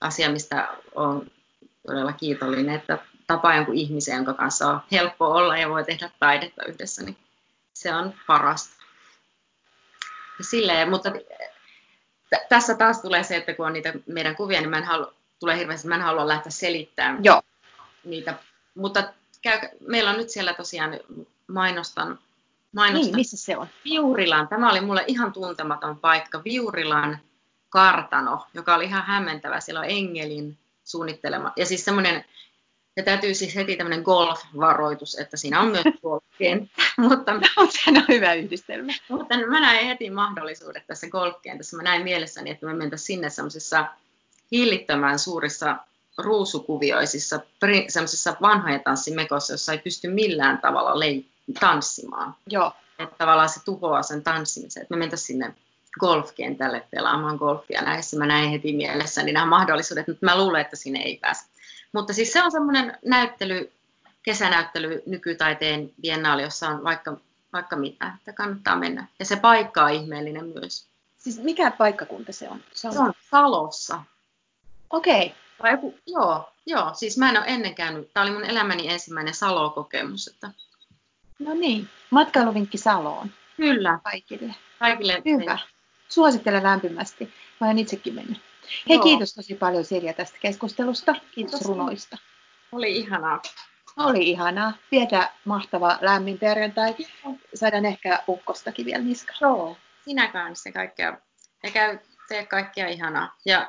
asia, 0.00 0.30
mistä 0.30 0.68
on 0.94 1.30
todella 1.86 2.12
kiitollinen, 2.12 2.74
että 2.74 2.98
tapaa 3.26 3.56
jonkun 3.56 3.74
ihmisen, 3.74 4.16
jonka 4.16 4.34
kanssa 4.34 4.68
on 4.68 4.80
helppo 4.92 5.26
olla 5.26 5.56
ja 5.56 5.68
voi 5.68 5.84
tehdä 5.84 6.10
taidetta 6.18 6.64
yhdessä, 6.64 7.02
niin 7.02 7.16
se 7.74 7.94
on 7.94 8.14
parasta. 8.26 8.82
Silleen, 10.40 10.90
mutta 10.90 11.10
t- 12.30 12.48
tässä 12.48 12.74
taas 12.74 13.00
tulee 13.00 13.22
se, 13.22 13.36
että 13.36 13.54
kun 13.54 13.66
on 13.66 13.72
niitä 13.72 13.92
meidän 14.06 14.36
kuvia, 14.36 14.60
niin 14.60 14.70
mä 14.70 14.78
en 14.78 14.84
halua, 14.84 15.14
tulee 15.40 15.58
hirveästi, 15.58 15.88
mä 15.88 15.94
en 15.94 16.00
halua 16.00 16.28
lähteä 16.28 16.52
selittämään 16.52 17.24
Joo. 17.24 17.42
niitä. 18.04 18.34
Mutta 18.74 19.12
käy, 19.42 19.58
meillä 19.86 20.10
on 20.10 20.16
nyt 20.16 20.30
siellä 20.30 20.54
tosiaan 20.54 21.00
mainostan, 21.46 22.18
mainostan. 22.72 23.06
Niin, 23.06 23.16
missä 23.16 23.36
se 23.36 23.56
on? 23.56 23.66
Viurilan, 23.84 24.48
tämä 24.48 24.70
oli 24.70 24.80
mulle 24.80 25.04
ihan 25.06 25.32
tuntematon 25.32 25.98
paikka, 25.98 26.44
Viurilan 26.44 27.18
kartano, 27.68 28.46
joka 28.54 28.74
oli 28.74 28.84
ihan 28.84 29.02
hämmentävä. 29.02 29.60
Siellä 29.60 29.80
on 29.80 29.90
Engelin 29.90 30.58
suunnittelema. 30.84 31.52
Ja 31.56 31.66
siis 31.66 31.84
semmoinen, 31.84 32.24
ja 32.96 33.02
täytyy 33.02 33.34
siis 33.34 33.54
heti 33.54 33.76
tämmöinen 33.76 34.02
golf-varoitus, 34.02 35.18
että 35.18 35.36
siinä 35.36 35.60
on 35.60 35.68
myös 35.68 35.84
golfkenttä. 36.02 36.82
mutta, 37.08 37.32
no, 37.32 37.40
se 37.70 37.90
on 37.90 38.04
hyvä 38.08 38.34
yhdistelmä. 38.34 38.92
Mutta 39.08 39.36
mä 39.46 39.60
näin 39.60 39.86
heti 39.86 40.10
mahdollisuudet 40.10 40.86
tässä 40.86 41.08
golfkentässä. 41.08 41.76
Mä 41.76 41.82
näin 41.82 42.02
mielessäni, 42.02 42.50
että 42.50 42.66
me 42.66 42.74
mentäisiin 42.74 43.06
sinne 43.06 43.30
semmoisessa 43.30 43.86
hillittömän 44.52 45.18
suurissa 45.18 45.76
ruusukuvioisissa, 46.18 47.40
semmoisissa 47.88 48.36
vanhojen 48.42 48.80
tanssimekossa, 48.80 49.52
jossa 49.52 49.72
ei 49.72 49.78
pysty 49.78 50.08
millään 50.08 50.58
tavalla 50.58 50.98
lei- 50.98 51.26
tanssimaan. 51.60 52.34
Joo. 52.46 52.72
Että 52.98 53.16
tavallaan 53.18 53.48
se 53.48 53.60
tuhoaa 53.64 54.02
sen 54.02 54.22
tanssimisen. 54.22 54.82
Että 54.82 54.94
me 54.94 54.98
mentäisiin 54.98 55.26
sinne 55.26 55.54
golfkentälle 56.00 56.86
pelaamaan 56.90 57.36
golfia 57.36 57.82
näissä. 57.82 58.16
Mä 58.18 58.26
näin 58.26 58.50
heti 58.50 58.72
mielessäni 58.72 59.32
nämä 59.32 59.46
mahdollisuudet, 59.46 60.08
mutta 60.08 60.26
mä 60.26 60.38
luulen, 60.38 60.60
että 60.60 60.76
sinne 60.76 61.02
ei 61.02 61.16
pääse. 61.16 61.46
Mutta 61.92 62.12
siis 62.12 62.32
se 62.32 62.42
on 62.42 62.52
semmoinen 62.52 62.98
näyttely, 63.04 63.72
kesänäyttely 64.22 65.02
nykytaiteen 65.06 65.92
biennaali, 66.00 66.42
jossa 66.42 66.68
on 66.68 66.84
vaikka, 66.84 67.16
vaikka 67.52 67.76
mitä, 67.76 68.12
että 68.18 68.32
kannattaa 68.32 68.76
mennä. 68.76 69.06
Ja 69.18 69.24
se 69.24 69.36
paikka 69.36 69.84
on 69.84 69.90
ihmeellinen 69.90 70.46
myös. 70.46 70.86
Siis 71.18 71.38
mikä 71.38 71.70
paikkakunta 71.70 72.32
se 72.32 72.48
on? 72.48 72.60
Se 72.72 72.88
on, 72.88 72.94
se 72.94 73.00
on 73.00 73.12
Salossa. 73.30 74.02
Okei. 74.92 75.34
Okay. 75.58 75.70
Joku, 75.72 75.98
joo, 76.06 76.52
joo, 76.66 76.90
siis 76.94 77.18
mä 77.18 77.30
en 77.30 77.36
ole 77.36 77.44
ennen 77.46 77.74
käynyt. 77.74 78.12
Tämä 78.12 78.24
oli 78.24 78.32
mun 78.32 78.44
elämäni 78.44 78.88
ensimmäinen 78.88 79.34
Salo-kokemus. 79.34 80.28
Että... 80.28 80.50
No 81.38 81.54
niin, 81.54 81.88
matkailuvinkki 82.10 82.78
Saloon. 82.78 83.30
Kyllä. 83.56 83.98
Kaikille. 84.04 84.54
Kaikille. 84.78 85.22
Hyvä. 85.24 85.58
Suosittelen 86.08 86.62
lämpimästi. 86.62 87.32
Mä 87.60 87.66
olen 87.66 87.78
itsekin 87.78 88.14
mennyt. 88.14 88.40
Hei, 88.88 88.96
Joo. 88.96 89.04
kiitos 89.04 89.34
tosi 89.34 89.54
paljon 89.54 89.84
Sirja 89.84 90.12
tästä 90.12 90.38
keskustelusta. 90.40 91.14
Kiitos, 91.34 91.62
runoista. 91.62 92.18
Oli 92.72 92.96
ihanaa. 92.96 93.42
Oli 93.96 94.30
ihanaa. 94.30 94.72
Vietä 94.90 95.32
mahtava 95.44 95.98
lämmin 96.00 96.38
perjantai. 96.38 96.96
Saadaan 97.54 97.86
ehkä 97.86 98.22
ukkostakin 98.28 98.86
vielä 98.86 99.02
niskaan. 99.02 99.38
Joo, 99.40 99.76
sinä 100.04 100.28
kanssa 100.28 100.72
kaikkea. 100.72 101.18
Ja 101.62 101.70
käy, 101.70 101.98
tee 102.28 102.46
kaikkea 102.46 102.88
ihanaa. 102.88 103.36
Ja 103.44 103.68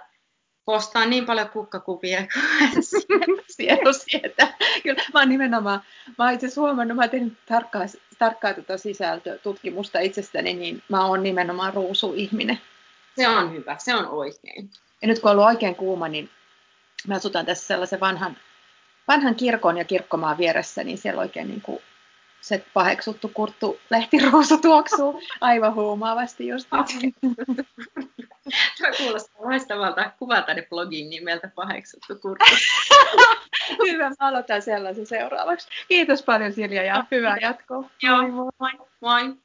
postaa 0.65 1.05
niin 1.05 1.25
paljon 1.25 1.49
kukkakuvia 1.49 2.27
kuin 2.73 3.43
sielu 3.57 3.93
sieltä. 3.93 4.53
Kyllä, 4.83 5.03
mä 5.13 5.19
oon 5.19 5.29
nimenomaan, 5.29 5.81
mä 6.17 6.25
oon 6.25 6.33
itse 6.33 6.45
asiassa 6.45 6.61
huomannut, 6.61 6.95
mä 6.95 7.03
oon 7.03 7.09
tehnyt 7.09 7.37
tarkkaa, 7.45 7.81
tarkkaa 8.19 8.53
tuota 8.53 8.77
sisältötutkimusta 8.77 9.99
itsestäni, 9.99 10.53
niin 10.53 10.83
mä 10.89 11.05
oon 11.05 11.23
nimenomaan 11.23 11.73
ruusuihminen. 11.73 12.59
Se 13.15 13.27
on 13.27 13.53
hyvä, 13.53 13.75
se 13.79 13.95
on 13.95 14.07
oikein. 14.07 14.69
Ja 15.01 15.07
nyt 15.07 15.19
kun 15.19 15.31
on 15.31 15.37
ollut 15.37 15.47
oikein 15.47 15.75
kuuma, 15.75 16.07
niin 16.07 16.29
mä 17.07 17.15
asutan 17.15 17.45
tässä 17.45 17.67
sellaisen 17.67 17.99
vanhan, 17.99 18.37
vanhan 19.07 19.35
kirkon 19.35 19.77
ja 19.77 19.85
kirkkomaan 19.85 20.37
vieressä, 20.37 20.83
niin 20.83 20.97
siellä 20.97 21.21
oikein 21.21 21.47
niin 21.47 21.61
kuin 21.61 21.81
se 22.43 22.65
paheksuttu 22.73 23.31
kurttu 23.33 23.79
lehtiruusu 23.89 24.57
tuoksuu 24.57 25.21
aivan 25.41 25.75
huumaavasti 25.75 26.47
just 26.47 26.67
nyt. 27.01 27.15
Tuo 28.77 28.87
kuulostaa 28.97 29.45
loistavalta 29.45 30.11
kuvata 30.19 30.53
ne 30.53 30.67
blogin 30.69 31.09
nimeltä 31.09 31.51
paheksuttu 31.55 32.15
kurkku. 32.15 32.45
Hyvä, 33.87 34.09
mä 34.09 34.15
aloitan 34.19 34.61
sellaisen 34.61 35.05
seuraavaksi. 35.05 35.67
Kiitos 35.87 36.23
paljon 36.23 36.53
Silja 36.53 36.83
ja 36.83 37.05
hyvää 37.11 37.37
jatkoa. 37.41 37.89
Joo, 38.01 38.27
moi. 38.27 38.51
moi. 38.59 38.71
moi. 39.01 39.35